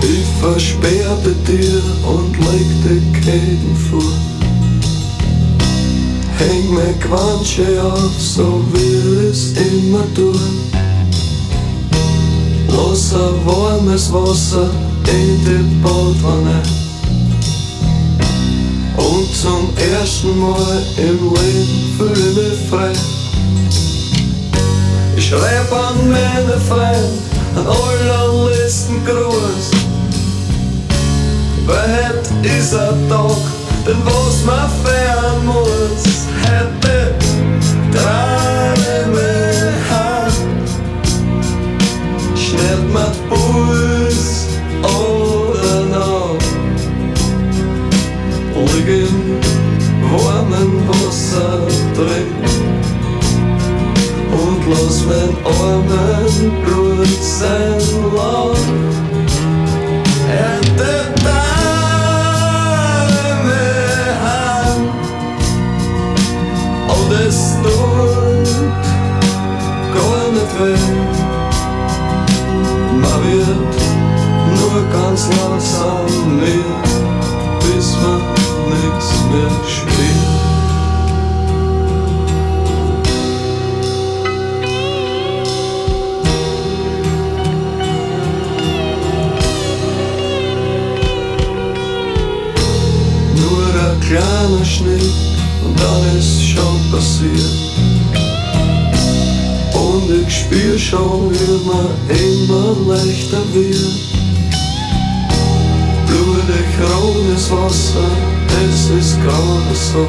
Ich 0.00 0.40
versperr 0.40 1.16
bei 1.24 1.52
dir 1.52 1.82
und 2.06 2.36
leg 2.38 2.68
dir 2.84 3.20
Käden 3.20 3.76
vor. 3.90 4.37
Häng 6.38 6.72
mir 6.72 6.94
Quansche 7.00 7.82
auf, 7.82 8.12
so 8.18 8.62
will 8.72 9.28
es 9.30 9.52
immer 9.56 10.04
tun. 10.14 10.38
Lass 12.68 13.12
ein 13.12 13.44
warmes 13.44 14.12
Wasser 14.12 14.70
in 15.06 15.44
die 15.44 15.82
Badwanne. 15.82 16.62
Und 18.96 19.34
zum 19.34 19.70
ersten 19.76 20.38
Mal 20.38 20.82
im 20.96 21.18
Leben 21.34 21.94
fühle 21.96 22.30
ich 22.30 22.60
mich 22.60 22.68
frei. 22.70 22.92
Ich 25.16 25.26
schreib 25.26 25.72
an 25.72 26.08
meine 26.08 26.60
Freunde 26.68 27.28
einen 27.56 27.66
allerletzten 27.66 29.04
Gruß. 29.04 29.70
Weil 31.66 32.08
heute 32.08 32.48
ist 32.48 32.74
ein 32.74 33.08
Tag, 33.08 33.57
den 33.86 34.04
was 34.04 34.44
man 34.44 34.70
feiern 34.82 35.46
muss. 35.46 36.18
Trage 37.92 39.06
mich 39.10 39.90
heim. 39.90 40.32
Schnellt 42.36 42.88
die 42.92 43.18
Puls 43.28 44.46
oder 44.82 45.80
noch. 45.90 46.38
Im 48.88 49.38
warmen 50.10 50.88
Wasser 50.88 51.60
drin. 51.94 52.32
Und 54.32 54.62
lass 54.70 55.04
mein 55.04 55.32
armen 55.44 56.64
Blut 56.64 57.22
sein 57.22 57.82
Lauf. 58.16 58.58
Hätte 60.26 60.90
Dame 61.22 61.47
fällt. 70.58 70.78
Man 73.02 73.18
wird 73.24 73.76
nur 74.58 74.78
ganz 74.92 75.28
nass 75.28 75.80
an 75.80 76.36
mir, 76.36 76.74
bis 77.60 77.96
man 78.02 78.22
nichts 78.72 79.10
mehr 79.30 79.54
spürt. 79.74 80.28
Nur 93.36 93.70
ein 93.84 94.00
kleiner 94.00 94.64
Schnitt 94.64 95.14
und 95.64 95.80
alles 95.80 96.42
schon 96.42 96.90
passiert. 96.90 97.87
Und 100.08 100.26
ich 100.26 100.38
spür 100.38 100.78
schon, 100.78 101.30
wie 101.30 101.68
mir 101.68 101.90
immer 102.18 102.94
leichter 102.94 103.42
wird. 103.52 103.92
Blutig 106.06 106.68
rotes 106.80 107.50
Wasser, 107.50 108.08
es 108.64 108.88
ist 108.88 109.22
gerade 109.22 109.74
so. 109.74 110.08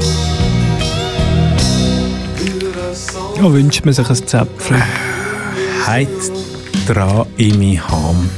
Ja, 3.42 3.52
wünscht 3.52 3.84
man 3.84 3.94
sich 3.94 4.10
ein 4.10 4.16
Zäpfchen. 4.16 4.82
Heit 5.86 6.08
dran 6.88 7.26
in 7.36 7.60
mein 7.60 7.86
Ham. 7.90 8.30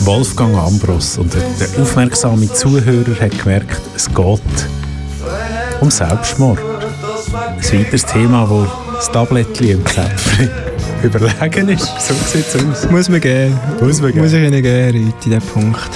Wolfgang 0.00 0.56
Ambros 0.56 1.18
und 1.18 1.32
der, 1.34 1.80
aufmerksame 1.80 2.52
Zuhörer 2.52 3.20
hat 3.20 3.38
gemerkt, 3.38 3.80
es 3.94 4.08
geht 4.08 4.40
um 5.80 5.90
Selbstmord. 5.90 6.58
Ein 6.58 7.80
weiteres 7.80 8.04
Thema, 8.06 8.50
wo 8.50 8.66
das 8.96 9.12
Tablettchen 9.12 9.68
im 9.68 9.86
Zäpfchen 9.86 10.50
überlegen 11.02 11.68
ist. 11.68 11.86
So 12.00 12.14
sieht 12.14 12.46
es 12.46 12.56
aus. 12.56 12.90
Muss 12.90 13.08
man 13.08 13.20
geben. 13.20 13.58
Muss 13.80 14.00
man 14.00 14.10
geben. 14.10 14.24
Muss 14.24 14.32
ich 14.32 14.42
ihnen 14.42 14.62
geben, 14.62 14.86
Leute, 14.86 14.98
in 14.98 15.12
diesem 15.22 15.40
Punkt. 15.42 15.90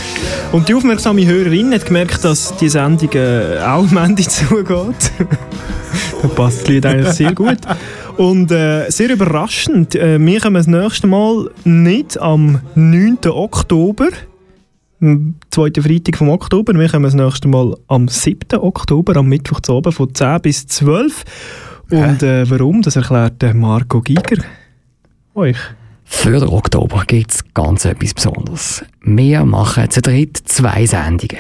Und 0.53 0.69
die 0.69 0.75
aufmerksame 0.75 1.27
Hörerin 1.27 1.73
hat 1.73 1.87
gemerkt, 1.87 2.25
dass 2.25 2.55
die 2.59 2.69
Sendung 2.69 3.11
äh, 3.15 3.59
auch 3.61 3.91
am 3.91 3.97
Ende 3.97 4.23
zugeht. 4.29 5.13
da 6.23 6.29
passt 6.29 6.63
das 6.63 6.69
Lied 6.69 6.87
eigentlich 6.87 7.15
sehr 7.15 7.35
gut. 7.35 7.59
Und 8.19 8.51
äh, 8.53 8.91
sehr 8.91 9.11
überraschend, 9.11 9.95
äh, 9.95 10.19
wir 10.21 10.41
kommen 10.41 10.57
das 10.57 10.67
nächste 10.67 11.07
Mal 11.07 11.51
nicht 11.65 12.21
am 12.21 12.61
9. 12.75 13.19
Oktober, 13.29 14.09
am 15.01 15.37
zweiten 15.51 15.83
Freitag 15.83 16.19
vom 16.19 16.29
Oktober, 16.29 16.75
wir 16.75 16.89
kommen 16.91 17.05
das 17.05 17.15
nächste 17.15 17.49
Mal 17.49 17.75
am 17.87 18.09
7. 18.09 18.59
Oktober, 18.59 19.17
am 19.17 19.29
Mittwoch 19.29 19.61
zu 19.61 19.73
oben 19.73 19.93
von 19.93 20.15
10 20.15 20.43
bis 20.43 20.67
12. 20.67 21.25
Und 21.91 22.23
äh, 22.23 22.49
warum, 22.49 22.83
das 22.83 22.97
erklärt 22.97 23.43
der 23.43 23.55
Marco 23.55 24.01
Giger 24.01 24.43
euch. 25.35 25.57
Für 26.05 26.41
den 26.41 26.49
Oktober 26.49 27.05
gibt 27.07 27.31
es 27.31 27.55
ganz 27.55 27.85
etwas 27.85 28.15
Besonderes. 28.15 28.85
Wir 29.03 29.45
machen 29.45 29.91
zu 29.91 30.03
dritt 30.03 30.37
zwei 30.37 30.85
Sendungen. 30.85 31.39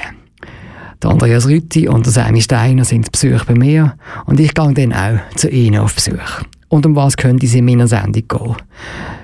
Der 1.02 1.10
Andreas 1.10 1.48
Rütti 1.48 1.88
und 1.88 2.06
der 2.06 2.12
Sammy 2.12 2.40
Steiner 2.40 2.84
sind 2.84 3.04
zu 3.04 3.28
Besuch 3.28 3.44
bei 3.46 3.54
mir 3.54 3.96
und 4.26 4.38
ich 4.38 4.54
gehe 4.54 4.72
dann 4.72 4.92
auch 4.92 5.18
zu 5.36 5.48
ihnen 5.48 5.80
auf 5.80 5.94
Besuch. 5.94 6.42
Und 6.70 6.86
um 6.86 6.94
was 6.94 7.16
könnte 7.16 7.46
es 7.46 7.54
in 7.54 7.64
meiner 7.64 7.88
Sendung 7.88 8.28
gehen? 8.28 8.56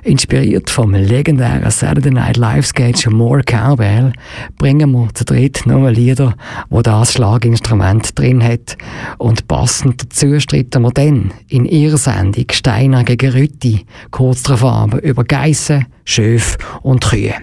Inspiriert 0.03 0.69
vom 0.69 0.95
legendären 0.95 1.71
Saturday 1.71 2.11
Night 2.11 2.37
Live 2.37 2.67
Sketch 2.67 3.07
More 3.09 3.43
Cowbell 3.45 4.13
bringen 4.59 4.91
wir 4.91 5.15
zu 5.15 5.25
dritt 5.25 5.65
noch 5.65 5.89
Lieder, 5.89 6.35
wo 6.71 6.83
das 6.83 7.13
Schlaginstrument 7.13 8.19
drin 8.19 8.43
hat. 8.43 8.77
Und 9.19 9.47
passend 9.47 10.03
dazu 10.03 10.41
streiten 10.41 10.83
wir 10.83 10.91
dann 10.91 11.33
in 11.49 11.67
ihrer 11.67 11.99
Sendung 11.99 12.47
Steiner 12.51 13.05
gegen 13.05 13.31
Rütti 13.31 13.87
kurz 14.11 14.43
darauf 14.43 14.65
ab 14.65 14.95
über 15.03 15.23
Geissen, 15.23 15.87
Schöf 16.05 16.59
und 16.83 17.05
Kühe. 17.05 17.35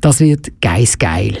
Das 0.00 0.18
wird 0.18 0.60
geisgeil. 0.60 1.38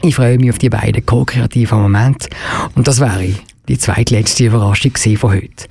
Ich 0.00 0.14
freue 0.14 0.38
mich 0.38 0.48
auf 0.48 0.58
die 0.58 0.70
beiden 0.70 1.04
ko-kreativen 1.04 1.82
Momente 1.82 2.30
und 2.74 2.88
das 2.88 2.98
wäre 2.98 3.34
die 3.68 3.76
zweitletzte 3.76 4.46
Überraschung 4.46 4.92
von 5.18 5.32
heute. 5.32 5.68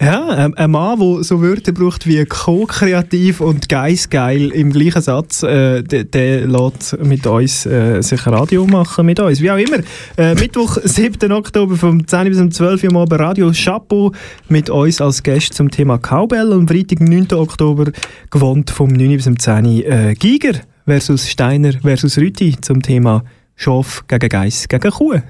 Ja, 0.00 0.28
ein, 0.28 0.54
ein 0.54 0.70
Mann, 0.70 1.00
der 1.00 1.24
so 1.24 1.42
Wörter 1.42 1.72
braucht 1.72 2.06
wie 2.06 2.24
co-kreativ 2.24 3.40
und 3.40 3.68
geisgeil 3.68 4.52
im 4.52 4.72
gleichen 4.72 5.02
Satz, 5.02 5.42
äh, 5.42 5.82
der, 5.82 6.04
der 6.04 6.46
lässt 6.46 6.96
mit 7.02 7.26
uns 7.26 7.66
äh, 7.66 8.00
sich 8.00 8.24
Radio 8.28 8.64
machen 8.64 9.06
mit 9.06 9.18
uns. 9.18 9.40
Wie 9.40 9.50
auch 9.50 9.56
immer. 9.56 9.78
Äh, 10.16 10.36
Mittwoch, 10.36 10.78
7. 10.84 11.32
Oktober 11.32 11.74
vom 11.74 12.06
10 12.06 12.28
bis 12.28 12.38
um 12.38 12.52
12 12.52 12.84
Uhr 12.84 12.90
am 12.90 12.96
Abend 12.98 13.20
Radio 13.20 13.50
Chapeau 13.52 14.12
mit 14.48 14.70
uns 14.70 15.00
als 15.00 15.20
Gast 15.24 15.54
zum 15.54 15.68
Thema 15.68 15.98
Cowbell 15.98 16.52
und 16.52 16.70
Freitag, 16.70 17.00
9. 17.00 17.32
Oktober 17.32 17.90
gewohnt 18.30 18.70
vom 18.70 18.90
9 18.90 19.16
bis 19.16 19.26
um 19.26 19.36
10 19.36 19.66
Uhr 19.66 19.84
äh, 19.84 20.14
Giger 20.14 20.60
versus 20.86 21.28
Steiner 21.28 21.72
versus 21.72 22.16
Rüti 22.18 22.56
zum 22.60 22.82
Thema 22.82 23.24
Schaf 23.56 24.04
gegen 24.06 24.28
Geiss 24.28 24.68
gegen 24.68 24.92
Kuh. 24.92 25.20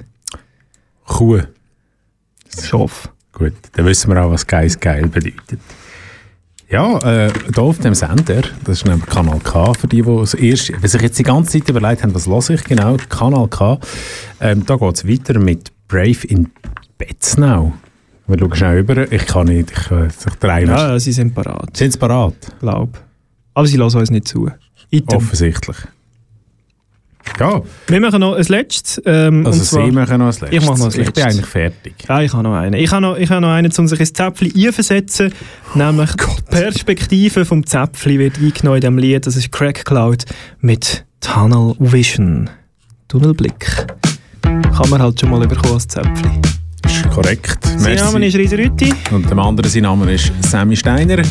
Kuh. 1.07 1.41
Schaf. 2.63 3.09
Gut, 3.39 3.55
dann 3.73 3.87
wissen 3.87 4.11
wir 4.11 4.23
auch, 4.23 4.31
was 4.31 4.47
Geist 4.47 4.81
geil 4.81 5.07
bedeutet. 5.07 5.61
Ja, 6.71 6.99
äh, 6.99 7.33
hier 7.33 7.63
auf 7.63 7.79
dem 7.79 7.95
Sender, 7.95 8.43
das 8.65 8.79
ist 8.79 8.85
nämlich 8.85 9.07
Kanal 9.07 9.39
K, 9.39 9.73
für 9.73 9.87
die, 9.87 10.03
die 10.03 10.11
es 10.11 10.35
erst, 10.35 10.71
wenn 10.83 10.89
sich 10.89 11.01
jetzt 11.01 11.19
die 11.19 11.23
ganze 11.23 11.59
Zeit 11.59 11.69
überlegt 11.69 12.03
haben, 12.03 12.15
was 12.15 12.27
höre 12.27 12.57
ich 12.57 12.65
genau, 12.65 12.97
Kanal 13.09 13.49
K, 13.49 13.79
ähm, 14.41 14.67
da 14.67 14.77
geht 14.77 14.97
es 14.97 15.09
weiter 15.09 15.39
mit 15.39 15.73
Brave 15.87 16.27
in 16.27 16.51
Betznau. 16.99 17.73
Wir 18.27 18.39
schauen 18.39 18.55
schnell 18.55 18.79
über, 18.81 19.11
ich 19.11 19.25
kann 19.25 19.47
nicht, 19.47 19.71
ich 19.71 19.91
äh, 19.91 20.11
sich 20.11 20.35
drei 20.35 20.65
Ja, 20.65 20.91
ja, 20.91 20.99
sie 20.99 21.13
sind 21.13 21.35
parat. 21.35 21.75
Sind 21.75 21.93
sie 21.93 21.99
parat? 21.99 22.35
Glaub. 22.61 23.01
Aber 23.55 23.67
sie 23.67 23.79
lassen 23.79 23.99
uns 23.99 24.11
nicht 24.11 24.29
zu. 24.29 24.51
Item. 24.91 25.17
Offensichtlich. 25.17 25.77
Ja. 27.39 27.63
Wir 27.87 28.01
machen 28.01 28.21
noch 28.21 28.35
ein 28.35 28.45
letztes. 28.45 29.01
Ähm, 29.07 29.47
Also 29.47 29.59
und 29.61 29.65
zwar- 29.67 29.85
Sie 29.87 29.93
machen 29.93 30.19
noch 30.19 30.27
ein 30.27 30.31
letztes. 30.33 30.51
Ich 30.53 30.67
mache 30.67 30.79
noch 30.79 30.85
ein 30.87 30.91
Ich 30.91 30.97
bin 30.97 31.05
letztes. 31.07 31.25
eigentlich 31.25 31.47
fertig. 31.47 31.95
Ja, 32.09 32.21
ich 32.23 32.33
habe 32.33 32.43
noch 32.43 32.55
einen. 32.55 32.75
Ich 32.75 32.91
habe 32.91 33.03
noch, 33.03 33.17
ich 33.17 33.31
habe 33.31 33.41
noch 33.41 33.51
einen, 33.53 33.73
um 33.77 33.89
sich 33.89 34.01
ins 34.01 34.13
Zäpfchen 34.13 34.53
einversetzen. 34.57 35.33
Nämlich 35.75 36.11
die 36.13 36.43
Perspektive 36.51 37.45
vom 37.45 37.65
Zäpfchen 37.67 38.19
wird 38.19 38.39
eingenommen 38.39 38.77
in 38.77 38.81
diesem 38.81 38.99
Lied. 38.99 39.27
Das 39.27 39.37
ist 39.37 39.51
Crack 39.53 39.85
Cloud 39.85 40.25
mit 40.61 41.05
Tunnel 41.21 41.75
Vision. 41.79 42.51
Tunnelblick. 43.09 43.87
Kann 44.43 44.91
man 44.91 45.03
halt 45.03 45.19
schon 45.21 45.31
mal 45.31 45.43
überkommen 45.43 45.75
als 45.75 45.89
Zäpfchen. 45.89 46.41
Ist 46.85 47.11
korrekt. 47.11 47.59
Mein 47.81 47.97
Name 47.97 48.27
ist 48.27 48.37
Rita 48.37 48.57
Rüti. 48.57 48.93
Und 49.11 49.31
dem 49.31 49.39
anderen 49.39 49.71
sein 49.71 49.83
Name 49.83 50.13
ist 50.13 50.33
Sammy 50.43 50.77
Steiner. 50.77 51.23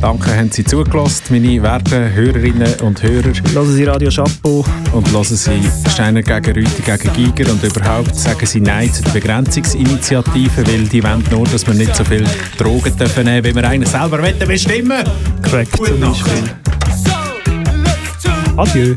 Danke, 0.00 0.36
haben 0.36 0.50
Sie 0.50 0.64
zugelassen, 0.64 1.22
meine 1.30 1.62
werten 1.62 2.12
Hörerinnen 2.14 2.74
und 2.82 3.02
Hörer. 3.02 3.32
Lassen 3.54 3.74
Sie 3.74 3.84
Radio 3.84 4.10
Chapeau. 4.10 4.64
Und 4.92 5.12
lassen 5.12 5.36
Sie 5.36 5.60
Steiner 5.90 6.22
gegen 6.22 6.52
Rüti 6.52 6.82
gegen 6.82 7.12
Giger. 7.12 7.50
Und 7.50 7.62
überhaupt 7.62 8.14
sagen 8.16 8.46
Sie 8.46 8.60
Nein 8.60 8.92
zu 8.92 9.02
den 9.02 9.12
Begrenzungsinitiativen, 9.12 10.66
weil 10.66 10.88
die 10.88 11.02
wollen 11.02 11.24
nur, 11.30 11.46
dass 11.46 11.66
wir 11.66 11.74
nicht 11.74 11.94
so 11.94 12.04
viel 12.04 12.24
Drogen 12.56 12.96
dürfen 12.96 13.24
nehmen, 13.24 13.44
wie 13.44 13.54
wir 13.54 13.68
einen 13.68 13.86
selber 13.86 14.18
bestimmen 14.46 15.04
Korrekt. 15.42 15.72
Gute 15.72 15.94
Nacht. 15.94 16.24
Adieu. 18.56 18.96